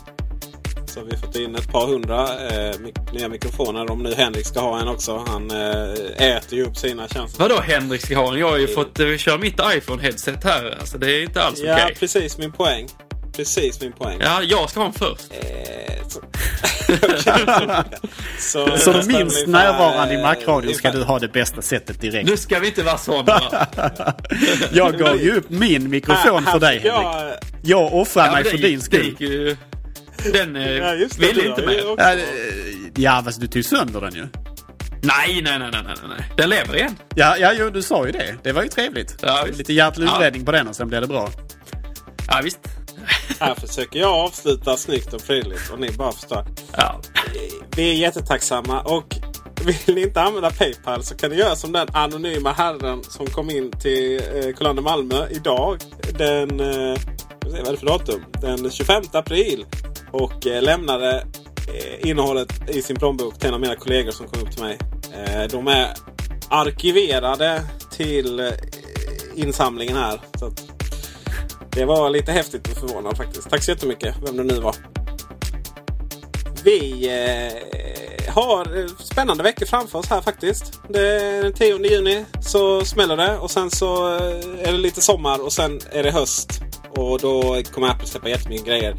Så 0.96 1.02
vi 1.04 1.10
har 1.10 1.18
fått 1.26 1.36
in 1.36 1.54
ett 1.54 1.72
par 1.72 1.86
hundra 1.86 2.22
eh, 2.22 2.74
mik- 2.80 3.12
nya 3.12 3.28
mikrofoner. 3.28 3.90
Om 3.90 4.02
nu 4.02 4.14
Henrik 4.14 4.46
ska 4.46 4.60
ha 4.60 4.80
en 4.80 4.88
också. 4.88 5.24
Han 5.28 5.50
eh, 5.50 6.26
äter 6.36 6.58
ju 6.58 6.64
upp 6.64 6.76
sina 6.76 7.08
tjänster. 7.08 7.42
Vadå 7.42 7.60
Henrik 7.60 8.00
ska 8.00 8.16
ha 8.18 8.32
en? 8.32 8.38
Jag 8.40 8.50
har 8.50 8.58
ju 8.58 8.66
fått 8.68 9.00
eh, 9.00 9.16
köra 9.16 9.38
mitt 9.38 9.56
iPhone-headset 9.60 10.44
här. 10.44 10.76
Alltså 10.80 10.98
det 10.98 11.10
är 11.16 11.22
inte 11.22 11.42
alls 11.42 11.60
okej. 11.60 11.74
Ja, 11.78 11.88
precis 12.00 12.38
min 12.38 12.52
poäng. 12.52 12.88
Precis 13.36 13.80
min 13.80 13.92
poäng. 13.92 14.18
Ja, 14.20 14.42
jag 14.42 14.70
ska 14.70 14.80
ha 14.80 14.86
en 14.86 14.92
först. 14.92 15.22
Eh, 15.30 16.08
så... 16.08 16.20
så, 18.38 18.76
Så 18.78 18.92
nästan 18.92 19.06
minst 19.18 19.46
närvarande 19.46 20.14
i 20.14 20.16
eh, 20.16 20.22
Macradion 20.22 20.74
ska 20.74 20.88
ungefär- 20.88 20.92
du 21.00 21.04
ha 21.04 21.18
det 21.18 21.28
bästa 21.28 21.62
sättet 21.62 22.00
direkt. 22.00 22.28
Nu 22.28 22.36
ska 22.36 22.58
vi 22.58 22.66
inte 22.66 22.82
vara 22.82 22.98
sådana. 22.98 23.40
Jag 24.72 24.98
gav 24.98 25.22
ju 25.22 25.36
upp 25.36 25.50
min 25.50 25.90
mikrofon 25.90 26.44
Här- 26.44 26.52
för 26.52 26.60
dig 26.60 26.78
Henrik. 26.78 26.92
ja, 26.94 27.30
Jag 27.62 27.94
offrar 27.94 28.26
Ja, 28.26 28.32
mig 28.32 28.44
för 28.44 28.58
din 28.58 28.80
skull. 28.80 29.56
Den 30.32 30.56
eh, 30.56 30.72
Ja, 30.72 30.94
du 31.18 31.48
inte 31.48 31.66
med. 31.66 31.82
Ja, 31.98 32.16
Ja, 32.98 33.22
fast 33.24 33.40
du 33.40 33.46
tog 33.46 33.64
sönder 33.64 34.00
den 34.00 34.14
ju. 34.14 34.26
Nej, 35.02 35.42
nej, 35.42 35.58
nej, 35.58 35.70
nej, 35.72 35.94
nej. 36.08 36.30
Den 36.36 36.50
lever 36.50 36.76
igen. 36.76 36.98
Ja, 37.14 37.36
ja 37.36 37.52
jo, 37.58 37.70
du 37.70 37.82
sa 37.82 38.06
ju 38.06 38.12
det. 38.12 38.34
Det 38.42 38.52
var 38.52 38.62
ju 38.62 38.68
trevligt. 38.68 39.16
Ja. 39.22 39.46
Lite 39.52 39.72
hjärt-lungräddning 39.72 40.44
på 40.44 40.52
den 40.52 40.68
och 40.68 40.76
sen 40.76 40.88
blev 40.88 41.00
det 41.00 41.06
bra. 41.06 41.28
Ja, 42.28 42.40
visst. 42.44 42.58
Här 43.40 43.54
försöker 43.54 44.00
jag 44.00 44.10
avsluta 44.14 44.76
snyggt 44.76 45.12
och 45.12 45.26
prydligt 45.26 45.70
och 45.70 45.80
ni 45.80 45.90
bara 45.90 46.12
förstör. 46.12 46.46
Ja. 46.76 47.00
Vi 47.76 47.90
är 47.90 47.94
jättetacksamma 47.94 48.80
och 48.80 49.16
vill 49.64 49.94
ni 49.94 50.02
inte 50.02 50.20
använda 50.20 50.50
Paypal 50.50 51.02
så 51.02 51.16
kan 51.16 51.30
ni 51.30 51.36
göra 51.36 51.56
som 51.56 51.72
den 51.72 51.88
anonyma 51.92 52.52
herren 52.52 53.04
som 53.04 53.26
kom 53.26 53.50
in 53.50 53.70
till 53.70 54.20
eh, 54.34 54.54
Kullander 54.54 54.82
Malmö 54.82 55.28
idag. 55.30 55.78
Den, 56.18 56.60
eh, 56.60 56.98
vad 57.44 57.68
är 57.68 57.70
det 57.72 57.76
för 57.78 57.86
datum? 57.86 58.24
Den 58.40 58.70
25 58.70 59.02
april. 59.12 59.64
Och 60.12 60.46
eh, 60.46 60.62
lämnade 60.62 61.26
eh, 61.74 62.10
innehållet 62.10 62.68
i 62.68 62.82
sin 62.82 62.96
plånbok 62.96 63.38
till 63.38 63.48
en 63.48 63.54
av 63.54 63.60
mina 63.60 63.76
kollegor 63.76 64.10
som 64.10 64.26
kom 64.26 64.42
upp 64.42 64.52
till 64.52 64.62
mig. 64.62 64.78
Eh, 65.12 65.42
de 65.50 65.68
är 65.68 65.88
arkiverade 66.48 67.62
till 67.90 68.40
eh, 68.40 68.46
insamlingen 69.34 69.96
här. 69.96 70.20
Så 70.38 70.46
att, 70.46 70.62
det 71.70 71.84
var 71.84 72.10
lite 72.10 72.32
häftigt 72.32 72.68
och 72.68 72.76
förvånande 72.78 73.16
faktiskt. 73.16 73.50
Tack 73.50 73.62
så 73.62 73.70
jättemycket, 73.70 74.14
vem 74.26 74.36
det 74.36 74.44
nu 74.44 74.60
var. 74.60 74.74
Vi 76.64 77.08
eh, 77.08 78.32
har 78.34 78.78
eh, 78.78 78.86
spännande 78.98 79.42
veckor 79.42 79.66
framför 79.66 79.98
oss 79.98 80.06
här 80.06 80.20
faktiskt. 80.20 80.80
Det 80.88 81.00
är 81.00 81.42
den 81.42 81.52
10 81.52 81.90
juni 81.90 82.24
så 82.40 82.84
smäller 82.84 83.16
det 83.16 83.38
och 83.38 83.50
sen 83.50 83.70
så 83.70 84.16
eh, 84.16 84.68
är 84.68 84.72
det 84.72 84.78
lite 84.78 85.00
sommar 85.00 85.44
och 85.44 85.52
sen 85.52 85.80
är 85.92 86.02
det 86.02 86.10
höst. 86.10 86.60
Och 86.90 87.18
då 87.18 87.62
kommer 87.72 87.88
Apple 87.88 88.06
släppa 88.06 88.28
jättemycket 88.28 88.66
grejer. 88.66 88.96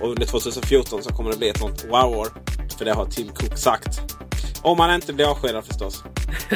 Och 0.00 0.08
under 0.08 0.26
2014 0.26 1.02
så 1.02 1.12
kommer 1.12 1.30
det 1.30 1.36
bli 1.36 1.48
ett 1.48 1.58
sånt 1.58 1.84
wow-år. 1.84 2.28
För 2.78 2.84
det 2.84 2.92
har 2.92 3.06
Tim 3.06 3.28
Cook 3.28 3.58
sagt. 3.58 4.00
Om 4.62 4.80
han 4.80 4.94
inte 4.94 5.12
blir 5.12 5.30
avskedad 5.30 5.64
förstås. 5.64 6.04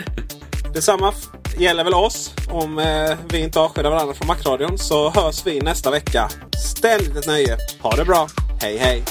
Detsamma 0.74 1.12
gäller 1.58 1.84
väl 1.84 1.94
oss. 1.94 2.34
Om 2.50 2.78
eh, 2.78 3.18
vi 3.28 3.40
inte 3.40 3.60
avskedar 3.60 3.90
varandra 3.90 4.14
från 4.14 4.26
Macradion 4.26 4.78
så 4.78 5.10
hörs 5.10 5.46
vi 5.46 5.60
nästa 5.60 5.90
vecka. 5.90 6.28
Ständigt 6.66 7.16
ett 7.16 7.26
nöje. 7.26 7.58
Ha 7.80 7.96
det 7.96 8.04
bra. 8.04 8.28
Hej 8.60 8.76
hej! 8.76 9.04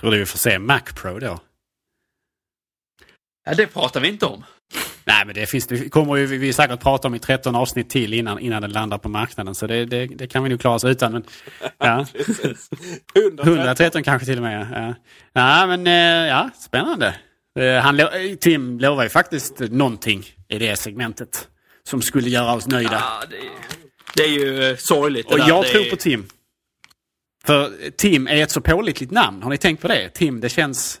Tror 0.00 0.10
du 0.10 0.18
vi 0.18 0.26
får 0.26 0.38
se 0.38 0.58
Mac 0.58 0.80
Pro 0.80 1.18
då? 1.18 1.38
ja, 3.44 3.54
det 3.54 3.66
pratar 3.66 4.00
vi 4.00 4.08
inte 4.08 4.26
om. 4.26 4.44
Nej, 5.08 5.26
men 5.26 5.34
det 5.34 5.46
finns 5.46 5.66
det 5.66 5.88
kommer 5.88 6.16
ju 6.16 6.26
vi 6.26 6.52
säkert 6.52 6.80
prata 6.80 7.08
om 7.08 7.14
i 7.14 7.18
13 7.18 7.54
avsnitt 7.56 7.90
till 7.90 8.14
innan, 8.14 8.38
innan 8.38 8.62
den 8.62 8.72
landar 8.72 8.98
på 8.98 9.08
marknaden. 9.08 9.54
Så 9.54 9.66
det, 9.66 9.84
det, 9.84 10.06
det 10.06 10.26
kan 10.26 10.42
vi 10.42 10.48
nog 10.48 10.60
klara 10.60 10.74
oss 10.74 10.84
utan. 10.84 11.12
Men, 11.12 11.24
ja. 11.78 12.06
113. 13.14 13.48
113 13.58 14.02
kanske 14.02 14.26
till 14.26 14.36
och 14.36 14.42
med. 14.42 14.66
Ja, 14.72 14.94
ja 15.60 15.66
men 15.66 15.86
eh, 15.86 16.28
ja, 16.28 16.50
spännande. 16.60 17.14
Eh, 17.58 17.74
Han, 17.82 18.00
eh, 18.00 18.06
Tim 18.40 18.78
lovar 18.80 19.02
ju 19.02 19.08
faktiskt 19.08 19.58
någonting 19.58 20.24
i 20.48 20.58
det 20.58 20.76
segmentet 20.76 21.48
som 21.88 22.02
skulle 22.02 22.28
göra 22.30 22.54
oss 22.54 22.66
nöjda. 22.66 22.92
Ja, 22.92 23.22
det, 23.30 23.36
är- 23.36 23.50
det 24.16 24.22
är 24.22 24.28
ju 24.28 24.76
sorgligt. 24.76 25.26
Och 25.26 25.38
där. 25.38 25.48
jag 25.48 25.64
det 25.64 25.68
tror 25.68 25.86
är, 25.86 25.90
på 25.90 25.96
Tim. 25.96 26.26
För 27.46 27.90
Tim 27.96 28.28
är 28.28 28.42
ett 28.42 28.50
så 28.50 28.60
pålitligt 28.60 29.12
namn. 29.12 29.42
Har 29.42 29.50
ni 29.50 29.58
tänkt 29.58 29.82
på 29.82 29.88
det? 29.88 30.08
Tim, 30.08 30.40
det 30.40 30.48
känns... 30.48 31.00